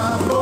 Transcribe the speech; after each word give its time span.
amor. 0.00 0.39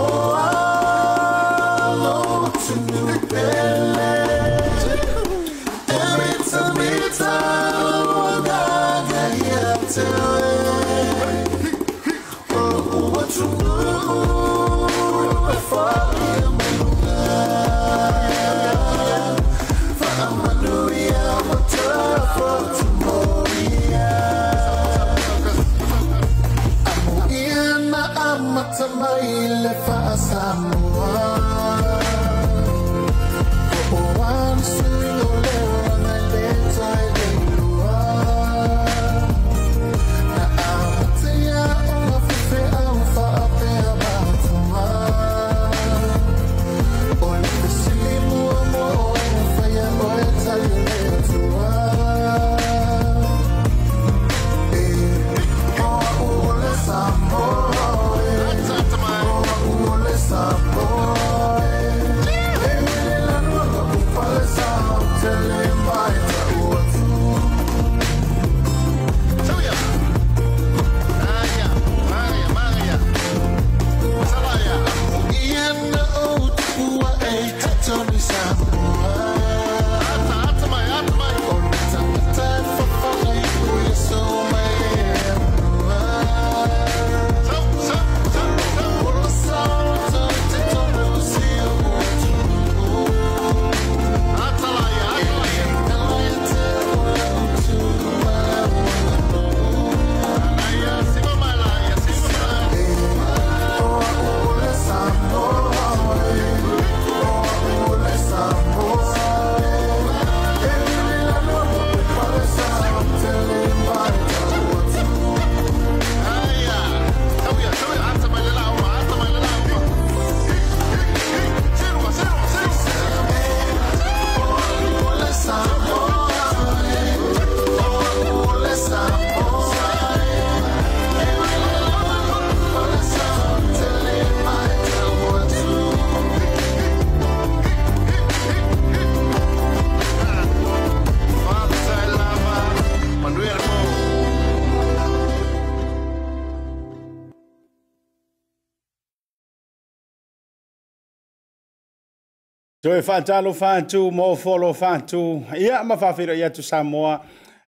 Tō 152.88 152.94
e 152.96 153.02
whātalo 153.04 153.50
whātū, 153.52 153.98
mō 154.16 154.26
wholo 154.40 154.70
whātū, 154.72 155.18
ia 155.60 155.82
ma 155.84 155.92
whawhira 156.00 156.32
ia 156.32 156.48
tu 156.48 156.62
Samoa, 156.64 157.18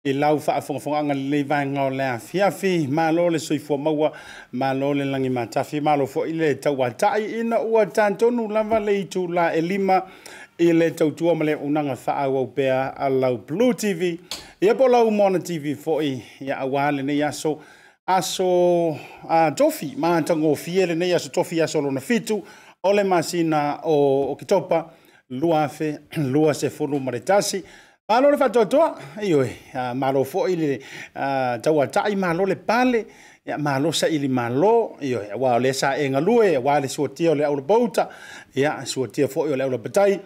i 0.02 0.10
lau 0.18 0.40
wha 0.42 0.54
awhonga 0.58 0.80
whonga 0.82 1.00
anga 1.04 1.14
li 1.14 1.44
vanga 1.44 1.84
o 1.84 1.92
lea 1.94 2.16
fiafi, 2.18 2.88
mā 2.90 3.06
lō 3.14 3.28
le 3.36 3.42
sui 3.44 3.60
fua 3.62 3.78
maua, 3.78 4.10
mā 4.58 4.72
lō 4.74 4.90
le 4.98 5.06
langi 5.06 5.30
mā 5.30 5.44
tawhi, 5.54 5.84
mā 5.86 5.94
lō 6.02 6.08
i 6.32 6.34
le 6.34 6.50
tau 6.64 6.82
atai, 6.82 7.28
ina 7.44 7.60
ua 7.62 7.84
tātonu 7.86 8.48
lawa 8.50 8.80
le 8.82 8.96
i 9.04 9.04
tū 9.06 9.28
la 9.36 9.52
e 9.54 9.62
lima, 9.62 10.00
i 10.58 10.72
le 10.74 10.90
tau 10.98 11.14
tua 11.14 11.36
ma 11.38 11.46
le 11.46 11.56
unanga 11.62 11.94
wha 12.08 12.16
au 12.24 12.40
au 12.42 12.48
pēa 12.50 12.80
a 12.98 13.10
lau 13.14 13.38
Blue 13.38 13.70
TV, 13.78 14.16
ia 14.66 14.74
po 14.74 14.90
lau 14.90 15.14
Mona 15.14 15.38
TV 15.40 15.76
fo'i, 15.76 16.16
ia 16.42 16.58
a 16.58 16.66
wāle 16.66 17.06
nei 17.06 17.22
aso, 17.30 17.60
aso 18.10 18.50
a 19.30 19.52
tofi, 19.54 19.94
mā 19.94 20.16
tango 20.26 20.56
fiele 20.56 20.98
nei 20.98 21.14
aso 21.14 21.30
tofi 21.30 21.62
aso 21.62 21.86
lona 21.86 22.02
fitu, 22.02 22.42
ole 22.84 23.04
masina 23.04 23.64
o, 23.84 23.94
o 23.94 23.96
kitopa, 24.34 24.34
o 24.34 24.36
kitopa, 24.42 24.84
lua 25.30 25.68
fe 25.70 26.00
lua 26.18 26.54
se 26.54 26.70
folo 26.70 27.00
maritasi 27.00 27.64
malo 28.10 28.32
le 28.32 28.38
fatotoa 28.38 29.00
io 29.22 29.48
malo 29.96 30.24
fo 30.24 30.48
ili 30.48 30.80
tau 31.62 31.82
atai 31.82 32.16
malo 32.16 32.46
le 32.46 32.56
pale 32.56 33.06
ya 33.46 33.58
malo 33.58 33.92
sa 33.92 34.08
ili 34.08 34.28
malo 34.28 34.98
io 35.02 35.22
wa 35.38 35.60
le 35.60 35.74
sa 35.74 35.96
e 35.98 36.10
ngalue 36.10 36.58
wa 36.58 36.80
le 36.80 36.88
so 36.88 37.08
tio 37.08 37.36
le 37.36 37.46
aula 37.46 37.62
bouta 37.62 38.10
ya 38.56 38.86
so 38.86 39.08
tio 39.08 39.28
fo 39.28 39.48
io 39.48 39.56
le 39.56 39.64
aula 39.64 39.78
batai 39.78 40.20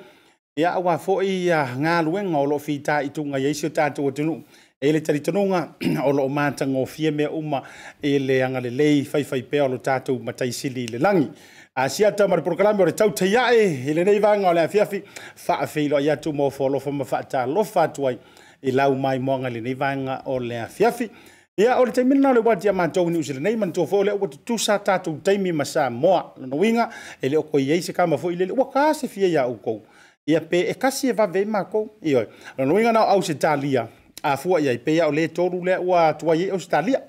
ya 0.56 0.78
wa 0.80 0.98
fo 0.98 1.22
i 1.22 1.46
ya 1.46 1.68
nga 1.80 2.02
lue 2.02 2.24
ngolo 2.24 2.60
fita 2.60 3.02
i 3.02 3.10
tu 3.10 3.26
nga 3.26 3.38
yesu 3.38 3.70
ta 3.70 3.90
tu 3.90 4.12
tu 4.12 4.42
ele 4.82 5.02
tari 5.02 5.20
tonu 5.20 5.46
nga 5.48 5.60
olo 6.06 6.26
o 6.26 6.30
mata 6.30 6.68
ngofie 6.68 7.12
me 7.12 7.26
uma 7.28 7.62
ele 8.02 8.44
anga 8.44 8.60
le 8.62 8.70
lei 8.70 9.04
fai 9.06 9.24
fai 9.24 9.42
pe 9.44 9.62
olo 9.62 9.78
tatu 9.78 10.20
matai 10.26 10.52
sili 10.54 10.88
le 10.88 10.98
langi 11.00 11.30
asia 11.78 12.12
tau 12.12 12.28
mara 12.28 12.42
porokalame 12.42 12.82
o 12.82 12.86
le 12.86 12.92
tautaiaʻe 12.92 13.90
i 13.92 13.94
lenei 13.94 14.20
vaga 14.20 14.50
o 14.50 14.54
le 14.54 14.62
afiafi 14.66 15.04
faafeiloa 15.36 16.00
atu 16.14 16.34
mo 16.34 16.50
foalofa 16.50 16.92
ma 16.92 17.06
faatalofa 17.06 17.84
atu 17.84 18.08
ai 18.10 18.18
i 18.64 18.72
lau 18.72 18.96
mai 18.96 19.20
moaga 19.20 19.50
lenei 19.50 19.76
vaga 19.76 20.22
o 20.26 20.40
le 20.40 20.58
afiafi 20.62 21.10
ia 21.58 21.78
o 21.78 21.86
le 21.86 21.92
taimina 21.92 22.34
le 22.34 22.40
ua 22.40 22.56
tia 22.56 22.74
matou 22.74 23.10
niusi 23.12 23.34
lenei 23.34 23.56
manatua 23.56 23.86
foʻi 23.86 23.98
o 24.00 24.04
le 24.04 24.12
ua 24.12 24.28
tutusa 24.28 24.80
tatou 24.80 25.20
taimi 25.24 25.52
ma 25.52 25.66
sa 25.66 25.90
moa 25.90 26.32
lona 26.38 26.90
e 27.22 27.30
le 27.30 27.38
o 27.38 27.46
se 27.82 27.94
kama 27.94 28.16
foʻi 28.16 28.38
lele 28.38 28.52
ua 28.58 28.72
ka 28.72 28.94
se 28.94 29.08
fia 29.08 29.28
iā 29.28 29.46
oukou 29.48 29.82
ia 30.26 30.42
pe 30.42 30.60
e 30.60 30.74
kasi 30.74 31.10
e 31.10 31.12
vavei 31.14 31.46
makou 31.46 31.90
ioe 32.02 32.26
lona 32.58 32.92
na 32.92 33.04
o 33.06 33.10
au 33.10 33.22
se 33.22 33.36
talia 33.36 33.88
afua 34.24 34.62
ia 34.62 34.72
i 34.72 34.78
peia 34.80 35.08
o 35.08 35.12
lē 35.12 35.30
tolu 35.30 35.64
lea 35.64 35.80
ua 35.80 36.08
atuai 36.08 36.44
ai 36.44 36.50
au 36.50 36.60
se 36.60 36.70
talia 36.70 37.02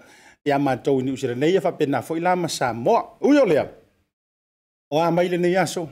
ia 0.45 0.59
matou 0.59 1.01
niusi 1.03 1.27
lenei 1.27 1.57
e 1.57 1.61
faapena 1.61 2.03
foʻi 2.05 2.21
la 2.21 2.37
ma 2.37 2.49
sa 2.49 2.73
moa 2.75 3.17
ui 3.23 3.39
o 3.39 3.47
lea 3.47 3.65
o 4.91 5.03
a 5.03 5.11
mai 5.11 5.29
lenei 5.29 5.55
aso 5.57 5.87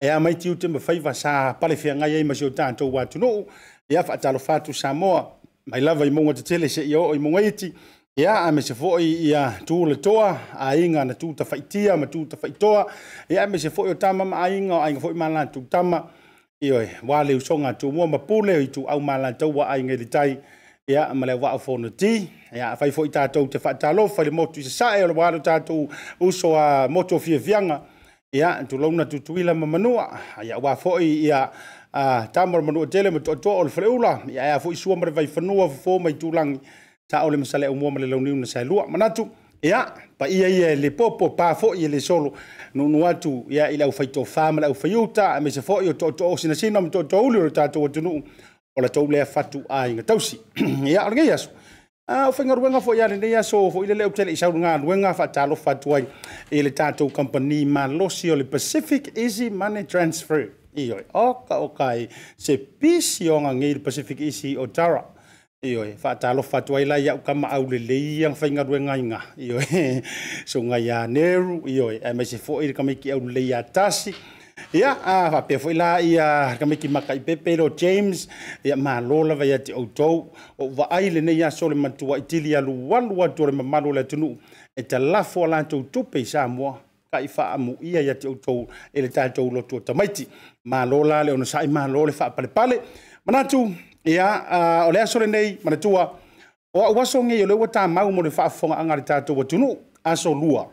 e 0.00 0.06
a 0.08 0.20
mai 0.20 0.34
tiu 0.34 0.54
te 0.54 0.68
mawhaiwa 0.68 1.14
sa 1.14 1.54
palewhiangai 1.60 2.12
ei 2.16 2.24
masio 2.24 2.50
tātou 2.50 2.92
wātunou 2.94 3.48
e 3.90 3.96
a 3.96 4.02
whaatalo 4.02 4.38
fātu 4.38 4.72
Samoa 4.74 5.24
mai 5.66 5.80
lava 5.80 6.06
i 6.06 6.10
mongo 6.10 6.32
te 6.34 6.42
tele 6.46 6.68
se 6.70 6.84
i 6.86 6.94
o 6.94 7.02
i 7.14 7.18
mongo 7.18 7.40
iti 7.40 7.72
e 8.16 8.26
a 8.26 8.44
a 8.46 8.52
mese 8.52 8.74
fo 8.78 8.92
i 9.02 9.34
a 9.34 9.58
tū 9.66 9.80
le 9.90 9.96
toa 9.96 10.38
a 10.54 10.70
inga 10.76 11.04
na 11.04 11.14
tū 11.18 11.32
ta 11.34 11.44
whaitia 11.50 11.96
ma 11.98 12.06
tū 12.06 12.22
ta 12.30 12.38
whaitoa 12.42 12.86
e 13.28 13.38
a 13.42 13.46
mese 13.46 13.70
fo 13.74 13.88
i 13.88 13.96
o 13.96 13.98
tama 13.98 14.24
ma 14.24 14.44
a 14.44 14.48
inga 14.54 14.74
o 14.76 14.80
a 14.86 14.90
inga 14.92 15.00
fo 15.00 15.10
i 15.10 15.14
mana 15.18 15.44
tū 15.50 15.64
tama 15.68 16.04
i 16.62 16.70
oi 16.72 16.86
wale 17.02 17.34
usonga 17.34 17.74
tū 17.74 17.90
mua 17.92 18.06
ma 18.06 18.18
pule 18.22 18.54
i 18.62 18.70
tū 18.70 18.86
au 18.86 19.00
mana 19.00 19.32
tau 19.32 19.50
wa 19.58 19.66
a 19.74 19.78
inga 19.82 19.98
i 19.98 20.06
tai 20.06 20.38
e 20.86 20.96
a 20.96 21.10
ma 21.12 21.26
le 21.26 21.34
wa 21.34 21.56
a 21.56 21.58
fono 21.58 21.90
ti 21.90 22.30
e 22.52 22.60
a 22.62 22.76
whai 22.80 22.92
fo 22.94 23.02
i 23.04 23.10
tātou 23.10 23.50
te 23.50 23.58
whaatalo 23.58 24.06
fai 24.08 24.30
le 24.30 24.30
motu 24.30 24.60
i 24.60 24.62
se 24.62 24.70
sae 24.70 25.02
o 25.02 25.08
le 25.10 25.14
wale 25.18 25.42
tātou 25.42 25.90
uso 26.20 26.54
a 26.54 26.86
motu 26.88 27.16
o 27.16 27.18
fia 27.18 27.38
vianga 27.38 27.82
ia 28.32 28.62
tulauna 28.64 29.04
tutui 29.04 29.42
lama 29.42 29.66
manua 29.66 30.18
ia 30.44 30.58
uā 30.58 30.74
foʻi 30.76 31.04
ia 31.24 31.48
tama 32.32 32.58
le 32.58 32.64
manua 32.64 32.86
tele 32.86 33.10
ma 33.10 33.18
toʻatoa 33.18 33.56
o 33.60 33.62
le 33.64 33.70
faleula 33.70 34.10
ia 34.30 34.42
ea 34.42 34.58
foʻi 34.60 34.76
sua 34.76 34.96
ma 34.96 35.06
le 35.06 35.12
vaifanua 35.12 35.68
fofō 35.68 36.00
mai 36.02 36.12
tulagi 36.12 36.60
taʻo 37.12 37.30
le 37.30 37.36
masale 37.36 37.66
aumua 37.66 37.90
ma 37.90 38.00
le 38.00 38.06
launiu 38.06 38.36
na 38.36 38.46
saelua 38.46 38.86
manatu 38.86 39.28
ia 39.62 39.80
paia 40.18 40.48
ia 40.48 40.76
le 40.76 40.90
popo 40.90 41.30
pa 41.30 41.54
foʻi 41.54 41.84
e 41.86 41.88
le 41.88 42.00
solo 42.00 42.34
nuu 42.74 43.06
atu 43.06 43.46
ia 43.50 43.70
i 43.72 43.76
le 43.76 43.86
ʻaufaitofā 43.88 44.52
ma 44.52 44.60
le 44.60 44.68
ʻaufaiuta 44.68 45.36
e 45.38 45.40
maise 45.40 45.60
foʻi 45.64 45.88
o 45.88 45.92
toʻatoa 45.92 46.32
osinasina 46.34 46.80
ma 46.80 46.88
toʻatoauli 46.88 47.40
o 47.40 47.44
le 47.48 47.50
tatou 47.50 47.86
atunuu 47.88 48.22
o 48.76 48.80
le 48.82 48.88
tou 48.88 49.08
lea 49.10 49.24
fatu 49.24 49.64
aiga 49.68 50.02
tausi 50.02 50.36
ia 50.84 51.06
o 51.06 51.10
legei 51.10 51.32
aso 51.32 51.48
Ah, 52.10 52.24
a 52.24 52.32
fo 52.32 52.40
faigaluega 52.42 52.80
foʻi 52.80 53.28
ya 53.28 53.42
so, 53.42 53.58
fo 53.70 53.82
ile 53.84 53.92
le 53.94 54.04
leʻu 54.04 54.14
tele 54.16 54.32
isaunugaluega 54.32 55.14
fa 55.14 55.26
talo 55.30 55.54
fa 55.54 55.76
i 56.00 56.06
ile 56.50 56.70
tato 56.70 57.06
company 57.10 57.66
malosi 57.66 57.98
losio 57.98 58.36
le 58.38 58.44
pacific 58.44 59.12
easy 59.14 59.50
money 59.50 59.84
transfer 59.84 60.48
iyo, 60.74 61.02
oka 61.12 61.58
oka 61.60 61.92
se 62.38 62.56
pisi 62.56 63.28
o 63.28 63.40
ngi 63.40 63.74
le 63.74 63.80
pacific 63.80 64.20
easy 64.20 64.56
o 64.56 64.64
tara 64.66 65.04
fa 66.00 66.14
talo 66.16 66.42
fa 66.42 66.64
ai 66.74 66.84
la 66.86 66.96
iaʻu 66.96 67.22
kamaau 67.22 67.68
lelei 67.70 68.24
aga 68.24 69.20
iyo, 69.36 69.60
so 70.46 70.62
nga 70.62 70.78
ya 70.78 71.06
neru 71.06 71.60
iyo, 71.68 71.90
ae 71.90 72.14
mai 72.14 72.24
se 72.24 72.38
foʻi 72.38 72.68
le 72.68 72.72
kamiki 72.72 73.12
au 73.12 73.20
le 73.28 73.42
ya 73.46 73.62
tasi 73.62 74.14
Ia, 74.72 74.96
a 75.04 75.30
whapea 75.30 75.58
fwila 75.58 76.00
i 76.02 76.16
a 76.18 76.22
hakamiki 76.46 76.88
maka 76.88 77.14
i 77.14 77.20
pepe 77.20 77.56
ro 77.56 77.68
James, 77.68 78.28
ia 78.64 78.76
ma 78.76 79.00
lola 79.00 79.34
vai 79.34 79.52
ati 79.52 79.72
au 79.72 79.86
tau, 79.86 80.32
o 80.58 80.66
wa 80.76 80.90
aile 80.90 81.20
nei 81.20 81.42
aso 81.44 81.68
le 81.68 81.74
matua 81.74 82.18
i 82.18 82.22
tili 82.22 82.56
alu 82.56 82.90
walu 82.90 83.22
atu 83.24 83.46
re 83.46 83.52
mamalo 83.52 83.92
le 83.92 84.04
tunu, 84.04 84.36
e 84.76 84.82
ta 84.82 84.98
lafo 84.98 85.44
ala 85.44 85.56
atu 85.58 85.82
tupe 85.82 86.18
i 86.20 86.24
Samoa, 86.24 86.78
ka 87.12 87.20
i 87.20 87.28
wha 87.36 87.50
amu 87.54 87.76
ia 87.82 88.00
i 88.00 88.10
ati 88.10 88.26
au 88.26 88.34
tau, 88.34 88.66
e 88.94 89.02
le 89.02 89.08
tatou 89.08 89.50
lotu 89.50 89.76
o 89.76 89.80
tamaiti, 89.80 90.28
ma 90.64 90.84
lola 90.84 91.22
le 91.24 91.32
ono 91.32 91.44
sai 91.44 91.66
ma 91.66 91.86
lola 91.86 92.10
le 92.12 92.18
wha 92.18 92.30
pale 92.30 92.48
pale, 92.48 92.80
manatu, 93.26 93.74
ia, 94.04 94.84
o 94.86 94.92
le 94.92 95.00
aso 95.00 95.18
le 95.20 95.26
nei, 95.26 95.58
manatua, 95.64 96.14
o 96.74 96.82
au 96.82 97.00
aso 97.00 97.22
ngei 97.24 97.42
o 97.42 97.46
le 97.46 97.54
wata 97.54 97.88
mau 97.88 98.10
mo 98.12 98.22
le 98.22 98.30
wha 98.36 98.44
afonga 98.44 98.76
angari 98.78 99.02
tatou 99.02 99.38
wa 99.38 99.44
tunu, 99.44 99.76
aso 100.04 100.34
lua, 100.34 100.68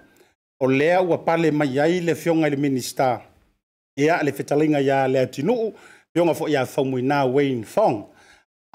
o 0.59 0.67
lea 0.67 0.99
ua 1.01 1.17
pale 1.17 1.51
mai 1.51 1.79
ai 1.79 1.99
le 2.01 2.15
fionga 2.15 2.47
i 2.47 2.49
le 2.49 2.57
minister, 2.57 3.19
ia 3.95 4.19
le 4.23 4.31
fetalaiga 4.35 4.79
iā 4.83 5.05
le 5.07 5.19
atinuu 5.23 5.71
peoga 6.13 6.33
foʻi 6.35 6.51
iā 6.55 6.63
faumuinā 6.67 7.21
wayne 7.33 7.63
fong 7.67 8.03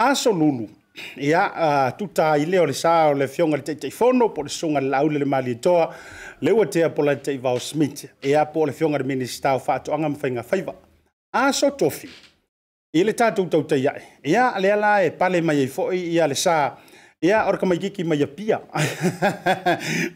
aso 0.08 0.32
lulu 0.32 0.68
e 1.16 1.32
a 1.36 1.42
uh, 1.46 1.96
tuta 1.96 2.32
i 2.40 2.46
lea 2.46 2.62
o 2.62 2.66
le 2.68 2.74
sa 2.74 3.10
o 3.10 3.14
le 3.14 3.28
fioga 3.28 3.56
le 3.56 3.62
taʻitaʻifono 3.68 4.30
po 4.34 4.40
o 4.42 4.44
le 4.44 4.50
suga 4.50 4.80
lalaule 4.80 5.18
le 5.18 5.24
malietoa 5.26 5.92
le 6.40 6.50
ua 6.52 6.66
tea 6.66 6.88
po 6.90 7.02
le 7.02 7.14
taʻivao 7.16 7.60
smit 7.60 8.06
e 8.22 8.32
po 8.52 8.62
o 8.64 8.66
le 8.66 8.72
fioga 8.72 8.98
le 8.98 9.04
minista 9.04 9.54
o 9.54 9.58
faatoʻaga 9.60 10.08
ma 10.08 10.16
faiga 10.16 10.42
faiva 10.42 10.74
aso 11.32 11.70
tofi 11.70 12.08
i 12.94 13.04
le 13.04 13.12
tatou 13.12 13.44
tautaiaʻi 13.46 14.00
ia 14.24 14.50
lea 14.58 14.76
la 14.76 15.00
e 15.04 15.10
pale 15.10 15.40
mai 15.42 15.60
ai 15.60 15.68
e 15.68 15.68
foʻi 15.68 15.98
ia 16.16 16.26
le 16.26 16.34
sa 16.34 16.78
ia 17.22 17.44
ore 17.46 17.58
ka 17.58 17.66
maikiki 17.66 18.04
mai 18.04 18.22
apia 18.22 18.58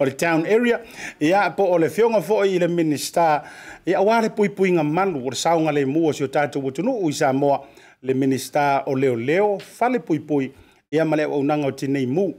o 0.01 0.05
le 0.05 0.11
town 0.13 0.47
area 0.47 0.81
ia 1.21 1.51
po 1.51 1.65
o 1.67 1.77
le 1.79 1.91
fioga 1.91 2.17
foʻi 2.23 2.55
i 2.57 2.59
le 2.59 2.69
minista 2.69 3.45
ia 3.87 3.99
auā 4.01 4.23
le 4.23 4.31
puipuiga 4.33 4.83
malu 4.83 5.21
o 5.21 5.29
le 5.29 5.37
saoga 5.37 5.71
lemu 5.73 6.07
o 6.09 6.13
sio 6.13 6.29
tatou 6.29 6.67
atunuu 6.71 7.13
sa 7.13 7.33
moa 7.33 7.61
le 8.03 8.15
minista 8.15 8.83
o 8.87 8.95
leoleo 8.97 9.59
fale 9.61 9.99
puipui 10.01 10.51
ia 10.91 11.05
ma 11.05 11.17
au 11.17 11.33
auaunaga 11.35 11.67
o 11.67 11.71
tinei 11.73 12.07
mu 12.07 12.33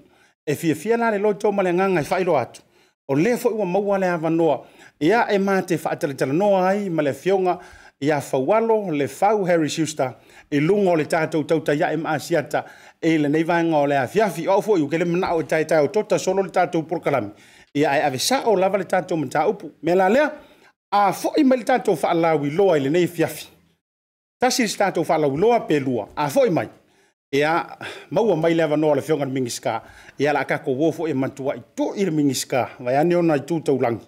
e 0.48 0.56
fiafia 0.56 0.98
la 0.98 1.12
le 1.12 1.20
loto 1.20 1.52
ma 1.52 1.62
le 1.64 1.70
agaga 1.70 2.00
e 2.02 2.04
faailoa 2.04 2.42
atu 2.42 2.62
o 3.08 3.14
le 3.16 3.38
foʻi 3.38 3.54
ua 3.54 3.66
maua 3.66 4.00
le 4.00 4.08
avanoa 4.10 4.66
ia 5.00 5.28
e 5.30 5.38
ma 5.38 5.62
te 5.62 5.78
faatalatalanoa 5.78 6.70
ai 6.70 6.90
male 6.90 7.12
le 7.12 7.12
afioga 7.16 7.60
ia 8.02 8.20
faualo 8.22 8.90
le 8.92 9.08
fau 9.08 9.46
harry 9.46 9.70
suster 9.70 10.14
i 10.52 10.58
luga 10.60 10.90
o 10.90 10.96
le 10.96 11.06
tatou 11.06 11.44
tautaiaʻi 11.44 11.98
ma 12.02 12.10
asiata 12.18 12.66
e 13.02 13.18
le 13.18 13.28
nei 13.30 13.44
vanga 13.44 13.78
o 13.78 13.86
le 13.86 13.98
afiafi 13.98 14.48
o 14.48 14.62
fo 14.62 14.76
iu 14.78 14.88
ke 14.88 14.98
le 14.98 15.06
mana 15.06 15.34
o 15.36 15.44
tai 15.44 15.64
tai 15.66 15.84
o 15.84 15.88
tota 15.90 16.18
solo 16.20 16.42
le 16.44 16.50
tatou 16.50 16.84
porokalami 16.84 17.32
ia 17.74 17.92
e 17.98 18.02
ave 18.02 18.18
sa 18.20 18.44
o 18.48 18.56
lava 18.56 18.78
le 18.78 18.86
tatou 18.86 19.18
mataupu 19.18 19.72
me 19.82 19.96
la 19.96 20.10
lea 20.10 20.30
a 20.92 21.12
foʻi 21.12 21.44
mai 21.44 21.58
le 21.58 21.64
tatou 21.66 21.96
faalauiloa 21.96 22.78
i 22.78 22.80
lenei 22.80 23.08
fiafi 23.08 23.48
tasi 24.40 24.64
le 24.64 24.74
tatou 24.78 25.04
faalauiloa 25.04 25.60
pe 25.68 25.80
lua 25.80 26.08
a 26.16 26.30
foʻi 26.30 26.50
mai 26.52 26.70
ia 27.32 27.78
maua 28.12 28.36
mai 28.36 28.54
le 28.56 28.64
avanoa 28.64 28.96
le 28.96 29.02
feoga 29.02 29.26
le 29.26 29.32
migisika 29.32 29.84
ia 30.18 30.34
la 30.34 30.40
akakou 30.40 30.80
ō 30.92 30.96
foʻi 30.96 31.12
e 31.12 31.14
matuaʻi 31.14 31.62
toʻi 31.78 32.06
le 32.06 32.12
migisika 32.12 32.70
vae 32.80 32.98
ane 32.98 33.16
ona 33.16 33.36
i 33.36 33.40
tutaulagi 33.46 34.06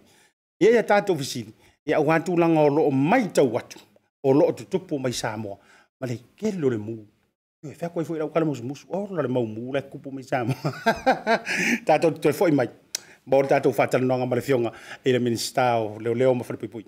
ia 0.59 0.71
ia 0.71 0.83
tatou 0.83 1.17
fesili 1.17 1.51
ia 1.85 1.97
auā 1.99 2.21
tulaga 2.23 2.59
o 2.61 2.69
loo 2.69 2.91
mai 2.91 3.27
tau 3.33 3.57
atu 3.57 3.79
o 4.23 4.33
loo 4.33 4.51
tutupu 4.51 4.99
mai 4.99 5.11
sa 5.13 5.35
moa 5.37 5.57
ma 5.99 6.07
le 6.07 6.15
le 6.41 6.77
mū 6.77 7.03
e 7.71 7.73
fea 7.75 7.89
foi 7.89 8.17
laukala 8.17 8.45
musumusu 8.45 8.85
o 8.89 8.97
oh, 8.97 9.09
la 9.15 9.21
le 9.21 9.27
maumū 9.29 9.63
tatou 11.87 12.11
toe 12.11 12.31
foʻi 12.31 12.51
mai 12.53 12.69
ma 13.25 13.35
o 13.37 13.41
le 13.41 13.47
tatou 13.47 13.71
faatalanoaga 13.73 14.25
ma 14.25 14.35
le 14.35 14.41
fioga 14.41 14.71
i 15.05 15.11
le 15.11 15.19
minista 15.19 15.79
o 15.79 15.99
leoleo 15.99 16.33
ma 16.35 16.43
falepuipui 16.43 16.85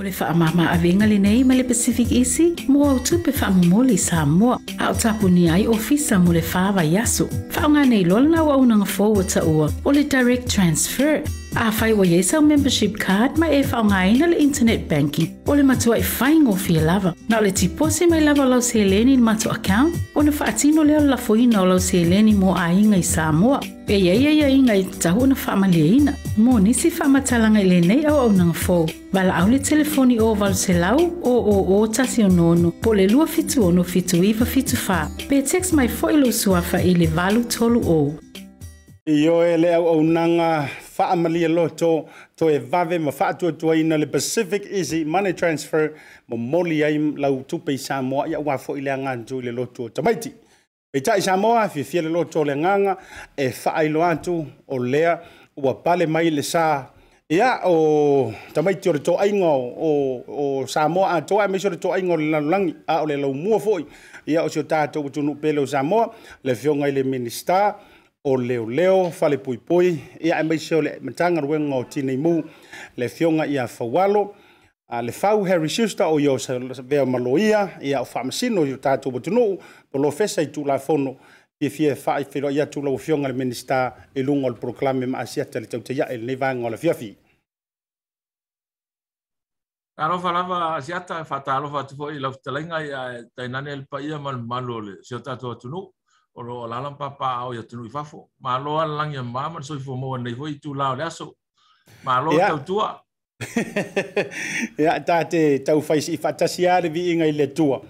O 0.00 0.02
le 0.02 0.10
faamāmaavega 0.20 1.06
lenei 1.08 1.44
ma 1.44 1.54
le 1.54 1.64
pacific 1.64 2.10
isi 2.22 2.46
mo 2.68 2.80
autū 2.92 3.22
pe 3.24 3.32
faamomoli 3.32 3.94
i 3.98 4.04
samoa 4.10 4.56
a 4.78 4.90
o 4.92 4.94
tapunia 4.94 5.52
ai 5.54 5.66
ofisa 5.66 6.18
mo 6.18 6.32
le 6.32 6.40
fāvaiaso 6.52 7.26
faaaogā 7.54 7.84
nei 7.90 8.04
loa 8.08 8.20
lana 8.24 8.40
auaunaga 8.42 8.86
fou 8.96 9.12
ua 9.16 9.24
taʻua 9.34 9.66
o 9.84 9.92
le 9.92 10.04
direct 10.04 10.48
transfer 10.54 11.22
Afai 11.54 11.92
wa 11.92 12.06
yesa 12.06 12.38
o 12.38 12.42
membership 12.42 12.98
card 12.98 13.36
ma 13.36 13.46
e 13.46 13.62
whaongaina 13.62 14.26
le 14.26 14.38
internet 14.38 14.88
banking 14.88 15.28
o 15.46 15.52
le 15.54 15.62
matua 15.62 15.98
i 15.98 16.02
whaingo 16.02 16.56
fia 16.56 16.80
lava. 16.80 17.14
Na 17.28 17.40
le 17.40 17.50
tipose 17.52 18.06
mai 18.08 18.20
lava 18.20 18.44
lau 18.46 18.60
se 18.62 18.84
leni 18.84 19.16
le 19.16 19.20
matua 19.22 19.52
account 19.56 19.94
o 20.14 20.22
na 20.22 20.32
whaatino 20.32 20.84
leo 20.84 21.00
la 21.00 21.16
fuhina 21.16 21.60
o 21.62 21.66
lau 21.66 21.78
se 21.78 22.04
leni 22.04 22.32
mo 22.32 22.54
a 22.56 22.72
inga 22.72 22.96
i 22.96 23.02
Samoa. 23.02 23.60
E 23.86 23.98
ia 23.98 24.14
ia 24.14 24.30
ia 24.30 24.48
inga 24.48 24.72
i 24.74 24.82
tahu 24.84 25.26
na 25.26 25.36
ina. 25.76 26.16
Mo 26.38 26.58
nisi 26.58 26.90
talanga 26.90 27.60
i 27.60 27.64
lenei 27.68 28.06
au 28.06 28.16
au 28.20 28.32
nang 28.32 28.54
fau. 28.54 28.86
Vala 29.12 29.34
au 29.44 29.48
le 29.50 29.58
telefoni 29.58 30.18
o 30.20 30.32
valo 30.34 30.54
se 30.54 30.72
lau 30.72 30.98
o 31.22 31.36
o 31.36 31.82
o 31.82 31.86
tasi 31.86 32.22
o 32.24 32.28
nono 32.28 32.70
po 32.80 32.94
le 32.94 33.06
lua 33.08 33.26
fitu 33.26 33.62
ono 33.64 33.82
fitu 33.84 34.16
iwa 34.22 34.46
fitu 34.46 34.76
faa. 34.76 35.06
Pe 35.28 35.42
text 35.42 35.74
mai 35.74 35.88
fo 35.88 36.08
ilo 36.10 36.32
suafa 36.32 36.78
i 36.80 36.94
le 36.94 37.06
valu 37.08 37.44
tolu 37.44 37.80
o. 37.84 38.14
Yo 39.06 39.42
ele 39.44 39.58
le 39.66 39.74
au 39.74 39.88
au 39.88 40.02
nanga 40.02 40.68
faamalia 41.02 41.48
loa 41.48 41.70
to 41.70 42.08
toe 42.36 42.58
vave 42.58 42.98
ma 43.00 43.12
faatuatuaina 43.12 43.98
le 43.98 44.06
pacific 44.06 44.62
easy 44.70 45.04
money 45.04 45.32
transfer 45.32 45.90
ma 46.28 46.36
moli 46.36 46.82
ai 46.84 46.98
lau 47.16 47.42
tupe 47.42 47.74
i 47.74 47.78
samoa 47.78 48.26
ia 48.28 48.38
auā 48.38 48.58
foʻi 48.64 48.80
le 48.82 48.90
agatū 48.92 49.38
i 49.38 49.42
le 49.42 49.52
lotu 49.52 49.84
o 49.84 49.88
tamaiti 49.88 50.32
peitaʻi 50.94 51.20
samoa 51.20 51.62
afiafia 51.62 52.02
le 52.02 52.08
lotu 52.08 52.38
o 52.40 52.44
le 52.44 52.52
agaga 52.52 52.96
e 53.36 53.48
faailoa 53.50 54.10
atu 54.10 54.44
o 54.68 54.78
lea 54.78 55.18
ua 55.56 55.74
pale 55.74 56.06
mai 56.06 56.30
le 56.30 56.42
sa 56.42 56.86
ia 57.30 57.60
o 57.66 58.32
tamaiti 58.54 58.88
o 58.88 58.92
le 58.92 58.98
toaiga 58.98 59.46
o 59.46 59.90
o 60.28 60.66
samoa 60.66 61.16
atoa 61.18 61.44
e 61.46 61.48
maiso 61.48 61.70
le 61.70 61.76
toaiga 61.76 62.12
o 62.12 62.16
le 62.16 62.30
lalolagi 62.30 62.74
a 62.86 63.02
o 63.02 63.06
le 63.06 63.16
laumua 63.16 63.58
foʻi 63.58 63.84
ia 64.26 64.42
o 64.44 64.48
sio 64.48 64.62
tatou 64.62 65.06
atunuu 65.08 65.34
pele 65.34 65.60
o 65.60 65.66
samoa 65.66 66.14
le 66.44 66.54
feoga 66.54 66.86
i 66.88 66.92
le 66.92 67.02
minista 67.02 67.74
o 68.24 68.36
leo 68.36 68.66
leo 68.70 69.10
fale 69.10 69.36
pui 69.38 69.58
pui 69.58 69.88
ia 70.20 70.38
e 70.38 70.42
a 70.42 70.76
o 70.76 70.80
le 70.82 70.98
matanga 71.00 71.40
ruenga 71.40 71.74
o 71.74 71.84
tini 71.84 72.16
mu 72.16 72.40
le 72.96 73.08
fionga 73.08 73.46
ia 73.46 73.66
fawalo 73.66 74.34
a 74.88 75.02
le 75.02 75.10
fau 75.10 75.44
Harry 75.44 75.68
Schuster 75.68 76.06
o 76.06 76.18
yo 76.18 76.38
sa 76.38 76.56
ve 76.58 77.04
maloia 77.04 77.78
ia 77.82 78.00
o 78.00 78.04
whamasino 78.04 78.62
i 78.64 78.72
o 78.74 78.76
tātou 78.78 79.12
watunuu 79.12 79.58
lo 79.94 80.10
fesa 80.10 80.40
i 80.42 80.46
la 80.64 80.78
fono 80.78 81.16
i 81.60 81.68
fie 81.68 81.94
whae 81.94 82.22
whiro 82.32 82.50
ia 82.50 82.66
tu 82.66 82.80
o 82.86 82.96
fionga 82.98 83.28
le 83.28 83.34
minista 83.34 84.08
e 84.14 84.22
lungo 84.22 84.46
o 84.46 84.50
le 84.50 84.56
proklame 84.56 85.06
ma 85.06 85.18
asiata 85.18 85.52
tele 85.58 85.66
tau 85.66 85.80
te 85.80 85.92
ia 85.92 86.06
e 86.12 86.16
le 86.16 86.36
vanga 86.36 86.66
o 86.66 86.70
le 86.70 86.76
fiafi. 86.76 87.16
Tarofa 89.98 90.22
falava 90.22 90.74
asiata 90.76 91.24
fatalo 91.24 91.68
fatu 91.70 91.96
foi 91.96 92.16
i 92.16 92.18
lau 92.20 92.32
tainane 93.34 93.84
paia 93.90 94.18
malu 94.18 94.46
malu 94.46 94.80
le 94.80 94.98
sio 95.02 95.18
oro 96.34 96.66
lalam 96.66 96.92
la 96.98 96.98
papa 96.98 97.44
o 97.44 97.52
yo 97.52 97.62
tu 97.66 97.88
fafo 97.90 98.28
ma 98.40 98.58
lo 98.58 98.76
la 98.96 99.04
ngi 99.06 99.22
ma 99.22 99.42
so 99.62 99.78
fo 99.78 99.94
mo 99.96 100.16
ne 100.16 100.34
fo 100.34 100.46
i 100.46 100.58
tu 100.62 100.74
la 100.74 100.94
le 100.94 101.04
aso 101.04 101.34
ma 102.04 102.20
lo 102.20 102.32
tau 102.38 102.58
tua 102.64 103.02
ya 104.78 104.98
ta 105.06 105.24
te 105.24 105.58
tau 105.66 105.80
fai 105.80 106.00
si 106.00 106.16
fa 106.16 106.32
ta 106.32 106.46
sia 106.46 106.80
le 106.80 106.88
vi 106.88 107.12
inga 107.12 107.26
le 107.32 107.46
tua 107.52 107.80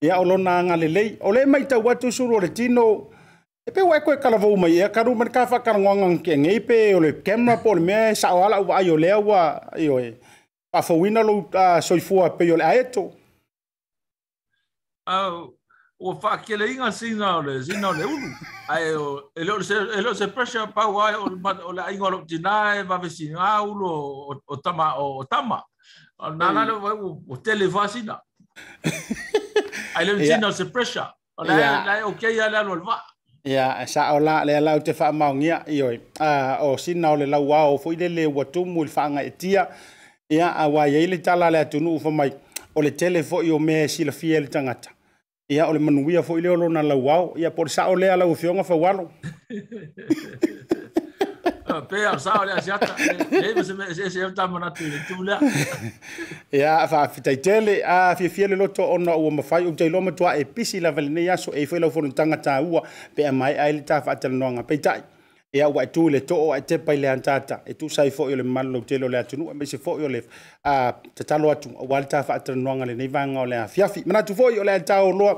ya 0.00 0.18
o 0.20 0.24
lo 0.24 0.36
na 0.36 0.62
nga 0.64 0.76
le 0.76 0.88
le 0.88 1.04
o 1.20 1.30
mai 1.46 1.64
tau 1.70 1.82
watu 1.86 2.10
su 2.12 2.26
ro 2.26 2.38
le 2.40 2.48
tino 2.48 3.10
e 3.66 3.70
pe 3.72 3.80
wa 3.82 4.00
ko 4.00 4.12
e 4.12 4.16
kala 4.16 4.38
vo 4.38 4.56
mai 4.56 4.74
e 4.82 4.88
ka 4.90 5.02
ru 5.04 5.14
man 5.14 5.30
ka 5.30 5.46
fa 5.46 5.58
ka 5.66 5.72
ngonga 5.78 6.18
ke 6.24 6.34
nge 6.36 6.54
pe 6.68 6.94
ole 6.98 7.10
le 7.46 7.56
pol 7.62 7.78
me 7.80 8.14
sa 8.14 8.34
o 8.34 8.42
ala 8.44 8.58
wa 8.60 8.80
yo 8.82 8.96
le 8.96 9.08
wa 9.22 9.42
yo 9.86 9.98
e 10.00 10.14
pa 10.72 10.82
fo 10.82 10.94
wina 11.02 11.20
so 11.86 11.94
fo 12.08 12.26
pe 12.38 12.44
yo 12.50 12.56
le 12.56 12.64
aeto 12.64 13.12
au 15.06 15.54
o 16.04 16.12
fa 16.20 16.36
ke 16.36 16.52
le 16.60 16.66
inga 16.68 16.92
sina 16.92 17.40
le 17.40 17.62
sina 17.64 17.88
le 17.96 18.04
ulu 18.04 18.28
ai 18.68 18.92
o 18.92 19.30
ele 19.40 19.52
o 19.54 19.62
se 19.62 19.72
ele 19.72 20.08
o 20.08 20.12
se 20.14 20.26
pressure 20.28 20.66
pa 20.74 20.84
wai 20.86 21.14
o 21.16 21.30
ma 21.40 21.52
o 21.64 21.72
le 21.72 21.82
inga 21.94 22.10
lo 22.12 22.18
dinai 22.28 22.82
va 22.84 22.98
ve 22.98 23.08
sina 23.08 23.62
ulu 23.64 23.86
o 24.52 24.56
tama 24.64 24.92
o 25.00 25.24
tama 25.24 25.62
na 26.36 26.52
na 26.52 26.64
le 26.68 26.72
o 26.72 27.36
tele 27.42 27.66
va 27.66 27.88
sina 27.88 28.20
ai 29.96 30.04
le 30.04 30.26
sina 30.26 30.52
se 30.52 30.64
pressure 30.66 31.08
o 31.38 31.42
le 31.44 31.56
le 31.88 31.96
o 32.04 32.12
ke 32.12 32.34
ya 32.36 32.50
le 32.52 32.60
lo 32.68 32.76
va 32.84 33.00
ya 33.42 33.86
sa 33.88 34.12
o 34.12 34.18
la 34.20 34.44
le 34.44 34.60
la 34.60 34.76
o 34.76 34.80
te 34.84 34.92
fa 34.92 35.08
ma 35.12 35.32
ngia 35.32 35.64
io 35.72 35.88
a 36.20 36.58
o 36.68 36.76
sina 36.76 37.16
o 37.16 37.16
le 37.16 37.24
la 37.26 37.40
wa 37.40 37.62
o 37.72 37.78
foi 37.78 37.96
le 37.96 38.08
le 38.08 38.26
wa 38.26 38.44
tu 38.44 38.66
mul 38.66 38.88
fa 38.92 39.08
nga 39.08 39.24
etia 39.24 39.70
ya 40.28 40.52
a 40.52 40.68
wa 40.68 40.84
ye 40.84 41.06
le 41.06 41.18
tala 41.24 41.48
le 41.50 41.64
tu 41.64 41.80
nu 41.80 41.96
fo 41.98 42.10
mai 42.10 42.28
o 42.74 42.82
le 42.82 42.90
telefo 42.90 43.40
io 43.42 43.58
me 43.58 43.88
si 43.88 44.04
le 44.04 44.12
fiel 44.12 44.50
tangata 44.50 44.92
ia 45.48 45.66
o 45.68 45.72
le 45.72 45.78
manuia 45.78 46.22
foʻi 46.24 46.40
lea 46.40 46.52
o 46.52 46.56
lona 46.56 46.82
lauao 46.82 47.34
ia 47.40 47.50
po 47.50 47.64
le 47.64 47.70
saʻo 47.70 47.96
lea 48.00 48.16
lauafioga 48.16 48.64
faualo 48.64 49.10
ia 56.52 56.88
faafitaitele 56.88 57.82
a 57.84 58.16
fiafia 58.16 58.48
le 58.48 58.56
loto 58.56 58.88
ona 58.94 59.16
ua 59.16 59.30
mafai 59.30 59.64
ou 59.66 59.68
um 59.70 59.76
tailoa 59.76 60.00
matuā 60.00 60.38
e 60.40 60.44
pisi 60.44 60.80
lava 60.80 61.00
lenei 61.02 61.28
aso 61.28 61.52
ei 61.52 61.66
foi 61.66 61.80
laufonotagatāua 61.80 62.80
pe 63.14 63.26
a 63.28 63.32
mae 63.32 63.58
ai 63.58 63.72
le 63.72 63.80
tafaatalanoaga 63.82 64.62
peitaʻi 64.64 65.02
e 65.56 65.62
ua 65.64 65.80
ai 65.82 65.88
i 65.94 66.10
le 66.10 66.20
to'o 66.24 66.52
ai 66.52 66.62
i 66.86 66.96
le 66.96 67.08
antata 67.08 67.60
e 67.64 67.74
tusai 67.76 68.08
sai 68.10 68.10
fo'i 68.10 68.32
o 68.32 68.36
le 68.36 68.42
mamalo 68.42 68.80
tele 68.84 69.04
o 69.04 69.08
le 69.08 69.18
atunua 69.18 69.52
e 69.52 69.54
ma 69.54 69.64
se 69.66 69.78
fo'i 69.78 70.02
o 70.04 70.08
le 70.08 70.20
a 70.64 70.92
tatalo 71.16 71.48
atu 71.50 71.68
aua 71.78 72.00
le 72.00 72.06
tafa'atalanoaga 72.06 72.84
lenei 72.90 73.06
vaga 73.06 73.38
o 73.40 73.46
le 73.46 73.56
afiafi 73.66 74.00
manatu 74.08 74.32
fo'i 74.34 74.58
o 74.58 74.64
le 74.64 74.72
ataoloa 74.80 75.34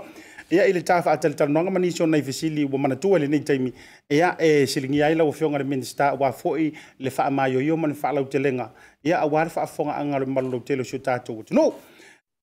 ia 0.54 0.64
i 0.68 0.72
le 0.72 0.80
tafa'atalitanoaga 0.80 1.70
ma 1.74 1.80
onai 2.04 2.22
fesili 2.28 2.64
ua 2.64 2.78
manatua 2.84 3.12
i 3.12 3.16
e 3.16 3.26
lenei 3.26 3.40
taimi 3.46 3.70
ia 4.08 4.28
e 4.40 4.66
siligi 4.66 5.02
ai 5.02 5.14
laua 5.16 5.58
le 5.58 5.64
minista 5.64 6.04
auā 6.16 6.32
fo'i 6.32 6.72
le 6.98 7.10
fa'amaioio 7.10 7.76
ma 7.76 7.86
le 7.88 7.92
fa'alautelega 7.94 8.66
ia 9.04 9.20
auā 9.20 9.44
le 9.44 9.50
fa'afogaaga 9.50 10.16
o 10.16 10.18
le 10.18 10.26
malolou 10.26 10.60
tele 10.64 10.80
o 10.80 10.84
sio 10.84 10.98
tatou 10.98 11.40
atunuu 11.42 11.74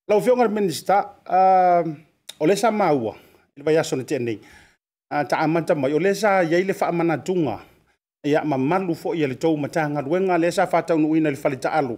laua 0.08 0.46
le 0.48 0.54
minista 0.54 0.98
o 2.40 2.46
le 2.46 2.56
sa 2.56 2.70
maua 2.72 3.16
i 3.58 3.58
le 3.58 3.64
vaiaso 3.64 3.96
na 3.96 4.04
te'anei 4.04 4.40
a 5.16 5.20
ah, 5.22 5.26
ta 5.30 5.38
amata 5.46 5.76
mai 5.76 5.94
o 5.94 6.00
le 6.00 6.12
sa 6.16 6.40
ye 6.42 6.58
le 6.66 6.74
fa 6.74 6.92
mana 6.92 7.16
tunga 7.24 7.58
ya 8.32 8.40
ma 8.52 8.58
malu 8.58 8.94
fo 8.96 9.14
ye 9.14 9.26
le 9.28 9.36
tou 9.38 9.56
mata 9.64 9.86
nga 9.92 10.02
duenga 10.02 10.36
le 10.42 10.50
sa 10.52 10.66
fa 10.66 10.82
ta 10.82 10.96
no 10.98 11.14
ina 11.16 11.30
le 11.30 11.38
fa 11.38 11.50
le 11.54 11.60
ta 11.64 11.70
alu 11.70 11.96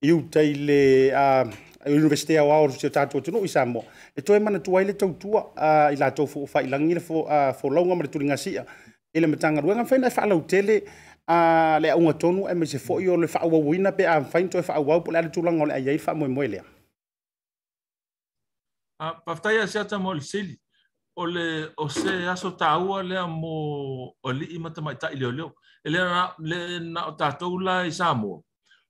iu 0.00 0.22
te 0.32 0.40
le 0.66 1.12
a 1.12 1.44
uh, 1.44 1.52
universite 1.92 2.38
a 2.40 2.44
o 2.44 2.68
se 2.70 2.88
ta 2.88 3.04
to 3.04 3.20
tu 3.20 3.28
no 3.32 3.44
isa 3.44 3.66
mo 3.68 3.84
e 4.16 4.22
to 4.24 4.32
e 4.34 4.40
mana 4.40 4.58
tu 4.64 4.76
ai 4.78 4.84
le 4.88 4.96
tou 4.96 5.12
tu 5.12 5.36
a 5.36 5.42
uh, 5.44 5.92
ila 5.92 6.08
tou 6.16 6.24
fo 6.26 6.46
fa 6.46 6.64
ila 6.64 6.80
ngi 6.80 6.94
le 6.94 7.00
fo 7.04 7.26
a 7.28 7.50
uh, 7.52 7.52
fo 7.52 7.68
longa 7.68 7.92
ma 7.94 8.02
le 8.08 8.08
tulinga 8.08 8.36
sia 8.40 8.64
ele 9.12 9.26
mata 9.26 9.52
nga 9.52 9.60
duenga 9.60 9.84
fa 9.84 9.98
na 9.98 10.08
fa 10.08 10.24
la 10.26 10.34
utele 10.40 10.80
a 11.28 11.36
uh, 11.36 11.76
le 11.84 11.92
unga 12.00 12.14
tonu 12.16 12.48
e 12.48 12.54
me 12.56 12.64
se 12.64 12.78
fo 12.80 12.96
yo 13.00 13.16
le 13.20 13.28
fa 13.28 13.44
wa 13.44 13.60
wina 13.60 13.92
pe 13.92 14.08
a 14.08 14.24
fa 14.24 14.40
into 14.40 14.56
fa 14.62 14.80
wa 14.80 15.04
po 15.04 15.12
le 15.12 15.28
tulanga 15.28 15.68
le 15.68 15.72
ai 15.84 15.98
fa 16.00 16.14
mo 16.16 16.24
mo 16.28 16.40
ele 16.40 16.62
a 16.64 16.64
uh, 19.04 19.14
pa 19.24 19.36
fa 19.36 19.52
ya 19.52 19.66
sia 19.68 19.84
ta 19.84 19.98
mo 20.00 20.16
le 20.16 20.20
sili 20.24 20.56
o 21.16 21.26
le 21.26 21.70
o 21.78 21.88
se 21.88 22.12
aso 22.32 22.50
taua 22.62 23.02
le 23.02 23.20
mo 23.26 24.10
o 24.18 24.30
li 24.38 24.46
i 24.54 24.58
mata 24.62 24.80
mai 24.86 24.96
tai 25.02 25.14
le 25.20 25.28
le 25.36 25.44
le 25.92 25.98
na 26.08 26.20
le 26.48 26.58
na 26.92 27.00
o 27.06 27.12
tatou 27.20 27.54
la 27.66 27.76
i 27.86 27.92
sa 27.98 28.08
mo 28.20 28.32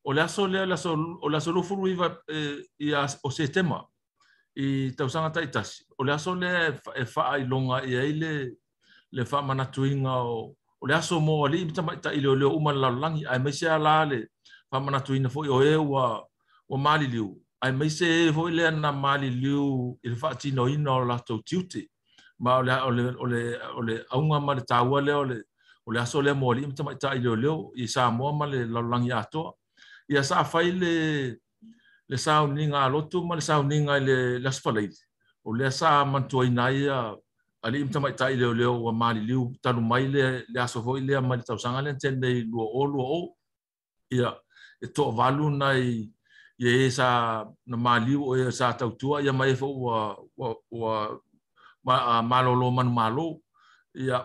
o 0.06 0.12
le 0.16 0.22
aso 0.26 0.42
le 0.52 0.60
la 0.70 0.76
so 0.76 0.90
o 0.96 1.26
la 1.32 1.38
so 1.44 1.50
lu 1.54 1.62
furu 1.68 1.86
i 1.92 1.94
va 2.00 2.06
e, 2.36 2.64
i 2.86 2.96
a 2.96 3.02
o 3.04 3.28
se 3.36 3.44
tema 3.54 3.78
i 4.62 4.66
tau 4.96 5.08
sanga 5.12 5.30
tai 5.36 5.46
tas 5.54 5.70
o 6.00 6.04
le 6.06 6.12
aso 6.16 6.30
le 6.42 6.52
e 7.00 7.04
fa 7.12 7.22
e 7.36 7.44
ai 7.44 7.44
longa 7.52 7.76
i 7.84 7.92
ai 8.02 8.12
le 8.20 8.32
le 9.14 9.22
fa 9.30 9.38
mana 9.48 9.64
tuinga 9.74 10.14
o 10.32 10.36
o 10.82 10.86
le 10.88 10.94
aso 11.00 11.20
mo 11.26 11.34
o 11.44 11.46
li 11.52 11.58
i 11.62 11.66
mata 11.68 11.82
mai 11.88 11.96
tai 12.04 12.16
le 12.24 12.30
le 12.40 12.46
uma 12.58 12.72
la 12.82 12.88
langi 13.02 13.24
ai 13.32 13.38
me 13.44 13.50
se 13.58 13.66
ala 13.76 13.94
le 14.10 14.18
fa 14.72 14.78
mana 14.84 14.98
tuinga 15.06 15.28
fo 15.34 15.40
i 15.46 15.50
o 15.52 15.58
e 15.60 15.74
wa 15.92 16.04
e 16.68 16.72
o 16.72 16.76
mali 16.84 17.04
liu 17.14 17.28
ai 17.64 17.72
me 17.78 17.86
se 17.98 18.08
fo 18.34 18.42
le 18.56 18.64
na 18.82 18.90
mali 19.04 19.28
liu 19.42 19.64
il 20.08 20.14
fa 20.20 20.28
tino 20.40 20.66
ino 20.74 20.94
la 21.08 21.18
to 21.28 21.36
tuti 21.50 21.84
ma 22.38 22.58
ole 22.58 22.72
ole 22.82 23.04
ole 23.24 23.40
ole 23.78 23.94
aunga 24.10 24.38
ma 24.42 24.52
le 24.54 24.62
tawa 24.62 24.98
le 25.00 25.12
ole 25.12 25.36
ole 25.86 25.98
aso 26.00 26.20
le 26.20 26.32
moli 26.34 26.66
mta 26.66 26.82
mai 26.82 26.96
tai 26.96 27.18
le 27.22 27.32
le 27.36 27.50
i 27.76 27.86
sa 27.88 28.10
mo 28.10 28.32
ma 28.32 28.46
le 28.46 28.60
lalangi 28.66 29.12
ato 29.12 29.42
i 30.08 30.14
sa 30.28 30.44
fai 30.44 30.70
le 30.80 30.94
le 32.08 32.16
sa 32.16 32.42
uninga 32.44 32.82
lotu 32.92 33.18
ma 33.26 33.34
le 33.36 33.40
sa 33.48 33.54
uninga 33.62 33.94
le 34.06 34.16
las 34.44 34.58
falei 34.60 34.90
ole 35.48 35.70
sa 35.70 36.04
mantu 36.10 36.36
ai 36.42 36.50
nai 36.58 36.88
a 36.88 36.98
ali 37.64 37.78
mta 37.86 37.98
mai 38.02 38.14
tai 38.18 38.34
le 38.40 38.48
le 38.58 38.66
wa 38.84 38.92
mali 39.02 39.20
liu 39.28 39.42
talu 39.62 39.80
mai 39.90 40.04
le 40.14 40.24
le 40.52 40.58
aso 40.64 40.82
foi 40.84 41.00
le 41.06 41.14
ma 41.28 41.36
le 41.36 41.42
tausanga 41.48 41.80
le 41.86 41.92
tende 42.02 42.26
i 42.38 42.42
lu 42.50 42.58
o 42.78 42.82
lu 42.92 42.98
o 42.98 43.18
ia 44.16 44.30
e 44.82 44.86
to 44.94 45.04
valu 45.18 45.46
nai 45.60 45.82
ye 46.62 46.72
sa 46.96 47.08
na 47.70 47.76
mali 47.86 48.14
o 48.16 48.30
ye 48.40 48.46
sa 48.58 48.66
tautua 48.78 49.16
ya 49.26 49.32
mai 49.38 49.52
fo 49.60 49.68
wa 49.84 49.98
wa 50.80 50.90
ma 51.84 52.16
uh, 52.18 52.22
malo 52.24 52.56
lo 52.56 52.72
man 52.72 52.88
malo 52.88 53.44
ya 53.92 54.24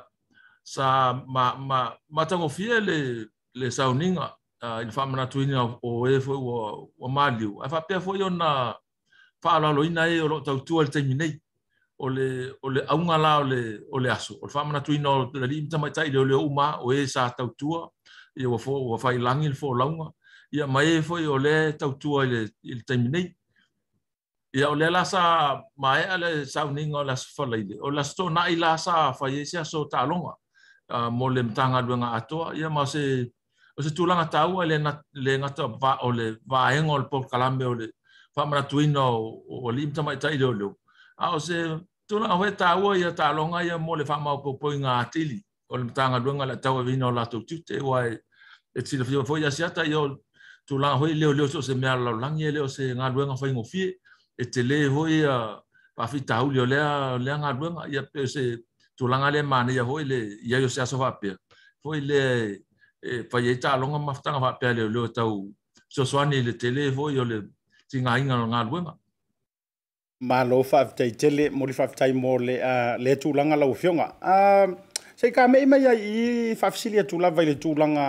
sa 0.63 1.11
ma 1.33 1.45
ma 1.69 1.79
matango 2.15 2.47
fie 2.55 2.79
le 2.87 2.97
le 3.59 3.67
sauninga 3.77 4.27
uh, 4.65 4.79
il 4.85 4.91
famna 4.95 5.27
twin 5.31 5.53
o 5.53 6.07
e 6.07 6.15
fo 6.25 6.33
o, 6.33 6.55
o 7.03 7.07
maliu 7.15 7.51
afa 7.65 7.79
pe 7.87 7.95
fo 8.03 8.11
yo 8.21 8.29
na 8.39 8.49
fa 9.43 9.59
la 9.63 9.69
lo 9.77 9.81
ina 9.89 10.03
e 10.07 10.17
o 10.23 10.27
ta 10.45 10.53
tuol 10.67 10.87
te 10.93 10.99
mine 11.07 11.27
o 11.99 12.05
le 12.15 12.27
o 12.65 12.71
le 12.73 12.81
aunga 12.91 13.17
la 13.25 13.31
o 13.43 13.43
le 13.51 13.59
o 13.93 13.97
le 14.03 14.09
aso 14.17 14.33
o 14.43 14.47
famna 14.55 14.79
twin 14.85 15.03
o 15.11 15.27
le 15.41 15.47
lim 15.51 15.65
ta 15.71 15.77
mai 15.81 15.91
tai 15.95 16.07
le 16.13 16.19
o 16.19 16.25
le 16.29 16.35
uma 16.47 16.67
o 16.85 16.95
e 16.97 17.03
sa 17.13 17.23
ta 17.37 17.43
tuo 17.59 17.79
e 18.31 18.43
o 18.47 18.55
fo 18.63 18.73
o 18.95 18.97
fa 19.03 19.09
ilangil 19.17 19.51
fo 19.61 19.67
launga 19.79 20.07
ya 20.57 20.63
mai 20.73 20.89
e 20.95 21.01
fo 21.07 21.15
yo 21.25 21.33
le 21.45 21.53
ta 21.79 21.85
tuo 22.01 22.19
le 22.31 22.39
il 22.71 22.81
te 22.87 22.93
mine 23.03 23.21
ia 24.51 24.65
ah, 24.65 24.69
o 24.69 24.73
eh, 24.73 24.79
le 24.81 24.87
la 24.89 25.05
sa 25.05 25.61
mai 25.77 26.01
ale 26.09 26.41
sauninga 26.41 26.97
o 26.97 27.03
la 27.05 27.13
safalaile 27.13 27.77
o 27.81 27.91
la 27.93 28.01
stonai 28.01 28.57
la 28.57 28.77
sa 28.77 29.13
faia 29.13 29.45
se 29.45 29.59
aso 29.61 29.85
taaloga 29.85 30.33
uh, 30.89 31.09
mo 31.11 31.29
le 31.29 31.43
matagaluega 31.43 32.13
atoa 32.17 32.55
ia 32.57 32.67
ma 32.69 32.83
se 32.85 33.29
o 33.77 33.81
se 33.85 33.91
tulaga 33.93 34.25
taua 34.25 34.65
le, 34.65 34.81
le 35.13 35.37
gata 35.37 35.67
va, 35.67 35.99
o 36.01 36.09
le 36.11 36.37
vaega 36.49 36.89
o 36.89 36.97
le 36.97 37.05
polkalame 37.11 37.63
o 37.65 37.75
le 37.75 37.85
ah, 37.85 38.41
faamanatuina 38.41 39.01
o, 39.01 39.37
o 39.37 39.69
alii 39.69 39.87
matamaʻitaʻi 39.93 40.37
leoleo 40.41 40.73
a 41.21 41.29
o 41.35 41.39
se 41.39 41.53
tulaga 42.09 42.33
hoe 42.41 42.49
taua 42.51 42.97
ia 42.97 43.13
talonga 43.13 43.61
ia 43.63 43.77
mo 43.77 43.95
le 43.95 44.03
faamaupoupoiga 44.03 44.97
atili 44.97 45.45
o 45.69 45.77
le 45.77 45.83
matagaluega 45.83 46.45
le 46.49 46.53
atau 46.57 46.79
avina 46.81 47.05
o 47.07 47.11
latou 47.13 47.45
tiute 47.45 47.77
ua 47.81 48.07
e, 48.09 48.17
e 48.73 48.81
tilafia 48.81 49.21
foʻi 49.21 49.45
asiata 49.45 49.85
ia 49.85 49.99
o 50.01 50.17
tulaga 50.65 50.97
hoe 50.97 51.13
leoleo 51.13 51.47
so 51.47 51.59
o 51.61 51.61
se 51.61 51.75
mea 51.77 51.93
lalolagi 51.95 52.43
e 52.49 52.51
lea 52.51 52.63
o 52.63 52.67
se 52.67 52.95
e 54.41 54.45
te 54.45 54.63
le 54.63 54.79
hoi 54.95 55.15
a 55.25 55.35
pafita 55.97 56.35
hau 56.39 56.47
leo 56.53 56.65
lea, 56.71 56.87
lea 57.25 57.35
ngā 57.41 57.49
ruenga, 57.57 57.83
ia 57.91 58.03
peo 58.13 58.25
se 58.27 58.41
tūlanga 58.99 59.31
le 59.35 59.41
mana 59.43 59.73
ia 59.75 59.83
hoi 59.83 60.05
le 60.07 60.19
ia 60.47 60.59
yo 60.63 60.69
se 60.69 60.81
aso 60.81 60.97
whapea. 61.01 61.35
Hoi 61.83 61.99
le 61.99 62.21
e, 63.03 63.19
e 63.23 63.55
tā 63.63 63.75
longa 63.81 63.99
maftanga 63.99 64.39
whapea 64.39 64.71
leo 64.77 64.87
leo 64.89 65.07
tau 65.07 65.35
so 65.89 66.05
swani 66.05 66.39
le 66.43 66.53
te 66.53 66.71
le 66.71 66.87
hoi 66.95 67.19
o 67.19 67.25
le 67.27 67.41
ti 67.91 67.99
ngā 67.99 68.15
inga 68.21 68.37
no 68.39 68.47
ngā 68.53 68.63
ruenga. 68.69 68.95
Mā 70.23 70.41
lo 70.47 70.61
whaftai 70.63 71.11
tele, 71.15 71.49
mori 71.49 71.71
whaftai 71.77 72.11
mō 72.15 72.33
le, 72.43 72.55
uh, 72.59 72.95
le 72.99 73.13
tūlanga 73.23 73.55
lau 73.59 73.73
fionga. 73.73 74.09
Uh, 74.23 74.73
Sei 75.19 75.33
ka 75.35 75.49
mei 75.51 75.65
mai 75.67 75.81
ai 75.83 75.97
i 75.99 76.27
whafisilia 76.55 77.03
tūlawai 77.03 77.43
le 77.49 77.57
tūlanga 77.59 78.05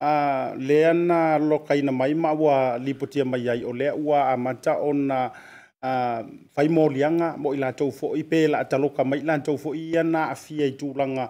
uh, 0.00 0.56
le 0.56 0.78
ana 0.88 1.18
lokaina 1.38 1.92
mai 1.92 2.14
mawa 2.16 2.78
lipotia 2.80 3.26
mai 3.28 3.42
ai 3.52 3.60
ole 3.62 3.84
lea 3.84 3.92
ua 3.94 4.22
a 4.32 4.36
mata 4.40 4.78
fai 6.54 6.68
molianga 6.72 7.34
mo 7.36 7.52
ila 7.54 7.70
lātou 7.70 7.92
fo 7.94 8.14
i 8.18 8.22
pē 8.26 8.46
la 8.50 8.60
ataloka 8.64 9.04
mai 9.06 9.20
lātou 9.26 9.58
fo 9.60 9.74
i 9.76 9.84
na 10.06 10.28
a 10.32 10.36
fia 10.36 10.66
i 10.66 10.76
langa 11.00 11.28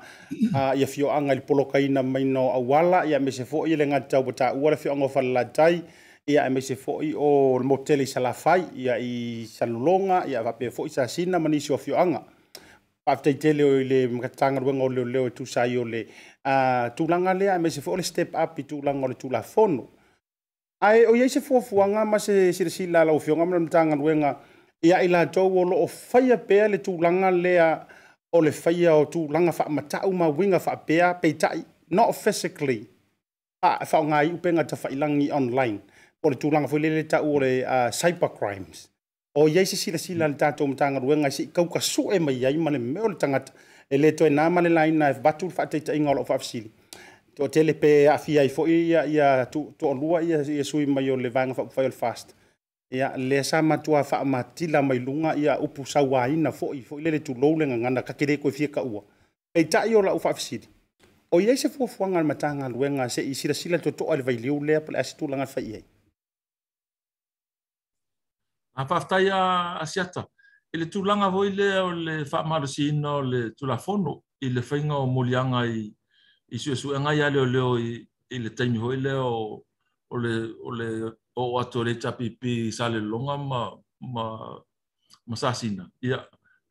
a 0.55 0.69
ia 0.79 0.87
fio 0.87 1.11
anga 1.13 1.35
i 1.35 1.41
polokaina 1.49 2.03
mai 2.03 2.25
no 2.25 2.51
awala 2.53 3.05
ia 3.07 3.19
me 3.21 3.31
se 3.33 3.45
fo 3.45 3.67
i 3.67 3.77
lenga 3.77 3.99
ngatau 3.99 4.23
bata 4.25 4.53
wala 4.55 4.77
fio 4.77 4.93
anga 4.93 5.23
la 5.23 5.45
tai 5.45 5.83
ia 6.29 6.49
me 6.51 6.61
fo 6.61 7.03
i 7.03 7.13
o 7.17 7.59
moteli 7.59 8.07
salafai 8.07 8.63
ia 8.77 8.99
i 8.99 9.47
salulonga 9.49 10.25
ia 10.29 10.43
pe 10.53 10.71
fo 10.71 10.87
i 10.87 10.91
sa 10.91 11.07
sina 11.07 11.39
manisi 11.39 11.73
o 11.73 11.77
fio 11.77 11.97
anga 11.99 12.23
faafetaitele 13.05 13.63
o 13.65 13.81
i 13.81 13.85
le 13.85 14.07
makatataga 14.09 14.61
luega 14.61 15.21
o 15.21 15.27
tu 15.29 15.43
e 15.43 15.47
tusai 15.47 15.77
o 15.77 15.85
le 15.85 16.07
langa 17.09 17.35
le 17.35 17.51
a 17.51 17.59
mai 17.59 17.71
se 17.71 17.81
le 17.97 18.03
step 18.03 18.35
up 18.35 18.59
i 18.59 18.63
tulaga 18.63 19.05
o 19.05 19.09
le 19.29 19.43
fono 19.43 19.89
ai 20.81 21.05
o 21.09 21.17
yese 21.17 21.41
fo 21.41 21.61
fo 21.61 21.81
nga 21.89 22.05
ma 22.05 22.19
se 22.19 22.53
se 22.53 22.69
si 22.69 22.87
la 22.87 23.05
la 23.05 23.13
o 23.13 23.19
fionga 23.19 23.45
mo 23.49 23.57
ntanga 23.59 23.97
nwenga 23.97 24.37
ya 24.85 25.01
ila 25.03 25.25
to 25.31 25.49
wo 25.49 25.65
lo 25.65 25.77
o 25.83 25.87
faya 25.87 26.37
pe 26.37 26.69
le 26.69 26.79
tu 26.85 27.01
langa 27.01 27.31
le 27.33 27.57
a 27.59 27.87
o 28.33 28.41
le 28.45 28.53
faya 28.53 28.93
o 28.95 29.07
tu 29.09 29.25
langa 29.33 29.53
fa 29.57 29.65
mata 29.69 30.01
o 30.05 30.11
ma 30.13 30.29
winga 30.29 30.59
fa 30.61 30.77
pe 30.77 31.01
a 31.01 31.15
pe 31.15 31.33
tai 31.33 31.65
not 31.91 32.13
physically 32.13 32.85
a 33.63 33.85
fa 33.87 33.99
e 34.05 34.05
nga 34.05 34.17
i 34.23 34.29
upenga 34.33 34.65
ta 34.69 34.77
fa 34.77 34.89
ilangi 34.93 35.33
online 35.33 35.81
o 36.23 36.29
le 36.29 36.37
tu 36.37 36.51
langa 36.53 36.69
fo 36.69 36.77
le 36.77 36.91
le 36.93 37.07
ta 37.09 37.23
o 37.25 37.39
le 37.41 37.65
a 37.65 37.89
cyber 37.91 38.31
crimes 38.39 38.89
o 39.35 39.49
yese 39.49 39.77
si 39.81 39.89
la 39.91 39.99
si 39.99 40.13
la 40.15 40.29
ta 40.37 40.53
to 40.53 40.67
ntanga 40.69 41.01
nwenga 41.01 41.31
si 41.33 41.47
ka 41.49 41.65
ka 41.67 41.81
su 41.81 42.11
e 42.13 42.19
mai 42.21 42.45
ai 42.45 42.57
ma 42.61 42.69
le 42.71 42.79
me 42.79 43.01
o 43.01 43.09
le 43.09 43.17
tanga 43.17 43.41
e 43.89 43.97
le 43.97 44.13
to 44.13 44.27
e 44.29 44.29
na 44.29 44.49
ma 44.53 44.61
le 44.61 44.69
line 44.69 44.97
na 45.01 45.13
batul 45.17 45.49
e 45.49 45.53
fa 45.57 45.65
te 45.67 45.81
tai 45.81 45.97
nga 46.05 46.13
lo 46.13 46.21
fa 46.25 46.37
fisili 46.39 46.69
to 47.37 47.49
tele 47.49 47.73
pe 47.75 48.09
afia 48.09 48.43
i 48.43 48.49
foi 48.49 48.71
ia 48.89 49.05
ia 49.07 49.45
tu 49.45 49.75
to 49.79 49.93
lua 49.95 50.23
ia 50.23 50.41
ia 50.43 50.65
sui 50.65 50.87
mai 50.87 51.11
o 51.11 51.17
le 51.17 51.29
vanga 51.29 51.55
fa 51.55 51.69
fail 51.69 51.93
fast 51.93 52.33
ia 52.91 53.13
le 53.17 53.43
sa 53.45 53.61
ma 53.63 53.77
tua 53.77 54.03
fa 54.05 54.25
ma 54.25 54.41
tila 54.43 54.83
mai 54.83 54.99
lunga 54.99 55.37
ia 55.37 55.59
upu 55.61 55.85
sa 55.85 56.01
wai 56.03 56.33
na 56.37 56.51
foi 56.53 56.81
foi 56.81 57.03
le 57.03 57.19
tu 57.21 57.35
lou 57.35 57.57
lenga 57.59 57.77
ngana 57.77 58.03
ka 58.03 58.13
kere 58.15 58.37
ko 58.41 58.49
fie 58.51 58.69
ka 58.69 58.81
ua 58.83 59.03
e 59.55 59.65
ta 59.65 59.85
io 59.87 60.01
la 60.03 60.15
ufa 60.17 60.33
fisit 60.35 60.63
o 61.31 61.41
ia 61.41 61.57
se 61.57 61.69
fu 61.69 61.87
fu 61.87 62.07
ngal 62.09 62.25
mata 62.25 62.49
ngal 62.57 62.73
wenga 62.73 63.09
se 63.09 63.21
i 63.33 63.35
sira 63.35 63.55
sila 63.55 63.79
to 63.79 63.91
to 63.93 64.05
al 64.13 64.23
vai 64.23 64.37
liu 64.45 64.57
le 64.65 64.81
pa 64.81 64.97
as 64.99 65.13
tu 65.17 65.29
langa 65.29 65.47
fa 65.47 65.61
ia 65.61 65.81
a 68.81 68.87
fa 68.87 68.99
ta 69.11 69.21
ia 69.21 69.41
asiata 69.85 70.25
ele 70.73 70.87
tu 70.89 71.05
langa 71.05 71.29
voile 71.37 71.69
o 71.89 71.91
le 72.07 72.25
fa 72.25 72.43
ma 72.49 72.57
le 73.33 73.41
tu 73.57 73.67
la 73.67 73.77
fono 73.77 74.23
ele 74.41 74.63
fainga 74.63 74.97
o 75.05 75.07
molianga 75.07 75.61
i 75.77 75.85
i 76.49 76.59
su 76.59 76.77
su 76.77 76.89
nga 77.01 77.13
ya 77.15 77.31
le 77.31 77.47
le 77.47 77.59
o 77.61 77.75
i 77.79 78.07
le 78.39 78.51
tai 78.55 78.71
ho 78.79 78.91
le 78.95 79.13
o 79.15 79.63
o 80.11 80.17
le 80.19 80.33
o 80.63 80.71
le 80.71 80.89
o 81.37 81.59
ato 81.61 81.83
le 81.83 81.95
tapipi 81.99 82.71
sale 82.73 83.01
longa 83.01 83.37
ma 83.37 83.61
ma 84.15 84.25
masasina 85.27 85.85
ia 86.03 86.19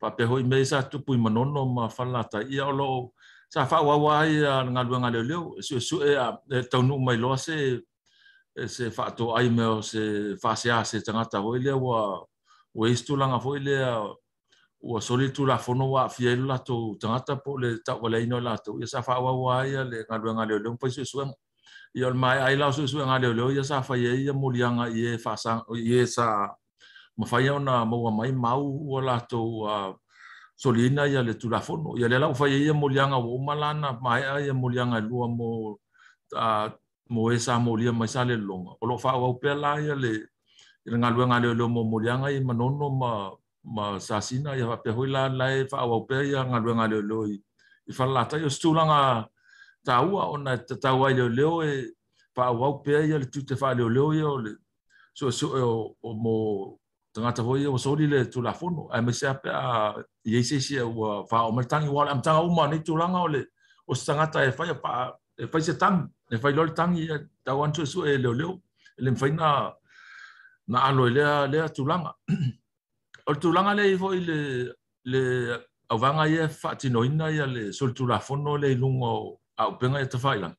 pa 0.00 0.08
pe 0.16 0.24
ho 0.24 0.38
i 0.40 0.44
me 0.44 0.64
sa 0.64 0.78
tu 0.90 0.98
pui 1.04 1.16
manono 1.18 1.62
ma 1.76 1.88
falata 1.88 2.38
ia 2.48 2.64
o 2.68 2.72
lo 2.80 2.88
sa 3.52 3.66
fa 3.66 3.76
e 3.76 3.80
e 3.80 3.84
e 3.84 3.86
wa 3.88 3.96
wa 4.04 4.16
ia 4.36 4.54
nga 4.72 4.82
lu 4.86 4.92
nga 5.02 5.10
le 5.14 5.20
le 5.28 5.36
su 5.66 5.76
su 5.88 5.96
e 6.02 6.12
a 6.24 6.36
tau 6.70 6.82
nu 6.86 6.94
mai 7.04 7.16
lo 7.22 7.30
se 7.44 7.56
se 8.74 8.84
fa 8.96 9.04
to 9.16 9.26
ai 9.38 9.48
me 9.56 9.64
o 9.76 9.80
se 9.90 10.02
fa 10.42 10.52
se 10.60 10.68
a 10.72 10.80
se 10.90 10.96
tanga 11.04 11.24
ta 11.32 11.38
ho 11.44 11.50
le 11.64 11.72
wa 11.84 12.00
o 12.80 12.86
istu 12.92 13.12
langa 13.20 13.36
ho 13.44 13.50
le 13.66 13.76
a 13.76 14.08
ua 14.84 15.00
soli 15.00 15.30
tu 15.32 15.46
la 15.48 15.56
fono 15.56 15.88
wa 15.96 16.08
fia 16.08 16.32
ilu 16.36 16.44
lato 16.44 16.96
tangata 17.00 17.40
po 17.40 17.56
le 17.56 17.80
tau 17.80 18.02
wale 18.02 18.20
ino 18.24 18.40
lato. 18.40 18.76
Ia 18.80 18.86
sa 18.86 19.00
fa'a 19.00 19.20
wa 19.22 19.64
ia 19.64 19.84
le 19.84 20.04
ngalue 20.04 20.32
ngaleo 20.36 20.58
leo 20.60 20.72
mpaisu 20.76 21.00
isu 21.00 21.16
ang. 21.24 21.32
E 21.96 22.00
ia 22.00 22.10
le 22.10 22.16
mai 22.16 22.38
aila 22.38 22.68
usu 22.68 22.84
isu 22.84 23.00
ngaleo 23.00 23.32
leo 23.32 23.48
ia 23.52 23.64
sa 23.64 23.80
fa'a 23.80 23.96
e 23.96 24.12
ia 24.28 24.32
mulianga 24.36 24.92
ia 24.92 25.16
e 25.16 25.18
fa'asang, 25.18 25.64
ia 25.80 26.04
sa 26.06 26.52
mafaya 27.16 27.56
ona 27.56 27.84
maua 27.88 28.10
mai 28.12 28.32
mau 28.36 28.60
ua 28.68 29.00
lato 29.00 29.64
a 29.64 29.88
uh, 29.88 29.90
solina 30.56 31.08
ia 31.08 31.24
le 31.24 31.34
tu 31.40 31.48
la 31.48 31.60
fono. 31.64 31.96
Ia 31.96 32.08
le 32.08 32.18
lau 32.20 32.32
fa'a 32.36 32.48
ia 32.52 32.74
mulianga 32.76 33.16
wa 33.16 33.30
umalana 33.32 33.88
mai 33.96 34.20
ia 34.44 34.52
mulianga 34.52 35.00
lua 35.00 35.24
mo 35.24 35.80
a 36.36 36.68
uh, 36.68 36.68
mo 37.08 37.30
esa 37.32 37.56
molia 37.56 37.92
mai 37.96 38.08
sale 38.12 38.36
longa. 38.36 38.76
Olo 38.84 38.98
fa'a 39.00 39.16
wa 39.16 39.28
upela 39.32 39.80
ia 39.80 39.96
le 39.96 40.12
ngalue 40.86 41.24
ngaleo 41.32 41.52
leo 41.56 41.66
mo 41.66 41.82
mulianga 41.82 42.28
ia 42.28 42.44
manono 42.44 42.86
ma 43.00 43.10
mulianga 43.32 43.44
ma 43.66 43.98
sasina 43.98 44.54
ya 44.54 44.76
pe 44.78 44.90
hoi 44.94 45.08
la 45.10 45.26
fa 45.70 45.78
au 45.84 46.04
pe 46.08 46.14
ya 46.32 46.40
nga 46.48 46.58
nga 46.78 46.86
le 46.92 46.98
loi 47.10 47.32
i 47.90 47.92
fa 47.96 48.04
la 48.14 48.22
ta 48.30 48.36
yo 48.42 48.48
stula 48.56 48.82
nga 48.90 49.00
ta 49.86 49.94
ua 50.12 50.22
ona 50.34 50.52
ta 50.68 50.74
ta 50.84 50.90
wa 51.00 51.08
le 51.18 51.24
le 51.38 51.46
fa 52.36 52.42
au 52.50 52.72
pe 52.84 52.92
ya 53.10 53.18
le 53.20 53.26
tute 53.34 53.54
fa 53.62 53.68
le 53.78 53.84
le 53.96 54.02
yo 54.22 54.30
le 54.44 54.52
so 55.18 55.26
so 55.38 55.46
o, 56.02 56.08
mo 56.22 56.36
tanga 57.12 57.30
ta 57.36 57.42
hoi 57.46 57.66
o 57.72 57.76
so 57.84 57.90
li 57.98 58.06
le 58.12 58.20
tu 58.32 58.38
la 58.46 58.52
fono 58.60 58.82
a 58.96 59.02
me 59.04 59.12
sia 59.18 59.32
pe 59.42 59.50
a 59.50 59.68
ye 60.32 60.38
se 60.48 60.56
sia 60.66 60.82
wa 60.98 61.08
fa 61.30 61.36
o 61.48 61.52
mer 61.56 61.66
tangi 61.72 61.88
wa 61.96 62.02
am 62.14 62.20
tanga 62.26 62.40
u 62.46 62.50
ma 62.58 62.64
ni 62.70 62.78
tu 62.86 62.92
langa 63.02 63.18
ole 63.28 63.42
o 63.90 63.92
tanga 64.08 64.24
ta 64.34 64.38
e 64.48 64.50
fa 64.58 64.64
ya 64.70 64.76
pa 64.84 64.92
e 65.42 65.44
fa 65.50 65.58
se 65.66 65.74
tang 65.82 65.98
e 66.34 66.36
fa 66.42 66.48
lo 66.56 66.62
le 66.68 66.72
tangi 66.80 67.02
ta 67.44 67.50
wan 67.58 67.72
tu 67.76 67.82
so 67.92 67.98
e 68.10 68.14
le 68.24 68.30
le 68.40 68.46
le 69.04 69.08
mfaina 69.14 69.48
na 70.70 70.78
alo 70.88 71.02
le 71.16 71.24
le 71.52 71.58
tu 71.76 71.82
langa 71.90 72.10
or 73.26 73.34
tu 73.38 73.52
langa 73.52 73.74
le 73.74 73.96
foi 73.98 74.16
le 74.18 74.72
le 75.04 75.58
avanga 75.90 76.26
ye 76.28 76.48
fati 76.48 76.90
noina 76.90 77.30
ya 77.32 77.46
le 77.46 77.72
sol 77.72 77.92
tu 77.92 78.06
la 78.06 78.18
fono 78.20 78.56
le 78.56 78.74
lungo 78.74 79.40
au 79.58 79.72
penga 79.78 80.00
ye 80.00 80.06
tafailan 80.08 80.54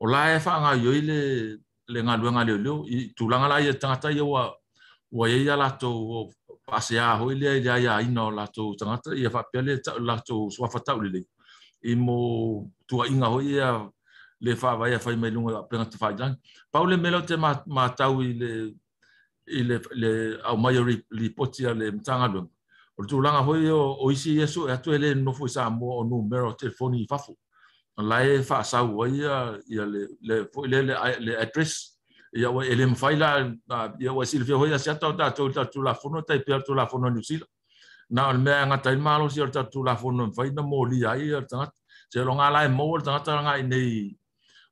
o 0.00 0.06
la 0.06 0.34
e 0.36 0.40
fa 0.40 0.60
nga 0.60 0.74
yo 0.74 0.92
ile 0.92 1.58
le 1.88 2.00
nga 2.02 2.16
lunga 2.16 2.44
le 2.44 2.56
lo 2.56 2.84
tu 3.16 3.28
langa 3.28 3.48
la 3.48 3.60
ia 3.60 3.74
tanga 3.74 4.10
ye 4.10 4.20
wa 4.20 4.52
wa 5.12 5.28
ia 5.28 5.38
ya 5.44 5.56
la 5.56 5.70
to 5.70 6.28
pase 6.66 6.98
a 6.98 7.16
ho 7.18 7.30
ile 7.32 7.62
ya 7.62 7.76
ya 7.78 8.00
ino 8.02 8.30
la 8.30 8.46
to 8.48 8.74
tanga 8.74 8.98
ta 8.98 9.14
ye 9.14 9.28
fa 9.30 9.44
pele 9.52 9.78
la 10.00 10.18
to 10.18 10.50
so 10.50 10.66
fa 10.66 10.80
i 11.82 11.94
mo 11.94 12.68
tu 12.88 13.00
inga 13.06 13.26
ho 13.26 13.40
ye 13.40 13.62
le 14.40 14.56
fa 14.56 14.74
va 14.76 14.88
ye 14.88 14.98
fa 14.98 15.14
me 15.16 15.30
lungo 15.30 15.62
penga 15.70 15.86
tafailan 15.86 16.36
paule 16.72 16.96
melo 16.96 17.20
te 17.22 17.36
ma 17.36 17.62
ma 17.66 17.88
ta 17.90 18.10
ile 18.10 18.74
ile 19.50 19.80
le 19.92 20.40
au 20.46 20.56
mayori 20.56 21.02
li 21.10 21.30
potia 21.30 21.74
le 21.74 21.90
mtanga 21.90 22.28
lu 22.28 22.40
o 22.98 23.04
tu 23.04 23.20
langa 23.20 23.40
hoi 23.42 23.68
o 23.70 23.96
oisi 24.04 24.36
yesu 24.38 24.68
e 24.68 24.72
atu 24.72 24.92
ele 24.92 25.14
no 25.14 25.32
fu 25.32 25.48
sa 25.48 25.68
mo 25.70 25.98
o 26.00 26.04
numero 26.04 26.52
telefoni 26.54 27.06
fafu 27.08 27.36
on 27.96 28.06
la 28.08 28.22
e 28.26 28.42
fa 28.42 28.62
sa 28.64 28.82
wo 28.82 29.06
ya 29.06 29.58
ya 29.66 29.84
le 29.86 30.08
le 30.22 30.44
fo 30.54 30.64
le 30.66 30.82
le 30.82 30.94
le 31.20 31.36
address 31.36 31.98
ya 32.32 32.50
wo 32.50 32.62
ele 32.62 32.86
mfaila 32.86 33.50
ya 33.98 34.12
wo 34.12 34.22
e 34.22 34.26
silvio 34.26 34.58
hoi 34.58 34.78
sa 34.78 34.94
ta 34.94 35.12
ta 35.12 35.30
tu 35.30 35.50
ta 35.52 35.64
tu 35.66 35.82
la 35.82 35.94
fono 35.94 36.22
ta 36.22 36.38
pe 36.38 36.62
tu 36.66 36.74
la 36.74 36.86
fono 36.86 37.08
ni 37.10 37.22
sil 37.26 37.42
na 38.10 38.28
o 38.30 38.34
me 38.34 38.52
nga 38.66 38.78
ta 38.78 38.94
malo 38.96 39.28
si 39.28 39.40
ta 39.52 39.62
tu 39.64 39.82
la 39.82 39.96
fono 39.96 40.30
fai 40.32 40.50
na 40.52 40.62
mo 40.62 40.84
li 40.84 41.00
ya 41.00 41.14
ya 41.16 41.42
ta 41.42 41.70
se 42.08 42.22
lo 42.24 42.34
nga 42.34 42.50
la 42.50 42.64
e 42.64 42.68
mo 42.68 43.00
ta 43.00 43.20
ta 43.20 43.40
nga 43.42 43.56
nei 43.62 44.16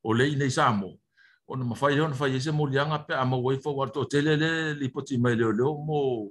o 0.03 0.13
le 0.13 0.31
nei 0.37 0.51
sa 0.51 0.71
mo 0.73 0.95
ona 1.49 1.65
mafai 1.65 2.01
ona 2.01 2.15
fai 2.15 2.37
ese 2.37 2.51
mo 2.53 2.67
lianga 2.67 2.99
pe 3.07 3.15
a 3.15 3.25
mo 3.25 3.41
wifo 3.43 3.73
wa 3.73 3.87
to 3.89 4.05
tele 4.05 4.37
le 4.37 4.75
li 4.75 4.89
poti 4.93 5.17
mai 5.19 5.35
le 5.37 5.49
le 5.53 5.65
mo 5.87 6.29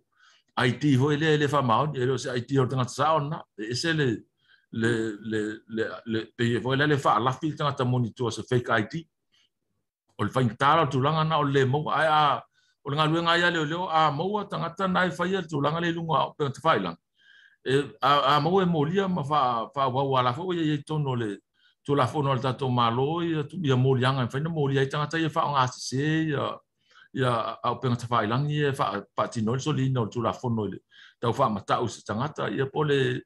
IT 0.61 0.83
ho 0.97 1.09
le 1.09 1.37
le 1.37 1.47
fa 1.47 1.61
mau 1.61 1.89
e 1.93 2.05
lo 2.05 2.17
se 2.17 2.29
IT 2.37 2.49
ho 2.57 2.65
tanga 2.69 2.87
sa 2.87 3.17
ona 3.17 3.37
ese 3.73 3.93
le 3.97 4.07
le 4.71 4.91
le 5.29 5.41
le 5.75 5.83
le 6.05 6.19
pe 6.37 6.43
ye 6.53 6.57
vo 6.61 6.73
le 6.77 6.85
le 6.85 6.97
fa 6.97 7.17
la 7.19 7.31
fil 7.33 7.55
tanga 7.57 7.73
ta 7.73 7.83
monitor 7.83 8.29
se 8.31 8.43
fake 8.45 8.69
IT 8.83 8.93
o 10.17 10.23
le 10.23 10.29
fain 10.29 10.53
tala 10.55 10.85
tu 10.87 11.01
langa 11.01 11.23
na 11.25 11.37
o 11.41 11.43
le 11.43 11.65
mo 11.65 11.81
a 11.89 12.05
a 12.05 12.21
o 12.85 12.89
le 12.89 12.95
nga 12.97 13.05
luenga 13.09 13.37
ya 13.41 13.49
le 13.49 13.65
le 13.65 13.75
a 13.89 14.11
mo 14.13 14.25
wa 14.37 14.45
tanga 14.45 14.69
ta 14.69 14.85
nai 14.87 15.09
fai 15.11 15.33
e 15.33 15.41
tu 15.49 15.61
langa 15.61 15.79
le 15.81 15.89
lunga 15.91 16.29
pe 16.37 16.45
te 16.53 16.59
fai 16.61 16.77
lang 16.79 16.97
e 17.65 17.73
a 18.05 18.37
a 18.37 18.39
mo 18.39 18.61
e 18.61 18.65
mo 18.69 18.83
lia 18.85 19.07
ma 19.09 19.23
fa 19.25 19.65
fa 19.73 19.89
wa 19.89 20.03
wa 20.13 20.21
la 20.21 20.33
fo 20.33 20.53
ye 20.53 20.61
ye 20.77 20.77
tono 20.85 21.13
le 21.17 21.41
tu 21.87 21.93
la 21.95 22.05
fono 22.05 22.31
al 22.31 22.41
tato 22.41 22.67
malo 22.67 23.23
ya 23.23 23.43
tu 23.47 23.55
ya 23.63 23.75
mo 23.77 23.95
yang 23.97 24.27
fa 24.29 24.39
no 24.39 24.49
mo 24.49 24.69
ya 24.69 24.83
tanga 24.91 25.07
ta 25.07 25.17
ya 25.17 25.29
fa 25.29 25.41
nga 25.53 25.63
se 25.71 25.79
se 25.89 26.03
ya 26.31 26.43
ya 27.13 27.31
a 27.63 27.69
pe 27.79 27.87
nga 27.87 27.95
fa 28.11 28.21
lang 28.27 28.45
ye 28.49 28.73
fa 28.75 28.99
pa 29.15 29.27
ti 29.31 29.41
no 29.41 29.57
so 29.57 29.71
li 29.71 29.89
no 29.89 30.03
tu 30.11 30.19
la 30.21 30.33
fono 30.33 30.65
le 30.67 30.79
ta 31.21 31.31
fa 31.31 31.47
ma 31.49 31.61
ta 31.61 31.79
us 31.81 32.03
tanga 32.03 32.27
ta 32.27 32.49
ya 32.51 32.65
po 32.67 32.83
le 32.83 33.21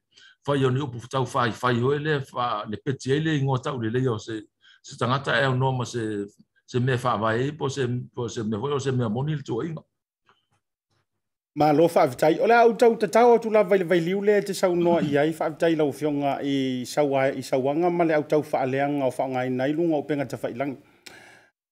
fa 0.46 0.54
yo 0.54 0.70
ni 0.70 0.80
o 0.80 0.86
fa 1.10 1.24
fa 1.26 1.50
fa 1.50 1.72
yo 1.72 1.98
le 1.98 2.20
fa 2.20 2.64
le 2.70 2.76
pe 2.78 2.92
ti 2.94 3.18
le 3.20 3.40
ngo 3.42 3.58
ta 3.58 3.72
u 3.74 3.80
le 3.80 3.98
yo 4.00 4.16
se 4.18 4.42
se 4.82 4.94
tanga 4.96 5.18
ta 5.18 5.40
e 5.42 5.50
no 5.56 5.72
ma 5.72 5.84
se 5.84 6.26
se 6.66 6.78
me 6.78 6.96
fa 6.96 7.16
va 7.16 7.34
e 7.34 7.50
po 7.52 7.68
se 7.68 7.82
po 8.14 8.28
se 8.28 8.44
me 8.44 8.56
ho 8.56 8.78
se 8.78 8.92
me 8.92 9.08
mo 9.08 9.24
ni 9.24 9.34
tu 9.42 9.58
ai 9.60 9.74
Malo 11.54 11.86
whaavitai. 11.86 12.38
O 12.40 12.46
le 12.46 12.54
au 12.54 12.72
tau 12.72 12.96
te 12.96 13.04
tau 13.06 13.34
atu 13.34 13.50
la 13.50 13.62
vai 13.62 13.76
liu 14.00 14.22
le 14.22 14.40
te 14.42 14.54
sau 14.54 14.74
noa 14.74 15.02
i 15.02 15.18
ai 15.18 15.34
whaavitai 15.38 15.74
lau 15.76 15.92
fionga 15.92 16.38
i 16.42 16.82
saua 16.86 17.26
i 17.28 17.42
sauanga 17.42 17.90
ma 17.90 18.04
le 18.04 18.14
au 18.14 18.22
tau 18.22 18.40
whaaleanga 18.40 19.04
o 19.04 19.10
whaanga 19.10 19.40
i 19.44 19.50
nei 19.50 19.72
lunga 19.72 19.96
o 19.96 20.02
penga 20.02 20.24
te 20.24 20.36
whailangi. 20.42 20.76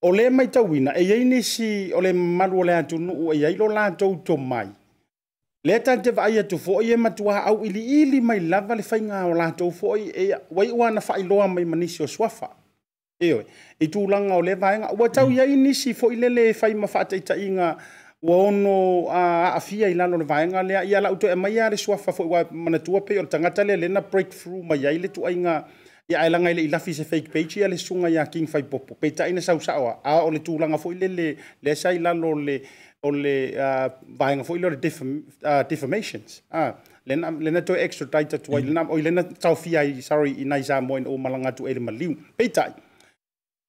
O 0.02 0.10
le 0.12 0.28
mai 0.30 0.48
tauina, 0.48 0.92
e 0.98 1.04
ei 1.10 1.24
nisi 1.24 1.92
o 1.94 2.00
le 2.00 2.12
malu 2.12 2.60
o 2.60 2.64
le 2.64 2.74
atu 2.76 2.98
nuu, 2.98 3.32
e 3.32 3.40
ei 3.46 3.56
lo 3.56 3.68
la 3.68 3.90
tau 3.90 4.16
tō 4.16 4.36
mai. 4.36 4.66
Le 5.64 5.78
tan 5.80 6.00
te 6.02 6.10
vai 6.10 6.38
atu 6.38 6.58
fo 6.58 6.80
e 6.82 6.96
matua 6.96 7.38
au 7.50 7.64
ili 7.64 7.82
ili 8.02 8.20
mai 8.20 8.40
lava 8.40 8.74
le 8.74 8.84
whainga 8.90 9.24
o 9.28 9.34
la 9.34 9.50
tau 9.52 9.70
fo 9.70 9.96
e 9.96 10.30
wai 10.50 10.70
wana 10.76 11.00
whailoa 11.08 11.48
mai 11.48 11.64
manisi 11.64 12.02
o 12.02 12.06
swafa. 12.06 12.50
Eoi, 13.20 13.44
i 13.80 13.86
tūlanga 13.92 14.32
o 14.34 14.40
le 14.42 14.54
vaenga. 14.54 14.92
Ua 14.96 15.08
tau 15.10 15.28
mm. 15.28 15.36
iei 15.36 15.56
nisi 15.56 15.92
fo 15.94 16.08
i 16.12 16.16
lele 16.16 16.48
e 16.50 16.54
whai 16.56 16.72
mawhataita 16.74 17.36
i 17.36 17.48
ngā 17.52 17.74
ua 18.22 18.36
onoa 18.36 19.20
a'afia 19.48 19.88
i 19.88 19.94
lalo 19.94 20.16
o 20.16 20.20
le 20.20 20.24
vaega 20.28 20.62
lea 20.62 20.84
ia 20.84 21.00
laau 21.00 21.16
toe 21.16 21.32
amai 21.32 21.58
a 21.58 21.70
le 21.70 21.76
suafa 21.76 22.12
foʻi 22.12 22.26
ua 22.28 22.40
manatua 22.52 23.00
pei 23.00 23.18
o 23.18 23.22
le 23.22 23.28
tagata 23.28 23.64
lea 23.64 23.76
lena 23.76 24.00
breakthroug 24.02 24.62
mai 24.68 24.84
ai 24.86 24.98
le 25.00 25.08
tuʻaiga 25.08 25.54
ia 26.10 26.18
aelaga 26.22 26.50
i 26.50 26.54
leʻi 26.54 26.70
lafi 26.72 26.90
i 26.90 26.94
se 26.94 27.04
fake 27.04 27.28
page 27.32 27.64
a 27.64 27.68
le 27.68 27.76
suga 27.78 28.08
iā 28.12 28.26
king 28.32 28.44
faipoopo 28.46 28.92
peitaʻi 29.00 29.32
na 29.34 29.40
sausaʻoa 29.40 29.92
a 30.04 30.20
o 30.22 30.30
le 30.30 30.38
tulaga 30.40 30.76
foʻi 30.76 30.98
lelelea 31.00 31.74
saai 31.76 31.98
lalo 31.98 32.34
o 33.02 33.10
le 33.10 33.34
vaega 34.20 34.44
foʻi 34.44 34.58
lea 34.60 34.68
o 34.70 34.74
ledefamations 34.76 36.42
le 37.06 37.50
na 37.50 37.60
toe 37.62 37.80
extradite 37.80 38.38
tuaioi 38.44 39.00
e 39.00 39.02
le 39.02 39.10
na 39.10 39.24
saofia 39.38 39.80
ai 39.80 40.00
sr 40.02 40.26
i 40.28 40.44
na 40.44 40.58
i 40.60 40.64
sa 40.64 40.80
moa 40.80 41.00
ina 41.00 41.08
ua 41.08 41.18
malaga 41.18 41.56
tu 41.56 41.64
ale 41.66 41.80
maliu 41.80 42.12
peitaʻi 42.36 42.89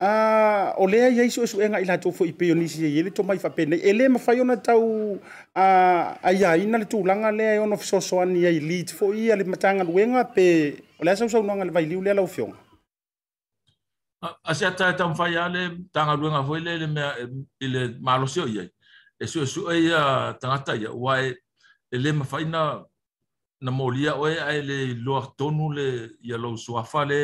a 0.02 0.74
o 0.82 0.88
lea 0.90 1.10
ia 1.14 1.24
isu 1.30 1.46
esu 1.46 1.62
enga 1.62 1.78
i 1.80 1.86
latou 1.86 2.10
foʻi 2.12 2.34
pei 2.38 2.52
o 2.52 2.56
nisi 2.58 2.82
ai 2.90 2.98
e 3.00 3.04
le 3.06 3.12
tomai 3.18 3.38
faapenei 3.38 3.80
e 3.88 3.92
lē 3.98 4.10
mafai 4.10 4.40
ona 4.42 4.58
tau 4.58 4.82
a 5.54 5.66
aiaina 6.30 6.78
le 6.82 6.86
tulaga 6.90 7.30
lea 7.32 7.56
e 7.62 7.62
ona 7.62 7.78
fesoasoani 7.78 8.42
ai 8.50 8.58
lead 8.60 8.88
foʻi 8.98 9.20
ia 9.30 9.36
le 9.38 9.44
matagaluega 9.46 10.22
pe 10.36 10.46
o 11.00 11.04
le 11.06 11.10
a 11.14 11.18
sausaunoaga 11.20 11.66
le 11.70 11.76
vailiu 11.78 12.02
lea 12.02 12.14
laufioga 12.18 12.58
ase 14.44 14.66
atae 14.66 14.94
tamafai 15.00 15.36
a 15.38 15.46
le 15.54 15.62
tagaluega 15.94 16.42
foʻi 16.50 16.60
le 16.66 16.74
le 16.82 16.88
mea 16.90 17.10
i 17.62 17.68
le 17.74 17.82
malosio 18.06 18.46
i 18.50 18.58
ai 18.66 18.70
e 19.22 19.26
suʻesuʻe 19.30 19.72
ia 19.86 20.02
tagata 20.42 20.74
ia 20.82 20.90
ua 20.92 21.20
e 21.22 21.38
lē 22.04 22.10
mafai 22.18 22.44
na 22.50 22.62
na 23.66 23.70
molia 23.72 24.16
oe 24.18 24.34
ae 24.50 24.62
le 24.66 24.78
iloa 24.98 25.22
tonu 25.38 25.70
le 25.78 25.88
ia 26.26 26.38
lou 26.42 26.58
suafa 26.58 27.06
le 27.06 27.22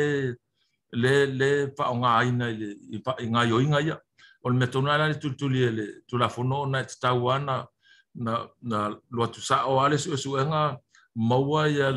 le 0.96 1.26
le 1.38 1.48
pa 1.76 1.84
nga 1.96 2.10
ina 2.28 2.46
le 2.58 2.68
nga 3.30 3.42
yo 3.50 3.56
nga 3.70 3.80
ya 3.88 3.96
ol 4.46 4.54
me 4.58 4.66
tu 4.72 4.78
tu 5.38 5.46
le 5.48 5.66
e 5.66 6.18
na 6.18 6.84
tawana 7.02 7.56
na 8.24 8.32
na 8.70 8.78
lo 9.16 9.24
tu 9.34 9.40
sa 9.48 9.56
o 9.70 9.78
ale 9.84 9.96
su 9.98 10.14
e 10.14 10.42
nga 10.50 10.62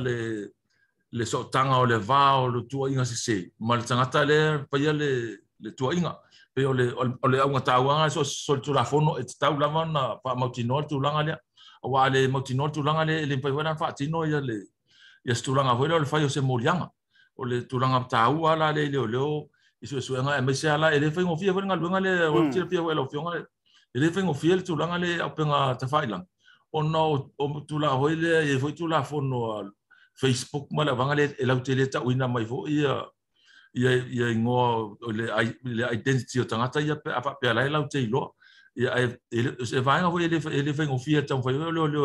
le 0.06 0.16
le 1.18 1.24
so 1.32 1.48
o 1.80 1.84
le 1.90 1.98
va 2.10 2.24
o 2.42 2.46
le 2.54 2.62
tua 2.70 3.06
se 3.06 3.16
se 3.26 3.36
mal 3.60 3.80
le 3.80 4.66
Payale, 4.66 4.66
le 4.66 4.66
pa 4.70 4.78
ya 4.86 4.94
le 4.96 5.10
le 5.64 5.70
tua 5.74 5.92
inga 5.96 6.14
pe 6.54 6.66
o 6.66 6.74
le 6.74 6.86
le 7.32 7.60
tawana 7.68 8.10
so 8.10 8.24
so 8.24 8.58
tu 8.60 8.74
la 8.74 8.84
fono 8.84 9.18
et 9.18 9.30
tau 9.40 9.58
lava 9.58 10.20
pa 10.24 10.36
mautino 10.36 10.82
tu 10.86 11.00
langa 11.00 11.24
le 11.24 11.36
o 11.84 11.98
ale 11.98 12.28
tu 12.44 12.54
le 12.84 13.26
le 13.30 13.36
pa 13.40 13.50
wana 13.52 13.76
fa 13.76 13.94
le 13.98 14.68
ia 15.30 15.64
nga 15.64 15.74
voila 15.80 16.00
le 16.00 16.06
fa 16.06 16.18
se 16.28 16.42
o 17.38 17.46
le 17.46 17.62
tulanga 17.68 18.06
tau 18.10 18.46
ala 18.48 18.72
le 18.74 18.82
e 18.86 18.86
e 18.86 18.90
le 18.92 19.02
le 19.08 19.50
isu 19.84 19.98
isu 20.00 20.14
nga 20.24 20.34
e 20.40 20.42
mese 20.46 20.66
ala 20.70 20.88
ele 20.96 21.08
fengo 21.16 21.34
fia 21.40 21.54
fengo 21.54 21.68
ngalunga 21.70 22.00
le 22.06 22.12
o 22.36 22.40
tira 22.52 22.66
fia 22.70 22.82
wela 22.86 23.04
fengo 23.12 23.32
ele 23.96 24.08
fengo 24.16 24.34
fia 24.34 24.56
le 24.56 24.64
tulanga 24.68 24.98
le 25.04 25.12
apenga 25.28 25.78
tafaila 25.80 26.18
o 26.74 26.82
no 26.84 27.04
o 27.40 27.60
tula 27.70 27.90
hoile 28.02 28.34
e 28.52 28.60
foi 28.60 28.74
tula 28.74 29.04
fono 29.04 29.72
facebook 30.22 30.66
mala 30.72 30.92
vanga 30.94 31.16
le 31.16 31.24
ela 31.42 31.56
tele 31.68 31.86
ta 31.90 32.00
uina 32.06 32.28
mai 32.28 32.46
fo 32.46 32.68
ia 32.68 32.94
ia 33.74 33.92
ia 34.16 34.28
ngo 34.44 34.60
le 35.18 35.26
le 35.78 35.84
identity 35.98 36.40
o 36.42 36.44
tanga 36.46 36.68
tai 36.74 36.90
ape 36.92 37.10
ape 37.20 37.30
ape 37.30 37.46
ala 37.52 37.62
ela 37.68 37.80
tele 37.94 38.08
lo 38.14 38.36
ia 38.76 38.90
e 39.78 39.80
vai 39.88 40.02
ngo 40.04 40.20
ele 40.20 40.38
ele 40.60 40.72
fengo 40.74 40.98
fia 41.06 41.26
tam 41.26 41.40
foi 41.44 41.54
lo 41.54 41.88
lo 41.96 42.04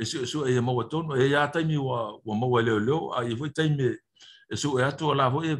e 0.00 0.04
su 0.04 0.24
su 0.26 0.44
e 0.46 0.60
mo 0.60 0.74
botono 0.78 1.16
e 1.16 1.26
ya 1.34 1.46
e 1.48 1.52
tai 1.52 1.64
mi 1.64 1.76
wa 1.76 1.98
wa 2.26 2.34
mo 2.40 2.46
le 2.66 2.72
lo 2.88 2.98
a 3.18 3.24
e 3.24 3.34
foi 3.38 3.50
tai 3.56 3.68
e 4.50 4.56
su 4.56 4.70
e 4.80 4.82
atu 4.82 5.10
ala 5.12 5.26
hoi 5.34 5.50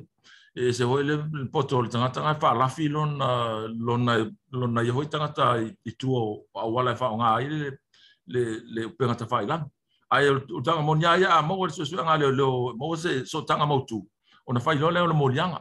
e 0.57 0.73
se 0.73 0.85
hoi 0.91 1.03
le 1.05 1.15
poto 1.53 1.73
o 1.79 1.83
le 1.83 1.89
tangata 1.93 2.19
ngai 2.25 2.39
whaalafi 2.43 2.85
lona, 2.95 3.29
lona, 3.87 4.15
lona 4.59 4.81
i 4.83 4.89
hoi 4.97 5.07
tangata 5.13 5.47
i 5.89 5.93
tua 6.01 6.21
o 6.21 6.49
awala 6.65 6.91
e 6.97 6.97
whaonga 7.01 7.29
ai 7.39 7.47
le, 7.53 7.69
le, 8.33 8.43
le 8.75 8.81
pengata 8.99 9.27
whailang. 9.31 9.65
Ai 10.15 10.25
o 10.29 10.61
tanga 10.65 10.83
moni 10.89 11.05
ai 11.05 11.23
a 11.25 11.43
mawa 11.49 11.67
le 11.69 11.73
suesue 11.77 12.01
ngā 12.07 12.15
leo 12.21 12.31
leo 12.33 12.51
mawa 12.81 12.97
se 12.97 13.25
so 13.31 13.43
tanga 13.45 13.67
mautu. 13.67 13.99
O 14.49 14.53
na 14.53 14.61
whailo 14.65 14.89
leo 14.91 15.07
le 15.07 15.15
morianga. 15.21 15.61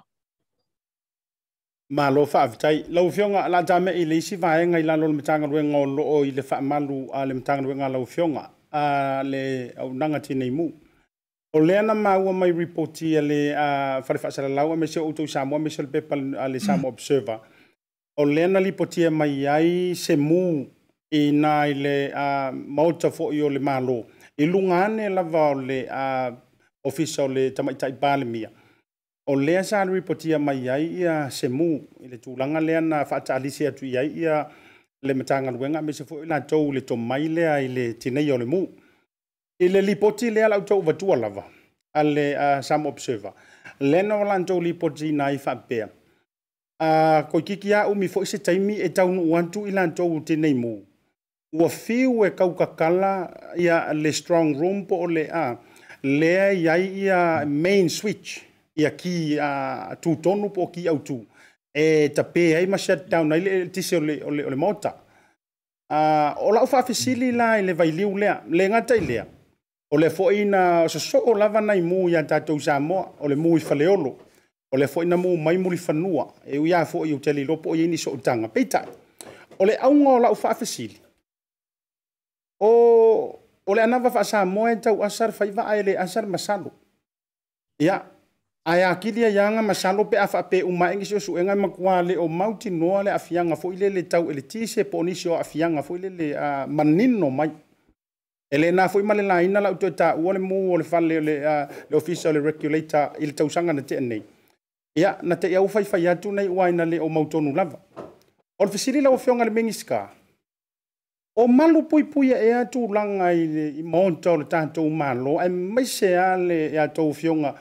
Malo 1.89 2.23
whaavitai, 2.27 2.77
lau 2.95 3.11
fionga 3.11 3.43
la 3.49 3.59
jame 3.67 3.91
i 3.95 4.03
leisi 4.05 4.35
vaenga 4.39 4.79
i 4.79 4.83
lalo 4.83 5.07
le 5.07 5.13
mtanga 5.19 5.47
ruenga 5.47 5.77
o 5.77 5.85
loo 5.85 6.23
i 6.25 6.31
le 6.31 6.43
whaamalu 6.49 6.99
a 7.13 7.25
le 7.25 7.33
mtanga 7.33 7.61
ruenga 7.65 7.89
lau 7.89 8.05
fionga 8.05 8.45
a 8.71 9.23
le 9.23 9.43
au 9.79 9.93
nanga 9.93 10.19
tina 10.19 10.45
i 10.45 10.51
muu. 10.51 10.71
o 11.57 11.59
lea 11.59 11.81
na 11.81 11.95
maua 11.95 12.33
mai 12.39 12.51
reporti 12.61 13.07
a 13.17 13.21
le 13.29 13.41
uh, 13.61 13.97
falefa'asalalau 14.07 14.69
a 14.73 14.77
mesia 14.81 15.01
outou 15.05 15.25
samoa 15.33 15.59
mesia 15.65 15.81
le 15.85 15.89
pepa 15.95 16.15
a 16.37 16.45
le 16.53 16.59
samoa 16.67 16.89
observer 16.93 17.39
o 18.17 18.23
lea 18.33 18.47
na 18.53 18.59
lipotia 18.65 19.07
e 19.07 19.09
mai 19.19 19.33
ai 19.55 19.71
se 20.03 20.13
mū 20.27 20.43
inā 21.21 21.55
i 21.65 21.73
le 21.83 21.97
uh, 22.13 22.53
maota 22.77 23.09
foʻi 23.17 23.39
o 23.41 23.49
le 23.55 23.59
mālō 23.67 23.97
i 24.37 24.45
luga 24.51 24.77
ane 24.85 25.05
lava 25.15 25.43
o 25.53 25.55
le 25.67 25.79
ofisa 26.87 27.19
o 27.23 27.27
le 27.35 27.43
tamaita'i 27.57 27.93
palemia 28.03 28.49
o 29.25 29.33
lea 29.45 29.61
sa 29.69 29.77
le 29.85 29.91
ripotia 29.97 30.35
e 30.37 30.39
mai 30.47 30.61
ai 30.75 30.85
ia 31.01 31.15
se 31.37 31.47
mū 31.57 31.69
i 32.05 32.07
le 32.11 32.17
tulaga 32.23 32.59
lea 32.67 32.81
na 32.89 32.99
fa'ataalisi 33.09 33.63
atu 33.69 33.83
i 33.91 33.97
ai 34.01 34.09
ia 34.23 34.35
le 35.05 35.13
matagaluega 35.19 35.79
a 35.79 35.81
me 35.85 35.91
se 35.97 36.03
fo'i 36.09 36.25
latou 36.31 36.65
le 36.75 36.81
tomai 36.89 37.23
lea 37.35 37.53
i 37.65 37.67
le 37.75 37.85
tineia 38.01 38.35
o 38.35 38.37
le 38.37 38.45
mū 38.53 38.61
I 39.59 39.67
le 39.69 39.81
lipoti 39.81 40.29
lea 40.31 40.47
lau 40.49 40.61
tau 40.61 40.81
vatua 40.85 41.15
lava, 41.15 41.43
a 41.93 42.03
le 42.03 42.33
uh, 42.37 42.61
Sam 42.61 42.85
Observer. 42.85 43.33
Lena 43.79 44.15
o 44.17 44.23
lantou 44.23 44.61
lipoti 44.61 45.11
na 45.13 45.29
i 45.31 45.37
faapea 45.37 45.89
Uh, 46.79 47.23
ko 47.31 47.39
kiki 47.41 47.71
a 47.73 47.87
umi 47.89 48.05
fo 48.07 48.21
ise 48.21 48.37
taimi 48.37 48.75
e 48.77 48.87
taunuu 48.93 49.33
atu 49.39 49.63
i 49.65 49.71
lantou 49.73 50.19
tenei 50.21 50.53
mō. 50.53 50.75
Ua 51.53 51.69
fiu 51.73 52.21
e 52.23 52.29
kaukakala 52.37 53.55
ia 53.59 53.91
le 53.97 54.11
strong 54.13 54.53
room 54.59 54.83
po 54.85 54.99
o 55.01 55.07
le 55.09 55.23
a, 55.25 55.55
lea 56.03 56.51
iai 56.53 56.85
ia 57.05 57.45
main 57.47 57.89
switch, 57.89 58.43
ia 58.75 58.91
ki 58.93 59.15
uh, 59.41 59.95
tūtonu 59.97 60.51
po 60.53 60.67
ki 60.69 60.85
au 60.93 60.99
tū. 61.01 61.17
E 61.73 62.13
tapē 62.13 62.43
ai 62.59 62.69
ma 62.69 62.77
shutdown 62.77 63.33
ai 63.33 63.41
le 63.41 63.55
tisi 63.73 63.97
o 63.97 64.03
le, 64.05 64.19
o 64.21 64.29
le, 64.37 64.45
o 64.45 64.53
le 64.53 64.61
mota. 64.65 64.93
Uh, 65.89 66.37
o 66.45 66.53
lau 66.53 66.69
whaafisili 66.69 67.31
la 67.39 67.55
i 67.57 67.65
le 67.65 67.73
vailiu 67.73 68.13
lea, 68.21 68.37
le 68.53 68.69
gata 68.75 68.99
i 69.01 69.05
lea. 69.07 69.25
o 69.89 69.97
le 69.97 70.09
foʻiina 70.09 70.85
o 70.85 70.89
soso'o 70.89 71.33
lava 71.33 71.61
nai 71.61 71.81
mū 71.81 72.07
iā 72.11 72.25
tatou 72.27 72.59
samoa 72.59 73.11
e 73.15 73.21
o 73.21 73.25
e 73.25 73.29
le 73.29 73.35
mū 73.35 73.55
i 73.57 73.61
faleolo 73.63 74.17
o 74.71 74.77
le 74.77 74.85
foʻiina 74.85 75.15
mū 75.15 75.37
mai 75.41 75.57
muli 75.57 75.77
fanua 75.77 76.27
e 76.45 76.59
u 76.59 76.65
iā 76.67 76.83
foʻi 76.85 77.13
ou 77.13 77.19
telilopo 77.23 77.69
o 77.71 77.75
iai 77.75 77.87
ni 77.87 77.95
soʻutaga 77.97 78.49
peitaʻi 78.53 78.91
o 79.59 79.65
le 79.65 79.75
auga 79.79 80.09
o 80.09 80.19
laʻu 80.19 80.35
faafesili 80.35 80.99
o 82.59 83.35
o 83.67 83.73
le 83.75 83.81
anava 83.81 84.11
faasamoa 84.11 84.71
e 84.73 84.81
tauasa 84.81 85.27
le 85.27 85.33
faiva'a 85.33 85.77
e 85.77 85.83
le 85.83 85.97
asa 85.97 86.21
le 86.21 86.27
masalo 86.27 86.71
ia 87.79 88.01
ae 88.67 88.83
akili 88.83 89.23
ai 89.23 89.37
aga 89.39 89.61
masalo 89.61 90.03
pe 90.05 90.17
a 90.19 90.27
faapē'umaʻegi 90.27 91.05
se 91.05 91.15
o 91.15 91.19
suʻega 91.23 91.53
e 91.55 91.61
makuā 91.63 92.01
le 92.07 92.17
o 92.19 92.27
mautinoa 92.27 93.03
le 93.07 93.11
afiaga 93.11 93.55
foʻi 93.55 93.77
le 93.79 93.89
le 93.89 94.03
tau 94.03 94.27
e 94.31 94.33
le 94.33 94.41
tise 94.43 94.83
po 94.83 94.97
o 94.99 95.03
nisi 95.07 95.29
o 95.31 95.35
afiaga 95.39 95.79
foʻi 95.81 96.01
le 96.01 96.09
le 96.11 96.67
manino 96.67 97.29
mai 97.31 97.51
ele 98.49 98.71
na 98.71 98.87
foi 98.87 99.03
male 99.03 99.21
na 99.23 99.43
ina 99.43 99.59
la 99.61 99.73
tota 99.75 100.15
wole 100.15 100.39
mo 100.39 100.55
wole 100.71 100.83
falle 100.83 101.19
le 101.21 101.39
uh, 101.45 101.67
le 101.89 101.95
official 101.97 102.33
le 102.33 102.39
regulator 102.41 103.09
il 103.19 103.33
tau 103.33 103.49
sanga 103.49 103.73
na 103.73 103.81
tene 103.81 104.23
ya 104.95 105.17
na 105.21 105.35
te 105.35 105.49
ya 105.51 105.61
ufai 105.61 105.83
fai 105.83 106.07
atu 106.07 106.31
nei 106.31 106.47
waina 106.47 106.85
le 106.85 106.99
o 106.99 107.09
mautonu 107.09 107.53
lava 107.53 107.77
ol 108.59 108.69
fisili 108.69 109.01
la 109.01 109.09
ofionga 109.09 109.43
le 109.45 109.51
mengiska 109.51 110.09
o 111.35 111.47
malu 111.47 111.83
pui 111.89 112.03
pui 112.05 112.31
e 112.31 112.53
atu 112.53 112.87
langa 112.87 113.31
i 113.35 113.45
le 113.47 113.65
i 113.79 113.83
monta 113.83 114.31
o 114.31 114.37
le 114.37 114.45
tato 114.47 114.81
malo 114.89 115.41
e 115.43 115.49
mai 115.49 115.85
se 115.85 116.15
ale 116.17 116.71
e 116.73 116.79
atu 116.79 117.01
ofionga 117.03 117.51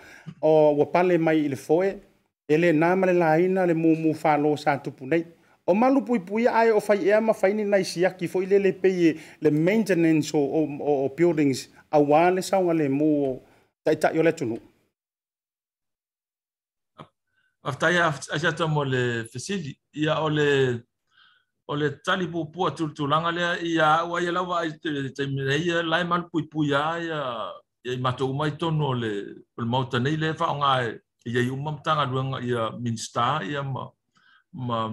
o 0.40 0.72
wapale 0.78 1.18
mai 1.18 1.40
il 1.44 1.56
foe 1.56 1.98
ele 2.48 2.72
na 2.72 2.94
male 2.96 3.12
la 3.12 3.36
ina 3.38 3.66
le 3.66 3.74
mo 3.74 3.92
mo 3.94 4.12
falo 4.14 4.54
sa 4.56 4.78
tupu 4.78 5.04
nei 5.06 5.34
o 5.66 5.74
malu 5.74 6.00
pui 6.04 6.20
pui 6.20 6.46
ai 6.46 6.70
o 6.70 6.80
fai 6.80 7.08
ema 7.10 7.34
fai 7.34 7.50
ni 7.58 7.64
nai 7.66 7.84
sia 7.84 8.10
ki 8.14 8.28
foi 8.30 8.46
le 8.46 8.58
le 8.58 8.72
pe 8.72 8.90
e 8.90 9.08
le 9.42 9.50
maintenance 9.50 10.30
o 10.34 10.38
o, 10.38 11.04
o 11.04 11.08
buildings 11.16 11.64
a 11.90 11.98
wale 12.00 12.42
sa 12.42 12.58
wale 12.62 12.86
mo 12.88 13.10
tai 13.84 13.96
tai 13.96 14.18
ole 14.18 14.32
tunu 14.32 14.56
afta 17.66 17.90
ya 17.90 18.06
afta 18.06 18.52
to 18.52 18.68
mo 18.68 18.84
le 18.84 19.24
fesili 19.32 19.72
ya 19.92 20.20
ole 20.22 20.82
ole 21.68 21.88
tali 22.04 22.28
pu 22.30 22.46
pu 22.52 22.70
tu 22.76 22.92
tu 22.94 23.06
langa 23.10 23.30
le 23.32 23.42
ya 23.64 23.88
e 24.04 24.08
wa 24.10 24.20
ya 24.22 24.32
lava 24.38 24.62
te 24.82 24.90
te 25.16 25.22
ya 25.66 25.82
lai 25.82 26.04
mal 26.04 26.30
pui 26.30 26.44
pui 26.52 26.72
ai 26.74 27.08
ya 27.10 27.20
ya 27.84 27.98
mato 27.98 28.32
mai 28.32 28.52
to 28.60 28.70
no 28.70 28.92
le 29.02 29.10
pul 29.54 29.66
mauta 29.66 29.98
nei 29.98 30.16
le 30.16 30.30
fa 30.34 30.46
nga 30.58 30.72
ya 31.34 31.40
e, 31.42 31.46
yumam 31.48 31.76
tanga 31.84 32.06
duanga 32.06 32.38
ya 32.40 32.62
minsta 32.78 33.26
ya 33.42 33.62
ma 33.64 33.90
ma 34.56 34.88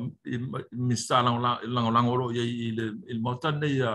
mi 0.72 0.96
sta 0.96 1.22
lang 1.24 1.40
lang 1.64 1.88
lang 1.96 2.08
lo 2.08 2.30
ye 2.36 2.44
il 2.70 2.80
il 3.08 3.20
motan 3.24 3.60
ne 3.60 3.68
ya 3.68 3.92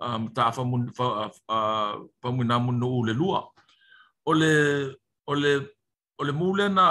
am 0.00 0.32
ta 0.32 0.50
fa 0.50 0.64
mun 0.64 0.88
fa 0.96 1.28
a 1.50 1.58
pa 2.20 2.28
mun 2.32 2.46
na 2.48 2.58
mun 2.58 2.80
le 3.06 3.12
lua 3.12 3.40
ole 4.30 4.52
ole 5.28 5.52
ole 6.20 6.32
mule 6.32 6.66
na 6.68 6.86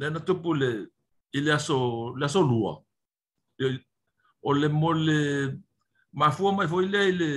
le 0.00 0.10
na 0.10 0.18
to 0.20 0.34
pule 0.42 0.90
il 1.32 1.46
ya 1.46 1.58
so 1.58 2.10
la 2.18 2.26
so 2.28 2.40
lua 2.42 2.74
ole 4.48 4.68
mole 4.68 5.58
ma 6.14 6.30
fu 6.30 6.50
ma 6.50 6.66
fu 6.66 6.80
le 6.80 7.10
le 7.20 7.30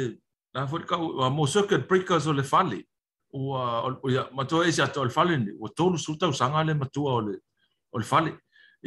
la 0.53 0.65
fu 0.67 0.79
ka 0.89 0.97
wa 0.97 1.29
mo 1.29 1.45
circuit 1.45 1.85
breaker 1.89 2.19
so 2.19 2.31
le 2.33 2.43
fali 2.43 2.81
o 3.33 4.09
ya 4.09 4.25
ma 4.33 4.43
to 4.45 4.63
e 4.63 4.69
ya 4.73 4.87
to 4.87 5.03
le 5.05 5.09
fali 5.17 5.35
o 5.61 5.67
to 5.69 5.89
lu 5.93 5.97
suta 5.97 6.25
usanga 6.33 6.63
le 6.63 6.73
ma 6.73 6.87
tu 6.93 7.01
ole 7.07 7.35
ole 7.95 8.03
fali 8.11 8.33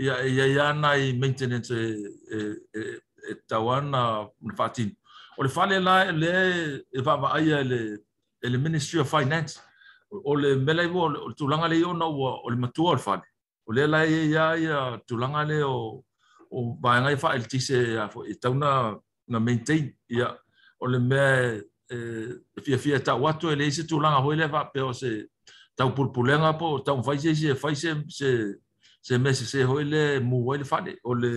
ia 0.02 0.14
ia 0.30 0.44
ia 0.52 0.66
nai 0.84 1.02
maintenance 1.22 1.70
e 1.82 1.84
e 2.36 2.38
e, 2.78 2.80
e 3.30 3.32
tawana 3.50 3.90
na 3.90 4.02
fatin 4.58 4.90
o 5.38 5.42
le 5.44 5.48
fale 5.56 5.76
la 5.86 5.94
le 6.22 6.32
e 6.98 7.00
va 7.06 7.14
va 7.22 7.38
ia 7.46 7.58
le 7.70 7.80
e 8.44 8.46
le 8.52 8.58
ministry 8.66 8.98
of 9.02 9.10
finance 9.16 9.52
o 10.30 10.32
le 10.42 10.50
melai 10.66 10.88
vo 10.94 11.02
o 11.26 11.28
tu 11.38 11.44
langa 11.52 11.68
le 11.72 11.78
ona 11.90 12.06
o 12.06 12.30
o 12.44 12.48
le 12.52 12.56
matua 12.64 12.94
o 12.94 12.98
fale 13.08 13.22
o 13.68 13.70
le 13.76 13.84
la 13.92 14.00
e 14.16 14.18
ia 14.32 14.46
ia 14.48 14.56
ia 14.64 14.78
tu 15.08 15.14
langa 15.22 15.42
le 15.50 15.58
o 15.74 15.76
o 16.56 16.58
va 16.82 16.98
nga 17.02 17.12
fa 17.24 17.34
el 17.38 17.44
tise 17.52 17.78
ia 17.94 18.04
fo 18.14 18.20
e 18.32 18.34
tawana 18.42 18.70
na 19.32 19.38
maintain 19.48 19.86
ia 20.16 20.28
o 20.82 20.86
le 20.92 20.98
me 21.10 21.22
e 21.88 22.60
fia 22.64 22.78
fia 22.84 22.98
ta 23.06 23.14
watu 23.24 23.46
ele 23.54 23.70
se 23.78 23.82
tu 23.90 24.00
langa 24.04 24.18
ho 24.24 24.32
ele 24.34 24.46
va 24.56 24.64
pe 24.74 24.80
o 24.90 24.92
se 25.02 25.10
tau 25.78 25.90
pulpulenga 25.96 26.52
po 26.60 26.68
tau 26.86 26.98
faise 27.06 27.30
se 27.40 27.54
faise 27.62 27.80
se, 27.82 27.94
se, 27.94 27.94
se, 28.18 28.18
se 28.18 28.30
se 29.04 29.18
mesi 29.18 29.44
se 29.46 29.62
hoi 29.68 29.84
le 29.84 30.02
mu 30.28 30.36
wai 30.48 30.58
le 30.58 30.64
fale 30.64 30.92
o 31.04 31.12
le 31.22 31.30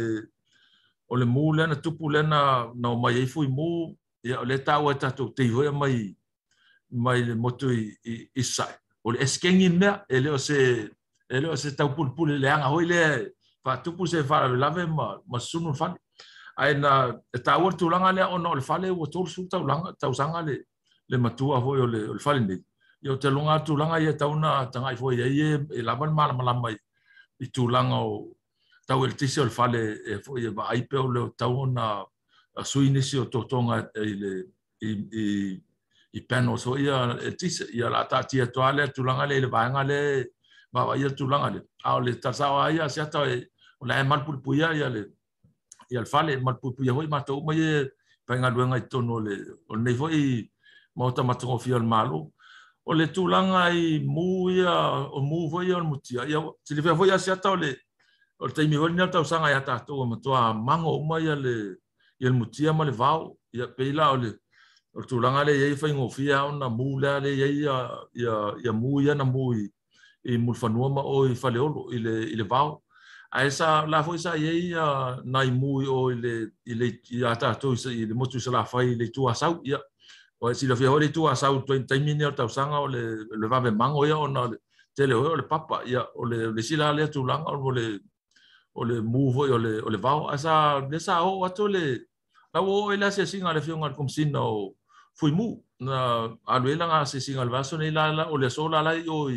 o 1.12 1.16
le 1.20 1.26
mu 1.34 1.46
le 1.58 1.64
na 1.70 1.76
tupu 1.84 2.06
le 2.14 2.22
na 2.32 2.40
na 2.82 2.90
mai 3.04 3.18
e 3.20 3.26
fui 3.34 3.48
mu 3.58 3.70
ya 4.30 4.38
le 4.50 4.58
tau 4.68 4.90
e 4.92 4.96
tato 5.02 5.24
te 5.36 5.44
hoi 5.54 5.70
mai 5.82 5.96
mai 7.04 7.20
le 7.28 7.36
motu 7.44 7.68
i, 7.68 7.92
i, 8.06 8.14
i 8.40 8.44
sai 8.54 8.72
o 9.06 9.12
le 9.12 9.20
eskengi 9.26 9.68
mea 9.80 9.94
e 10.14 10.22
le 10.24 10.30
o 10.30 10.38
se 10.48 10.58
e 11.28 11.36
le 11.42 11.48
o 11.50 11.56
se 11.62 11.70
tau 11.80 11.88
pul 11.96 12.10
pul 12.16 12.30
le 12.42 12.48
anga 12.56 12.70
hoi 12.74 12.86
le 12.92 13.02
fa 13.64 13.74
tupu 13.84 14.04
se 14.12 14.24
fa 14.30 14.38
la 14.48 14.56
lave 14.64 14.84
ma 14.98 15.08
ma 15.32 15.40
sunu 15.50 15.76
fale 15.80 15.98
ai 16.64 16.72
na 16.84 16.92
e 17.36 17.44
tau 17.48 17.68
e 17.70 17.76
tu 17.78 17.90
langa 17.92 18.12
le 18.18 18.24
o 18.24 18.38
no 18.40 18.56
le 18.56 18.62
fale 18.72 18.88
o 18.90 19.06
tol 19.14 19.28
su 19.28 19.44
tau 19.52 19.64
langa 19.70 19.92
tau 20.02 20.14
sanga 20.14 20.42
le 20.50 20.56
le 21.12 21.18
matua 21.18 21.60
hoi 21.66 21.80
o 21.82 21.86
le, 21.94 22.00
o 22.12 22.14
le 22.14 22.20
fale 22.28 22.40
ni 22.48 22.58
Yo 23.00 23.16
te 23.16 23.30
longa 23.30 23.60
tu 23.62 23.78
langa 23.78 24.00
ye 24.02 24.12
tauna 24.18 24.50
tangai 24.74 24.96
foi 24.98 25.14
ye 25.20 25.26
ye 25.40 25.82
lavan 25.86 26.14
mal 26.18 26.34
mal 26.34 26.56
mai 26.64 26.74
i 27.44 27.48
tūlanga 27.54 27.98
o 28.06 28.14
tau 28.88 29.04
el 29.06 29.14
tisi 29.20 29.42
al 29.44 29.50
fale 29.54 29.82
e 30.08 30.20
foi 30.26 30.46
e 30.48 30.50
vaai 30.50 30.82
peo 30.90 31.08
leo 31.12 31.30
tau 31.38 31.66
na 31.66 32.04
a 32.58 32.64
sui 32.64 32.90
nisi 32.90 33.18
o 33.20 33.26
tōtonga 33.26 33.78
i 33.84 34.06
e 34.06 34.14
le 34.22 34.32
i, 34.88 34.92
i, 35.22 35.26
i 36.18 36.22
pēno 36.22 36.56
so 36.58 36.78
ia 36.78 37.18
e 37.28 37.32
tisi 37.36 37.64
i 37.78 37.84
ala 37.84 38.06
ta 38.08 38.24
tia 38.24 38.48
toa 38.48 38.72
le 38.74 38.88
tūlanga 38.88 39.28
le 39.30 39.40
le 39.44 39.48
vaenga 39.52 39.84
le 39.88 40.00
vaa 40.74 40.96
ia 40.98 41.10
tūlanga 41.10 41.50
le 41.56 41.62
au 41.84 42.00
le 42.00 42.14
tasawa 42.16 42.72
ia 42.74 42.90
si 42.90 43.02
ata 43.02 43.26
e 43.30 43.38
o 43.82 43.86
la 43.86 44.00
e 44.00 44.04
malpulpuia 44.08 44.72
ia 44.76 44.90
le 44.90 45.04
i 45.90 45.98
al 45.98 46.08
fale 46.08 46.38
malpulpuia 46.40 46.94
hoi 46.96 47.08
mātou 47.08 47.44
mai 47.46 47.60
e 47.60 47.92
pēngaluenga 48.28 48.80
i 48.82 48.88
tono 48.90 49.20
le 49.20 49.38
o 49.70 49.76
nei 49.76 49.94
foi 49.96 50.14
i 50.16 50.50
mauta 50.96 51.24
matongo 51.24 51.60
fio 51.60 51.76
al 51.76 51.86
malo 51.86 52.32
o 52.88 52.94
le 52.96 53.06
tūlanga 53.12 53.66
i 53.76 53.98
mū 54.08 54.50
ia, 54.54 54.72
o 55.12 55.20
mū 55.24 55.46
voia 55.52 55.78
o 55.80 55.84
mutia. 55.84 56.24
Ia, 56.26 56.40
te 56.66 56.76
lewea 56.78 56.96
voia 56.96 57.18
si 57.20 57.32
ata 57.34 57.52
o 57.52 57.58
le, 57.60 57.74
o 58.40 58.48
le 58.48 58.56
teimi 58.56 58.80
hori 58.80 58.96
nea 58.96 59.10
tau 59.12 59.26
sanga 59.28 59.50
ia 59.52 59.60
tātou, 59.62 60.06
ma 60.08 60.18
tua 60.24 60.54
mango 60.54 60.94
uma 61.02 61.20
ia 61.22 61.36
le, 61.36 61.56
ia 62.20 62.32
le 62.32 62.38
mutia 62.38 62.72
ma 62.74 62.88
le 62.88 62.94
vau, 62.96 63.26
ia 63.54 63.68
peila 63.68 64.12
o 64.16 64.22
le, 64.22 64.32
o 64.96 65.04
le 65.04 65.08
tūlanga 65.10 65.44
le 65.50 65.58
iei 65.60 65.76
fai 65.76 65.92
ngofia 65.98 66.40
au 66.46 66.54
na 66.56 66.70
mū 66.72 66.94
lea 67.04 67.20
le 67.20 67.34
iei 67.36 67.60
ia, 67.66 67.76
ia, 68.24 68.38
ia 68.64 68.74
mū 68.74 69.02
ia 69.04 69.16
na 69.20 69.28
mū 69.28 69.50
i, 69.58 69.66
i 70.32 70.38
mulfanua 70.40 70.88
ma 70.92 71.04
o 71.04 71.26
i 71.28 71.36
faleolo, 71.36 71.90
i 71.96 72.00
le, 72.04 72.16
i 72.28 72.40
le 72.40 72.48
vau. 72.48 72.78
A 73.36 73.44
esa, 73.44 73.82
la 73.92 74.00
foi 74.08 74.16
sa 74.24 74.38
iei 74.40 74.70
ia 74.72 74.88
nai 75.28 75.50
mū 75.52 75.82
i 75.84 75.92
o 75.92 76.00
i 76.16 76.22
le, 76.24 76.34
i 76.64 76.80
le, 76.80 76.92
i 77.20 77.26
a 77.28 77.36
tātou, 77.36 77.76
i 77.92 78.08
le 78.08 78.16
motu 78.16 78.40
sa 78.40 78.56
la 78.56 78.64
fai, 78.64 78.94
i 78.94 78.96
le 78.96 79.12
tūasau, 79.12 79.60
ia, 79.68 79.76
ia, 79.76 79.84
o 80.40 80.54
si 80.54 80.68
lo 80.70 80.76
fio 80.76 80.94
ori 80.94 81.10
tu 81.10 81.28
a 81.28 81.34
sau 81.36 81.64
20 81.66 81.90
minuto 82.02 82.36
tau 82.36 82.48
sanga 82.50 82.78
o 82.80 82.88
le 82.88 83.02
le 83.42 83.48
va 83.50 83.58
mango 83.74 84.06
ya 84.06 84.18
o 84.18 84.28
na 84.28 84.46
te 84.96 85.08
le 85.08 85.14
o 85.16 85.36
le 85.36 85.44
papa 85.44 85.82
ya 85.86 86.02
o 86.16 86.26
le 86.26 86.52
le 86.54 86.62
si 86.62 86.76
la 86.78 86.94
le 86.94 87.08
tu 87.10 87.26
langa 87.26 87.50
o 87.50 87.72
le 87.72 88.00
o 88.78 88.84
le 88.86 89.02
muvo 89.02 89.42
o 89.50 89.58
le 89.58 89.82
o 89.82 89.90
le 89.90 89.98
va 89.98 90.30
asa 90.32 90.82
de 90.86 91.00
sa 91.00 91.24
o 91.26 91.42
atu 91.44 91.68
le 91.68 92.08
la 92.54 92.62
o 92.62 92.92
e 92.94 92.98
la 92.98 93.10
se 93.10 93.26
singa 93.26 93.52
le 93.54 93.62
fio 93.62 93.78
ngal 93.78 93.96
kom 93.98 94.08
sin 94.10 94.30
no 94.32 94.76
fui 95.18 95.32
mu 95.34 95.58
na 95.82 96.30
alwe 96.46 96.76
la 96.78 96.86
nga 96.86 97.06
se 97.06 97.18
singa 97.20 97.42
le 97.44 97.50
vaso 97.50 97.78
ni 97.78 97.90
la 97.90 98.14
la 98.14 98.24
o 98.30 98.38
le 98.38 98.50
so 98.54 98.70
la 98.70 98.82
la 98.86 98.94
yo 98.94 99.30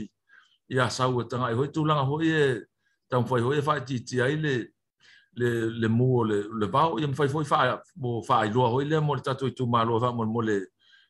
ya 0.69 0.91
sau 0.93 1.17
e 1.25 1.25
tanga 1.25 1.49
e 1.51 1.55
ho 1.57 1.65
tu 1.73 1.87
langa 1.89 2.05
ho 2.05 2.21
ye 2.21 2.61
tam 3.09 3.25
foi 3.27 3.41
ho 3.41 3.55
e 3.57 3.63
fa 3.65 3.79
e 3.81 3.85
ti 3.89 4.05
ti 4.05 4.21
ai 4.21 4.37
le 4.37 4.75
le 5.41 5.49
le 5.71 5.89
mu 5.89 6.19
o 6.21 6.23
le 6.29 6.45
le 6.61 6.67
va 6.69 6.93
o 6.93 6.99
ye 7.01 7.09
fa 7.17 7.25
foi 7.27 7.45
fa 7.49 7.81
mo 7.97 8.21
fa 8.23 8.45
i 8.45 8.53
lo 8.53 8.69
ho 8.69 8.81
le 8.85 9.01
mo 9.01 9.17
tatu 9.19 9.49
tu 9.57 9.65
ma 9.67 9.81
lo 9.83 9.97
va 9.99 10.13
mo 10.13 10.27
mo 10.29 10.43
le, 10.45 10.61
le, 10.61 10.61
le, 10.61 10.61
le, 10.61 10.61
le, 10.61 10.61
le, 10.61 10.61
le, 10.61 10.61
le 10.61 10.79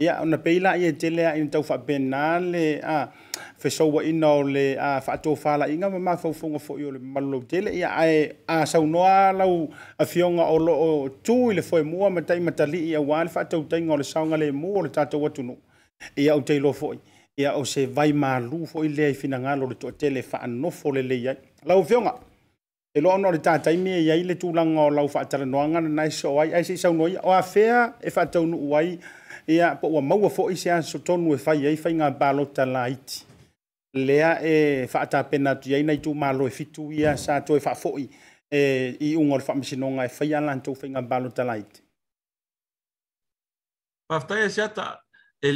ia 0.00 0.16
ona 0.24 0.38
peila 0.38 0.78
ia 0.80 0.90
tele 0.96 1.28
ai 1.28 1.44
tau 1.52 1.62
fa 1.62 1.76
benale 1.78 2.80
a 2.84 3.08
fe 3.60 3.68
so 3.70 3.84
wa 3.86 4.00
ina 4.02 4.30
le 4.42 4.76
a 4.80 4.98
fa 5.00 5.16
to 5.18 5.34
fa 5.36 5.56
la 5.58 5.66
inga 5.68 5.90
ma 5.90 6.16
fa 6.16 6.32
fo 6.32 6.58
fo 6.58 6.78
yo 6.80 6.90
le 6.94 6.98
malo 6.98 7.38
tele 7.50 7.68
ia 7.80 7.88
ai 8.04 8.32
a 8.48 8.64
sa 8.66 8.78
no 8.80 9.02
ala 9.04 9.44
u 9.46 9.56
a 9.98 10.04
fionga 10.12 10.44
o 10.48 10.56
lo 10.66 10.72
o 10.86 10.90
tu 11.26 11.36
le 11.56 11.60
fo 11.62 11.76
mo 11.84 12.08
ma 12.08 12.20
tai 12.28 12.40
ma 12.40 12.50
tali 12.58 12.80
ia 12.92 13.00
wa 13.10 13.18
fa 13.34 13.40
to 13.50 13.58
tai 13.70 13.80
ngol 13.86 14.02
sa 14.10 14.24
ngale 14.28 14.48
mo 14.60 14.70
le 14.84 14.88
ta 14.88 15.02
to 15.10 15.18
wa 15.22 15.28
tu 15.36 15.42
no 15.42 15.54
ia 16.22 16.32
o 16.34 16.40
tei 16.48 16.58
lo 16.64 16.72
fo 16.80 16.88
ia 17.42 17.50
o 17.52 17.62
se 17.72 17.82
vai 17.96 18.10
ma 18.22 18.32
lu 18.48 18.58
fo 18.70 18.78
i 18.84 18.88
le 18.96 19.06
fina 19.20 19.36
ngalo 19.44 19.64
le 19.70 19.76
to 19.82 19.88
tele 20.00 20.22
fa 20.30 20.38
no 20.46 20.70
fo 20.78 20.88
le 20.96 21.02
le 21.10 21.16
ia 21.24 21.32
la 21.68 21.74
u 21.80 21.84
fionga 21.90 22.14
e 22.96 23.00
lo 23.02 23.08
ona 23.14 23.28
le 23.34 23.38
ta 23.46 23.54
tai 23.64 23.76
me 23.84 23.94
ia 24.06 24.14
le 24.28 24.34
tu 24.40 24.48
langa 24.58 24.80
o 24.80 24.88
la 24.96 25.02
u 25.02 25.08
fa 25.14 25.20
tala 25.30 25.44
no 25.52 25.60
ngana 25.72 25.88
nai 25.98 26.08
so 26.20 26.30
ai 26.40 26.50
ai 26.56 26.64
se 26.68 26.74
sa 26.82 26.88
no 26.98 27.04
ia 27.14 27.20
o 27.20 27.30
a 27.32 27.42
fea 27.52 27.76
e 28.00 28.08
fa 28.14 28.22
to 28.32 28.40
no 28.50 28.56
wai 28.72 28.88
ia 28.96 28.98
ia 29.50 29.74
po 29.76 29.88
ua 29.88 30.02
maua 30.02 30.30
foʻi 30.30 30.56
se 30.56 30.70
a 30.70 30.80
sotonu 30.82 31.34
e 31.34 31.38
fai 31.38 31.66
ai 31.66 31.76
faiga 31.76 32.10
balota 32.10 32.66
laiti 32.66 33.26
lea 33.94 34.34
e 34.42 34.86
faatapena 34.86 35.50
atu 35.58 35.68
iai 35.70 35.82
nai 35.82 35.98
tumālo 35.98 36.46
e 36.46 36.50
fitu 36.50 36.92
ia 36.92 37.16
sa 37.16 37.40
toe 37.40 37.58
faafoʻi 37.60 38.04
e 38.52 38.60
i 39.08 39.16
uga 39.16 39.34
o 39.34 39.38
le 39.38 39.44
faamasinoga 39.44 39.94
nga 39.94 40.08
fai 40.08 40.34
a 40.34 40.40
latou 40.40 40.74
faiga 40.74 41.02
balota 41.02 41.44
laiti 41.44 41.80
faafetai 44.12 44.44
e 44.46 44.50
se 44.50 44.62
ata 44.62 45.02
e 45.42 45.48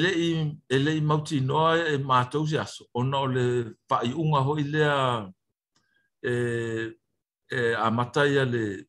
ele 0.75 0.97
e 0.97 1.01
mauti 1.01 1.41
no 1.41 1.69
e 1.77 1.99
matou 1.99 2.47
se 2.47 2.59
aso 2.59 2.89
ona 2.95 3.21
o 3.21 3.27
le 3.27 3.75
faaiʻuga 3.91 4.41
hoʻi 4.51 4.65
lea 4.75 5.31
e 6.23 6.35
e 7.57 7.75
amata 7.87 8.27
ia 8.27 8.45
le 8.45 8.89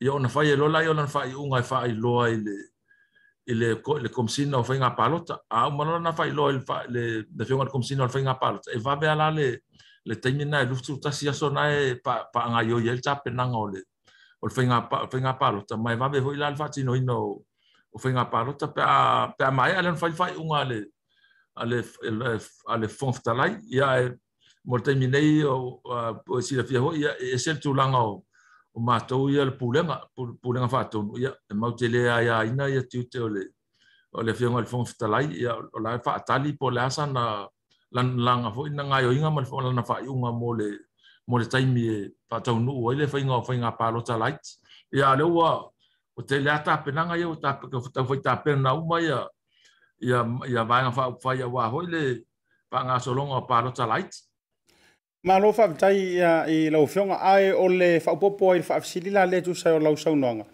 ia 0.00 0.12
ona 0.14 0.28
fai 0.28 0.50
e 0.50 0.56
lola 0.56 0.82
i 0.82 0.86
olana 0.88 1.08
faaiʻuga 1.10 1.58
e 1.60 1.64
faailoa 1.66 2.28
i 2.30 2.36
le 2.36 2.56
i 3.50 3.54
le 3.54 4.08
komasina 4.16 4.58
o 4.58 4.62
faiga 4.62 4.90
palota 4.96 5.40
auma 5.50 5.84
lola 5.84 5.98
na 6.00 6.12
faailoa 6.12 6.52
le 6.88 7.26
fioga 7.44 7.64
le 7.64 7.70
komasina 7.70 8.02
o 8.02 8.06
le 8.06 8.12
faiga 8.12 8.34
palota 8.38 8.70
e 8.72 8.78
vave 8.78 9.08
alā 9.10 9.28
le 9.36 9.46
le 10.06 10.14
taimi 10.14 10.44
na 10.44 10.60
e 10.62 10.68
lufutulutasi 10.70 11.28
aso 11.28 11.50
nae 11.50 11.98
faagaioi 12.32 12.88
ai 12.88 12.94
le 12.94 13.00
tapenaga 13.02 13.56
o 13.58 13.66
le 13.66 13.82
faiga 15.10 15.32
palota 15.34 15.76
ma 15.76 15.92
e 15.92 15.96
vave 15.96 16.20
hoʻi 16.22 16.36
la 16.36 16.50
le 16.54 16.60
faatinoina 16.62 17.14
o 17.18 17.98
faiga 17.98 18.24
palota 18.30 18.68
pe 18.70 18.82
a 18.82 19.50
maea 19.50 19.82
le 19.82 19.88
ona 19.90 19.96
fai 20.00 20.10
le 20.14 20.20
faaiʻuga 20.22 20.58
a 22.70 22.74
le 22.78 22.88
foga 22.88 23.12
fetalai 23.18 23.58
ia 23.66 23.90
e 24.02 24.14
mo 24.64 24.76
le 24.78 24.82
taimi 24.82 25.08
nei 25.10 25.42
o 25.42 25.82
esilafia 26.38 26.78
hoʻi 26.86 27.02
ese 27.34 27.52
le 27.58 27.60
tulaga 27.60 27.98
o, 27.98 27.98
e 27.98 27.98
e 27.98 27.98
o, 27.98 27.98
o, 27.98 27.98
o, 27.98 27.98
o, 27.98 28.12
o, 28.14 28.14
o, 28.14 28.18
o 28.22 28.26
o 28.78 28.82
mātou 28.86 29.28
ia 29.32 29.44
le 29.46 29.52
pūlenga, 29.58 29.96
pūlenga 30.16 30.68
whātou, 30.70 31.10
ia, 31.20 31.32
e 31.50 31.56
mau 31.58 31.74
te 31.76 31.88
lea 31.90 32.18
ia 32.26 32.36
ina 32.48 32.68
ia 32.70 32.82
tiute 32.86 33.20
o 33.22 33.28
le, 33.32 33.42
o 34.14 34.22
le 34.24 34.34
whiunga 34.38 34.62
le 34.62 34.70
whonga 34.70 34.90
whitalai, 34.92 35.24
ia, 35.38 35.56
o 35.58 35.82
lai 35.84 35.96
whaatali 36.04 36.54
po 36.58 36.70
le 36.70 36.84
asa 36.84 37.06
na 37.10 37.24
lan 37.96 38.14
langa 38.24 38.52
fo, 38.54 38.66
ina 38.70 38.86
ngai 38.86 39.06
o 39.08 39.12
inga 39.16 39.30
ma 39.32 39.42
le 39.42 39.50
whonga 39.50 39.70
lana 39.72 39.84
whaiunga 39.88 40.32
mo 40.36 40.52
le, 40.60 40.68
mo 41.28 41.40
le 41.42 41.46
taimi 41.50 41.86
e 41.88 41.98
whātou 42.30 42.62
nu, 42.62 42.76
o 42.84 42.92
ile 42.94 43.08
whainga 43.10 43.40
o 43.40 43.42
whainga 43.48 43.74
pālo 43.78 44.04
ta 44.06 44.18
lait, 44.22 44.52
ia, 44.92 45.14
le 45.18 45.26
ua, 45.26 45.50
o 46.18 46.22
te 46.26 46.38
lea 46.42 46.60
tāpenanga 46.66 47.18
ia, 47.18 47.28
o 47.30 47.34
tāpenanga 47.42 47.82
whitau 47.82 48.06
whai 48.12 48.22
tāpenanga 48.24 48.76
uma 48.78 49.02
ia, 49.02 49.20
ia, 50.04 50.22
ia 50.48 50.64
vāinga 50.68 50.94
whaupwai 50.96 51.40
a 51.42 51.50
wā 51.54 51.66
hoi 51.74 51.86
le, 51.94 52.04
whanga 52.72 53.00
solonga 53.02 53.42
o 53.42 53.46
pālo 53.50 53.74
ta 53.74 53.86
lait, 53.90 54.14
ia, 54.14 54.24
Malofa 55.26 55.66
vitai 55.66 55.96
ia 55.98 56.44
i 56.46 56.70
laufionga 56.70 57.16
ai 57.20 57.52
o 57.52 57.68
le 57.68 57.98
whaupopo 58.04 58.52
ai 58.52 58.60
whaafsili 58.60 59.10
la 59.10 59.26
le 59.26 59.40
tu 59.42 59.54
sa 59.54 59.70
tusai 59.70 59.72
o 59.72 59.78
lausaunoanga. 59.80 60.44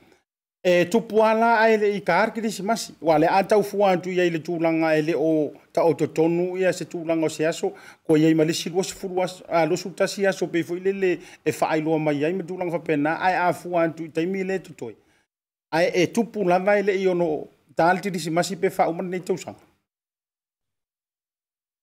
E 0.63 0.85
tu 0.85 0.91
tupuala 1.01 1.59
ai 1.61 1.77
le 1.77 1.89
i 1.97 2.01
kaarki 2.01 2.41
disi 2.41 2.63
masi. 2.63 2.95
Wa 3.03 3.19
le 3.19 3.27
atau 3.27 3.63
fuantu 3.63 4.09
ia 4.09 4.25
i 4.25 4.31
le 4.31 4.39
tūlanga 4.39 4.95
e 4.97 5.15
o 5.19 5.53
ta 5.73 5.83
o 5.85 5.93
totonu 5.93 6.57
ia 6.57 6.73
se 6.73 6.85
tūlanga 6.85 7.27
o 7.27 7.29
se 7.29 7.45
aso. 7.47 7.73
Ko 8.09 8.17
ia 8.17 8.31
i 8.31 8.35
malisi 8.35 8.71
luosu 8.71 8.95
furu 8.97 9.21
a 9.49 9.67
losu 9.67 9.91
tasi 9.91 10.27
aso 10.27 10.47
pe 10.47 10.63
fo 10.63 10.77
i 10.77 10.81
lele 10.81 11.19
e 11.45 11.53
whaailoa 11.53 11.99
mai 11.99 12.25
ai 12.25 12.33
me 12.33 12.43
tūlanga 12.43 12.73
whapena 12.73 13.19
ai 13.21 13.37
a 13.37 13.53
fuantu 13.53 14.07
i 14.07 14.09
taimi 14.09 14.45
le 14.45 14.59
tutoi. 14.63 14.97
Ai 15.73 15.91
e 15.95 16.07
tu 16.07 16.25
lava 16.45 16.73
i 16.73 16.81
e 16.81 16.83
le 16.89 16.97
i 16.97 17.07
ono 17.07 17.29
taalti 17.77 18.11
disi 18.11 18.31
masi 18.31 18.57
pe 18.57 18.71
fa 18.71 18.89
whaumani 18.89 19.11
nei 19.11 19.21
tausanga. 19.21 19.61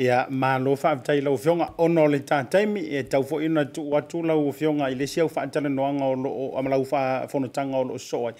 ia 0.00 0.24
malo 0.30 0.72
faavetai 0.76 1.20
lau 1.20 1.36
fioga 1.36 1.68
ona 1.78 2.00
o 2.02 2.06
le 2.06 2.20
tataimi 2.20 2.80
e 2.88 3.02
tau 3.08 3.22
foʻi 3.22 3.46
ona 3.50 3.64
tuu 3.64 3.92
atu 3.96 4.22
lau 4.24 4.52
fioga 4.52 4.88
i 4.88 4.94
lesi 4.96 5.20
au 5.20 5.28
faatalanoaga 5.28 6.04
o 6.06 6.14
loo 6.14 6.62
ma 6.62 6.70
lau 6.70 6.84
faafonotaga 6.84 7.76
o 7.76 7.84
loo 7.84 7.98
soo 7.98 8.26
ai 8.30 8.34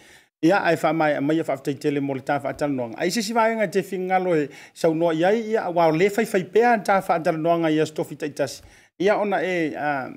ia 0.49 0.57
ae 0.71 0.77
faamae 0.77 1.17
amaia 1.17 1.45
faafetai 1.45 1.75
tele 1.75 2.01
mo 2.01 2.15
le 2.15 2.23
ta 2.25 2.39
faatalanoaga 2.41 2.97
ai 2.97 3.11
sesi 3.11 3.35
faega 3.37 3.69
te 3.69 3.83
figalo 3.83 4.35
e 4.41 4.49
saunoa 4.73 5.13
i 5.15 5.25
ai 5.25 5.41
ia 5.53 5.69
uao 5.69 5.93
lē 5.93 6.09
faifai 6.17 6.43
pea 6.55 6.79
ta 6.79 7.01
faatalanoaga 7.01 7.71
ia 7.71 7.87
stofi 7.87 8.17
taʻitasi 8.17 8.63
ia 8.99 9.17
ona 9.17 9.43
e 9.45 9.77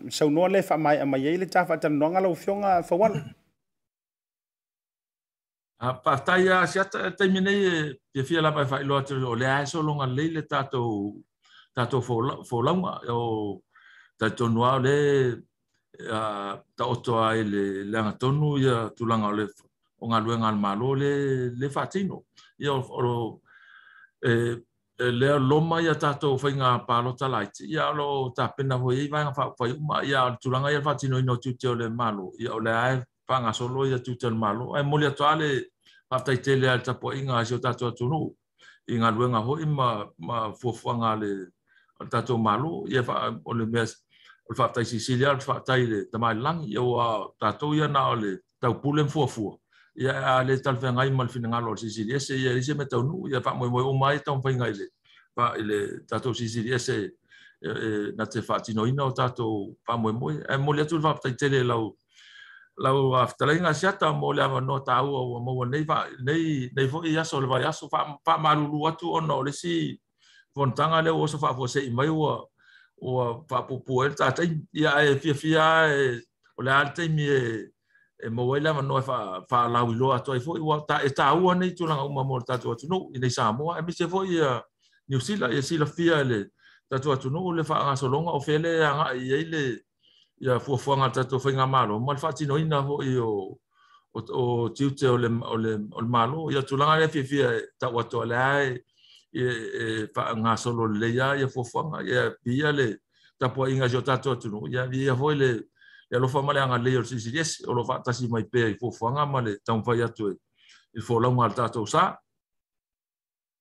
saunoa 0.10 0.50
le 0.50 0.62
faamae 0.64 1.02
amaiai 1.04 1.38
le 1.38 1.46
ta 1.46 1.66
faatalanoaga 1.66 2.22
lau 2.24 2.36
fioga 2.36 2.80
faualo 2.84 3.20
a 5.80 5.94
pa 5.94 6.24
a 6.28 6.66
si 6.68 6.80
ata 6.80 7.08
e 7.08 7.12
tai 7.14 7.30
mine 7.30 7.52
e, 7.52 8.02
e 8.12 8.24
fia 8.24 8.42
la 8.42 8.52
pai 8.52 8.66
fai 8.66 8.82
e 8.82 8.86
loa 8.86 9.02
te 9.04 9.14
o 9.14 9.34
lea 9.36 9.62
e 9.62 9.66
so 9.66 9.82
longa 9.82 10.06
leile 10.06 10.46
tato 10.46 11.14
tato 11.74 12.00
fo 12.02 12.62
langa 12.62 13.02
o 13.10 13.62
tai 14.18 14.34
tonu 14.34 14.62
a 14.64 14.78
le 14.80 15.44
a 16.10 16.62
ta 16.76 16.86
oto 16.88 17.22
a 17.22 17.36
e 17.36 17.44
le 17.44 17.84
langa 17.86 18.14
tonu 18.14 18.58
ia 18.58 18.90
tu 18.92 19.06
langa 19.06 19.28
o 19.28 19.32
le 19.32 19.48
o 20.04 20.08
ngā 20.10 20.20
luenga 20.24 20.48
al 20.48 20.56
malo 20.58 20.94
le 20.96 21.52
le 21.60 21.70
fatino 21.70 22.24
ia 22.58 22.72
o 22.72 23.00
lo 23.02 23.42
e 24.24 24.56
e 24.98 25.12
le 25.12 25.28
loma 25.40 25.82
ia 25.84 25.96
tato 26.00 26.38
fai 26.38 26.54
ngā 26.56 26.86
palo 26.88 27.12
talaiti 27.20 27.66
ia 27.68 27.92
lo 27.92 28.32
ta 28.32 28.48
pena 28.56 28.76
hoi 28.80 29.06
i 29.12 29.12
vai 29.12 29.24
ngā 29.28 29.34
fai 29.36 29.72
uma 29.76 30.00
ia 30.08 30.24
tu 30.40 30.48
langa 30.50 30.72
ia 30.72 30.80
fatino 30.82 31.18
ino 31.20 31.36
tu 31.38 31.52
te 31.60 31.68
o 31.68 31.74
le 31.76 31.90
malo 31.92 32.32
ia 32.40 32.54
o 32.56 32.60
lea 32.64 32.94
e 32.96 33.04
panga 33.28 33.54
so 33.54 33.68
loi 33.68 33.90
atu 33.98 34.16
tan 34.16 34.38
malo 34.38 34.76
ai 34.76 34.84
mo 34.84 34.98
le 35.02 35.10
tale 35.20 35.50
pa 36.10 36.18
tai 36.26 36.38
tele 36.46 36.70
al 36.70 36.82
tapo 36.86 37.08
inga 37.18 37.44
so 37.50 37.58
tatu 37.58 37.86
atu 37.92 38.06
no 38.12 38.20
inga 38.94 39.10
luenga 39.16 39.40
ho 39.46 39.54
ima 39.66 39.88
ma 40.28 40.36
fo 40.62 40.70
fo 40.80 40.90
nga 41.00 41.12
le 41.22 41.32
tatu 42.12 42.34
malo 42.38 42.86
ye 42.94 43.02
fa 43.02 43.14
ole 43.50 43.66
le 43.66 43.72
mes 43.74 43.92
o 44.50 44.54
fa 44.54 44.68
tai 44.76 44.86
si 44.86 45.00
silia 45.00 45.38
fa 45.40 45.60
tai 45.68 45.84
le 45.92 46.00
tama 46.12 46.34
lang 46.34 46.60
yo 46.78 46.86
a 47.06 47.08
tatu 47.42 47.74
ya 47.74 47.88
na 47.88 48.14
le 48.16 48.32
tau 48.62 48.74
pulen 48.84 49.10
fo 49.10 49.26
fo 49.36 49.58
ya 49.96 50.42
le 50.48 50.56
tal 50.62 50.78
fa 50.78 50.90
ngai 50.94 51.10
mal 51.12 51.30
fina 51.34 51.60
lo 51.60 51.76
si 51.76 51.90
se 51.90 52.04
ye 52.04 52.20
se 52.62 52.74
meta 52.78 52.98
no 52.98 53.26
ye 53.32 53.40
fa 53.42 53.52
mo 53.54 53.66
mo 53.74 53.82
o 53.92 53.94
mai 53.98 54.20
ta 54.20 54.32
fa 54.46 54.50
ngai 54.52 54.74
le 54.80 54.86
pa 55.36 55.54
le 55.58 55.80
tatu 56.10 56.34
si 56.34 56.48
silia 56.48 56.78
se 56.80 56.96
e, 57.66 57.70
e, 57.86 57.88
na 58.16 58.26
te 58.26 58.40
fa 58.42 58.60
tino 58.64 58.86
ina 58.88 59.04
o 59.06 59.12
tatu 59.12 59.76
pa 59.88 59.98
mo 59.98 60.12
mo 60.14 60.30
e 60.30 60.58
mo 60.58 60.72
le 60.78 60.84
tu 60.86 61.00
va 61.00 61.12
tai 61.24 61.34
tele 61.40 61.64
lau 61.72 61.96
lau 62.78 63.16
aftalaiga 63.16 63.72
siata 63.74 64.12
mo 64.14 64.34
le 64.36 64.44
aganoa 64.44 64.84
taua 64.84 65.22
ua 65.24 65.40
maua 65.42 65.66
nei 65.68 66.88
foi 66.92 67.16
aso 67.18 67.40
le 67.40 67.48
vaiaso 67.48 67.88
faamalulu 68.24 68.84
atu 68.88 69.14
ona 69.16 69.34
o 69.40 69.44
lesi 69.48 69.96
fonotaga 70.54 71.00
lea 71.04 71.14
uaso 71.16 71.38
faafuaseʻi 71.40 71.92
mai 71.96 72.10
ua 72.12 72.44
ua 73.02 73.40
faapupu 73.50 74.02
ai 74.04 74.10
le 74.12 74.16
tatai 74.16 74.48
ia 74.76 74.92
e 75.08 75.16
fiafia 75.16 75.88
e 75.96 76.02
o 76.60 76.60
le 76.64 76.72
a 76.72 76.84
le 76.84 76.90
taimi 76.96 77.24
e 77.24 77.42
e 78.26 78.28
mau 78.30 78.52
ai 78.54 78.60
le 78.64 78.70
aganoa 78.70 79.00
e 79.00 79.06
faalauiloa 79.52 80.16
atu 80.20 80.32
ai 80.36 80.40
foi 80.44 80.60
ua 80.60 80.84
e 81.08 81.10
taua 81.16 81.56
nei 81.56 81.72
tulaga 81.72 82.04
uma 82.04 82.24
mo 82.28 82.36
le 82.44 82.46
tatou 82.50 82.74
atunuu 82.76 83.12
i 83.16 83.18
nei 83.24 83.30
samoa 83.32 83.80
e 83.80 83.82
mise 83.88 84.04
foi 84.12 84.28
ia 84.36 84.60
niusila 85.08 85.48
ia 85.52 85.62
silafia 85.64 86.20
e 86.24 86.26
le 86.32 86.40
tatou 86.92 87.14
atunuu 87.16 87.54
le 87.56 87.64
faagasologa 87.64 88.32
o 88.36 88.40
fele 88.44 88.72
agaʻi 88.92 89.16
ai 89.16 89.24
le, 89.24 89.32
le, 89.32 89.36
le, 89.36 89.42
le, 89.48 89.48
le, 89.48 89.52
le, 89.52 89.60
le, 89.64 89.64
le 89.76 89.85
ya 90.40 90.60
fu 90.60 90.78
fu 90.78 90.92
nga 90.98 91.10
ta 91.10 91.24
to 91.24 91.40
fainga 91.40 91.66
malo 91.68 92.00
mal 92.00 92.18
fa 92.18 92.34
tino 92.34 92.58
ina 92.58 92.82
ho 92.82 93.00
io 93.04 93.58
o 94.16 94.20
o 94.22 94.44
tiu 94.72 94.92
te 94.94 95.08
ole 95.08 95.28
ole 95.44 95.80
ol 95.92 96.08
malo 96.08 96.52
ya 96.52 96.62
tu 96.64 96.76
langa 96.78 97.08
fi 97.08 97.24
fi 97.24 97.40
ta 97.80 97.88
wa 97.90 98.04
to 98.04 98.24
la 98.26 98.62
e 98.64 98.76
fa 100.14 100.22
e, 100.30 100.32
e 100.32 100.34
nga 100.38 100.56
solo 100.58 100.88
le 100.88 101.10
ya 101.16 101.36
ya 101.40 101.48
fu 101.48 101.64
fu 101.64 101.80
nga 101.88 102.02
ya 102.04 102.32
bi 102.44 102.60
ya 102.60 102.72
le 102.72 103.00
ta 103.40 103.50
po 103.50 103.68
inga 103.68 103.88
jo 103.88 104.02
ta 104.02 104.18
to 104.20 104.36
tu 104.38 104.50
no 104.52 104.68
ya 104.70 104.86
bi 104.88 105.06
ya 105.08 105.14
ho 105.16 105.32
le 105.32 105.68
ya 106.12 106.20
lo 106.20 106.28
fa 106.28 106.42
mal 106.44 106.56
nga 106.60 106.78
le 106.80 107.04
si 107.06 107.20
si 107.20 107.32
yes 107.32 107.64
o 107.68 107.72
lo 107.74 107.84
fa 107.88 108.02
ta 108.04 108.12
si 108.12 108.28
mai 108.28 108.44
pe 108.44 108.76
fu 108.78 108.92
fu 108.92 109.08
nga 109.12 109.24
mal 109.26 109.48
ta 109.64 109.72
un 109.74 109.84
fa 109.88 109.96
ya 109.96 110.08
tu 110.12 110.28
e 110.32 111.00
fo 111.00 111.20
lo 111.20 111.32
mal 111.32 111.54
ta 111.56 111.70
to 111.72 111.86
sa 111.88 112.12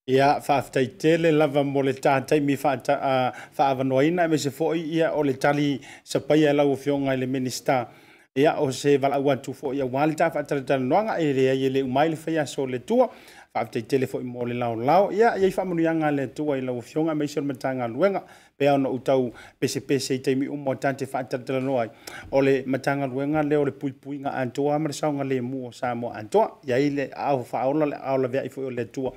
ia 0.07 0.40
faafetaitele 0.40 1.33
lava 1.33 1.64
mo 1.64 1.83
le 1.83 1.93
tataimi 1.97 2.57
faavanoaina 2.61 4.25
e 4.25 4.29
mese 4.29 4.51
foʻi 4.53 4.83
ia 5.01 5.12
o 5.17 5.23
le 5.25 5.33
tali 5.33 5.81
sa 6.05 6.21
paia 6.21 6.51
e 6.51 6.55
lau 6.55 6.73
ofioga 6.73 7.12
i 7.12 7.17
le 7.17 7.27
minista 7.27 7.88
ia 8.37 8.53
o 8.61 8.69
se 8.71 8.99
valaau 9.01 9.31
atu 9.33 9.53
foʻi 9.57 9.81
auā 9.81 10.05
e 10.05 10.09
le 10.09 10.14
tafaatalatalanoaga 10.14 11.17
e 11.25 11.33
leai 11.33 11.64
e 11.67 11.71
leʻu 11.77 11.88
mai 11.88 12.09
le 12.11 12.17
faiaso 12.17 12.67
le 12.69 12.79
tua 12.85 13.09
faafetaitele 13.55 14.05
foʻi 14.07 14.25
mo 14.29 14.45
le 14.45 14.55
laolao 14.55 15.09
ia 15.12 15.38
iai 15.40 15.51
faamanuiaga 15.51 16.11
le 16.12 16.23
atua 16.29 16.59
i 16.59 16.61
lau 16.61 16.77
ofioga 16.85 17.12
e 17.12 17.14
maise 17.14 17.38
o 17.38 17.43
le 17.43 17.47
matagaluega 17.53 18.21
pea 18.59 18.75
ona 18.77 18.88
ou 18.90 18.99
tau 18.99 19.33
pesepese 19.59 20.11
i 20.14 20.19
taimi 20.19 20.49
uma 20.53 20.73
ata 20.73 20.93
te 20.93 21.07
faatalatalanoa 21.07 21.81
ai 21.85 21.88
o 22.31 22.43
le 22.43 22.62
matagaluega 22.67 23.40
le 23.51 23.57
o 23.57 23.64
le 23.64 23.73
puipuiga 23.73 24.33
atoa 24.37 24.79
ma 24.79 24.88
le 24.88 24.93
saoga 24.93 25.25
lemu 25.25 25.69
o 25.69 25.73
sa 25.73 25.95
mo 25.95 26.12
atoa 26.12 26.59
iai 26.69 26.90
le 26.90 27.09
aofaaola 27.17 27.87
le 27.93 27.97
aolaveai 27.97 28.53
foʻi 28.55 28.67
o 28.67 28.71
le 28.71 28.83
atua 28.83 29.12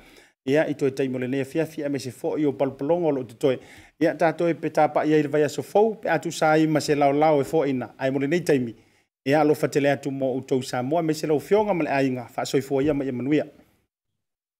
ia 0.48 0.64
i 0.68 0.74
toe 0.74 0.90
taimo 0.90 1.18
lenei 1.18 1.40
afiafi 1.40 1.84
a 1.84 1.88
me 1.88 1.98
se 1.98 2.10
foʻi 2.10 2.46
o 2.48 2.52
palopologa 2.52 3.06
o 3.06 3.10
loo 3.12 3.24
totoe 3.24 3.58
ia 4.00 4.14
tatou 4.14 4.48
e 4.48 4.54
pe 4.54 4.68
tapaʻi 4.68 5.12
ai 5.14 5.22
le 5.22 5.28
vai 5.28 5.44
aso 5.44 5.62
fou 5.62 5.94
pe 5.94 6.08
atusāi 6.08 6.66
ma 6.68 6.80
se 6.80 6.94
laolao 6.94 7.40
e 7.40 7.44
foʻina 7.44 7.90
ae 7.98 8.10
mo 8.10 8.18
lenei 8.18 8.40
taimi 8.40 8.74
ia 9.24 9.40
alo 9.40 9.54
fatele 9.54 9.90
atu 9.90 10.10
mo 10.10 10.32
outou 10.32 10.62
samoa 10.62 11.02
me 11.02 11.14
se 11.14 11.26
laufioga 11.26 11.74
ma 11.74 11.84
le 11.84 11.90
aiga 11.90 12.26
faasoifua 12.34 12.82
ia 12.82 12.94
ma 12.94 13.04
ia 13.04 13.10
e 13.10 13.14
manuia 13.14 13.44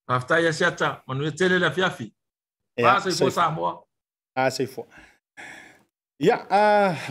faafetai 0.08 0.42
ia 0.42 0.52
se 0.52 0.64
ata 0.64 1.02
manuia 1.06 1.32
tele 1.32 1.58
le 1.58 1.66
afiafi 1.66 2.12
asoifua 2.76 3.30
samoa 3.30 3.84
asoifua 4.36 4.86
ia 6.20 6.36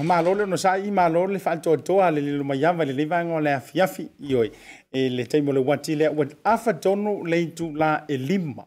malo 0.03 0.35
le 0.35 0.43
ona 0.43 0.55
saʻi 0.55 0.91
malo 0.91 1.27
le 1.27 1.39
faatoatoa 1.39 2.07
a 2.07 2.11
le 2.11 2.21
lilo 2.21 2.43
maiava 2.43 2.83
le 2.85 2.91
leivaega 2.93 3.35
o 3.35 3.39
le 3.39 3.53
afiafi 3.53 4.07
ioe 4.19 4.51
e 4.91 5.09
le 5.09 5.23
taimo 5.25 5.53
le 5.53 5.59
uati 5.59 5.95
lea 5.95 6.09
ua 6.11 6.25
afa 6.43 6.73
tonu 6.73 7.23
le 7.25 7.37
itulā 7.43 8.03
e 8.07 8.17
lima 8.17 8.65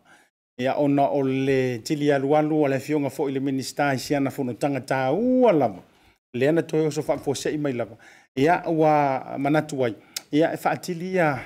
ia 0.59 0.75
ona 0.77 1.09
o 1.13 1.23
le 1.23 1.79
tili 1.79 2.13
alualu 2.13 2.63
o 2.65 2.69
le 2.69 2.77
afioga 2.77 3.09
foʻi 3.09 3.33
le 3.33 3.41
minista 3.41 3.93
isiana 3.95 4.31
fonotaga 4.31 4.81
tāua 4.81 5.53
lava 5.53 5.83
lea 6.33 6.53
na 6.53 6.63
toe 6.63 6.87
oso 6.87 7.03
faapuaseʻi 7.03 7.59
mai 7.61 7.73
lava 7.73 7.97
ia 8.37 8.63
ua 8.67 9.37
manatu 9.39 9.85
ai 9.85 9.95
ia 10.33 10.53
e 10.53 10.57
faatili 10.57 11.13
ia 11.19 11.39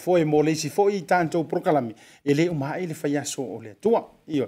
foi 0.00 0.24
mo 0.24 0.40
leisi 0.42 0.70
foi 0.72 0.96
i 0.98 1.02
tatou 1.04 1.44
prokalami 1.44 1.92
e 2.24 2.32
lē 2.32 2.48
uma 2.50 2.72
ai 2.72 2.86
le 2.88 2.94
faiaso 2.96 3.42
o 3.44 3.60
le 3.62 3.70
atua 3.76 4.00
ia 4.26 4.46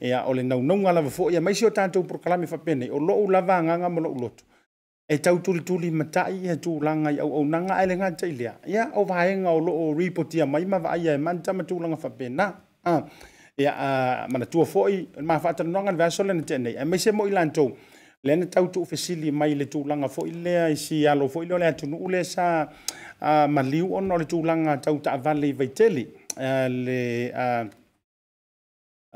ia 0.00 0.24
o 0.24 0.32
le 0.32 0.42
naunauga 0.42 0.92
lava 0.92 1.10
foi 1.10 1.36
a 1.36 1.40
maisi 1.40 1.66
o 1.66 1.70
tatou 1.70 2.04
prokalami 2.08 2.46
faapenei 2.48 2.88
o 2.90 2.96
loʻu 2.98 3.30
lava 3.30 3.58
agaga 3.60 3.88
ma 3.88 4.00
loʻu 4.00 4.20
lotu 4.20 4.44
e 5.08 5.18
tautulituli 5.18 5.90
matai 5.92 6.40
ia 6.46 6.52
e 6.52 6.56
tulaga 6.56 7.10
i 7.12 7.20
auaunaga 7.20 7.74
ae 7.78 7.86
le 7.86 7.96
gata 7.96 8.26
i 8.26 8.32
lea 8.32 8.56
ia 8.66 8.88
o 8.94 9.04
vaega 9.04 9.50
o 9.50 9.58
loo 9.60 9.92
ripotia 9.94 10.46
mai 10.46 10.64
ma 10.64 10.78
vaaia 10.78 11.12
e 11.14 11.18
manta 11.18 11.52
ma 11.52 11.64
tulaga 11.64 11.96
faapena 11.96 12.46
ia 13.58 13.72
manatua 14.32 14.64
foi 14.64 15.08
mafaatalanoaga 15.20 15.92
le 15.92 15.98
vaaso 15.98 16.24
lena 16.24 16.42
teanei 16.42 16.76
e 16.80 16.84
maisi 16.84 17.12
mo 17.12 17.26
i 17.28 17.30
latou 17.30 17.76
lena 18.24 18.46
tau 18.48 18.66
tu 18.72 18.84
fesili 18.88 19.28
mai 19.30 19.52
le 19.54 19.66
tu 19.72 19.84
langa 19.84 20.08
fo 20.08 20.24
ile 20.26 20.54
ai 20.64 20.76
si 20.80 21.06
alo 21.06 21.28
fo 21.28 21.42
ile 21.44 21.58
le 21.60 21.72
tu 21.76 21.86
nu 21.86 21.96
ule 22.06 22.24
sa 22.24 22.46
a 23.30 23.44
uh, 23.44 23.46
maliu 23.54 23.92
on 23.98 24.08
le 24.18 24.24
tu 24.32 24.38
langa 24.42 24.76
tau 24.84 24.98
ta 25.04 25.16
vale 25.24 25.52
vai 25.52 25.68
tele 25.78 26.04
uh, 26.40 26.68
le 26.78 27.02
a 27.36 27.46
uh, 27.60 27.64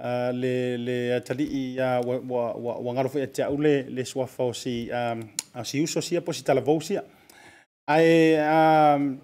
uh, 0.07 0.31
le 0.41 0.55
le 0.87 0.97
tali 1.27 1.45
i 1.63 1.81
a 1.81 1.91
uh, 2.05 2.05
wa 2.05 2.17
wa 2.35 2.43
wa, 2.65 2.73
wa 2.85 2.93
ngaro 2.95 3.09
fo 3.15 3.19
e 3.19 3.27
tia 3.35 3.49
ule 3.57 3.75
le 3.97 4.05
swa 4.05 4.27
fo 4.27 4.53
si 4.53 4.75
a 5.01 5.17
um, 5.17 5.25
si 5.71 5.81
uso 5.87 6.01
si 6.07 6.15
a 6.17 6.21
posita 6.21 6.53
la 6.55 6.63
ai 7.97 8.37
a 8.37 8.95
um, 9.01 9.19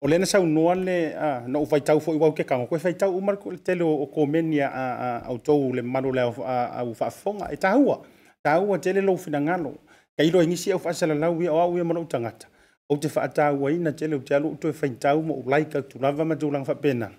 o 0.00 0.06
lena 0.06 0.26
sa 0.26 0.38
unua 0.38 0.74
le 0.74 0.98
a 1.28 1.42
uh, 1.42 1.48
no 1.50 1.64
vai 1.64 1.80
tau 1.82 1.98
fo 2.00 2.14
i 2.14 2.22
wau 2.22 2.30
ke 2.32 2.44
kanga 2.46 2.70
ko 2.70 2.76
vai 2.78 2.94
tau 2.94 3.10
umar 3.18 3.36
ko 3.42 3.50
le 3.50 3.58
tele 3.58 3.82
o 3.82 4.06
komenia 4.06 4.70
a 4.70 4.84
uh, 4.84 4.94
uh, 4.94 5.30
au 5.30 5.38
tau 5.42 5.72
le 5.74 5.82
manu 5.82 6.12
le 6.12 6.22
a 6.22 6.30
uh, 6.30 6.84
uh, 6.86 6.86
u 6.90 6.94
fa 6.94 7.10
fonga 7.10 7.50
e 7.50 7.56
tahua. 7.56 7.98
tāua 8.44 8.78
tele 8.78 9.00
lou 9.02 9.16
finagalo 9.16 9.70
ka 10.16 10.22
ilo 10.24 10.42
e 10.44 10.46
gisi 10.46 10.70
au 10.72 10.78
faasalalau 10.78 11.40
ia 11.42 11.50
o 11.52 11.58
au 11.58 11.76
ia 11.80 11.84
ma 11.84 11.94
lou 11.96 12.04
tagata 12.04 12.46
ou 12.90 12.98
te 13.00 13.08
faatāu 13.08 13.66
aina 13.66 13.92
tele 13.92 14.14
ou 14.20 14.20
te 14.20 14.34
aluu 14.36 14.54
toe 14.60 14.72
faitau 14.72 15.22
ma 15.22 15.32
ou 15.32 15.48
laika 15.48 15.78
au 15.80 15.84
tulava 15.88 16.24
ma 16.28 16.36
tulaga 16.36 16.64
faapenaga 16.68 17.14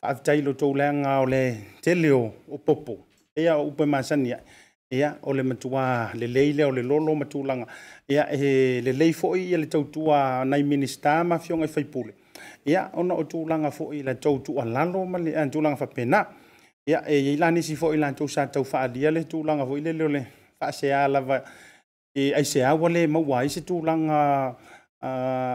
faafetai 0.00 0.42
lotou 0.42 0.74
leaga 0.74 1.20
o 1.22 1.26
le 1.30 1.42
tele 1.84 2.10
o 2.10 2.32
o 2.50 2.58
popo 2.58 2.98
ia 3.38 3.54
o 3.58 3.68
upe 3.68 3.86
masani 3.86 4.32
ai 4.34 4.40
ia 4.90 5.12
o 5.22 5.32
le 5.32 5.42
matuā 5.46 6.10
lelei 6.14 6.52
lea 6.52 6.66
o 6.68 6.72
le 6.74 6.82
lolo 6.82 7.14
ma 7.14 7.24
tulaga 7.24 7.66
ia 8.08 8.24
e 8.34 8.80
lelei 8.82 9.12
foʻi 9.14 9.46
ia 9.52 9.58
le 9.58 9.66
tautua 9.70 10.44
nai 10.44 10.62
minista 10.62 11.22
ma 11.24 11.38
fioga 11.38 11.64
i 11.64 11.68
faipule 11.68 12.10
ia 12.66 12.90
ona 12.94 13.14
o 13.14 13.22
tulaga 13.24 13.70
foʻi 13.70 14.02
latou 14.02 14.38
tuʻalalo 14.42 15.06
ma 15.06 15.18
le 15.18 15.30
tulaga 15.48 15.76
faapena 15.76 16.26
ia 16.86 17.04
e 17.06 17.14
iai 17.18 17.34
e 17.34 17.36
la 17.38 17.50
nisi 17.50 17.76
foʻi 17.76 17.96
latou 18.02 18.26
sa 18.28 18.46
taufaalia 18.46 19.10
le 19.14 19.24
tulaga 19.30 19.62
foʻi 19.62 19.80
lele 19.84 20.04
o 20.04 20.08
le 20.08 20.22
faasea 20.72 21.20
va 21.22 21.38
e 22.18 22.32
aisea 22.34 22.74
ua 22.74 22.88
lē 22.90 23.06
maua 23.08 23.40
ai 23.42 23.48
se 23.54 23.60
tulaga 23.68 24.18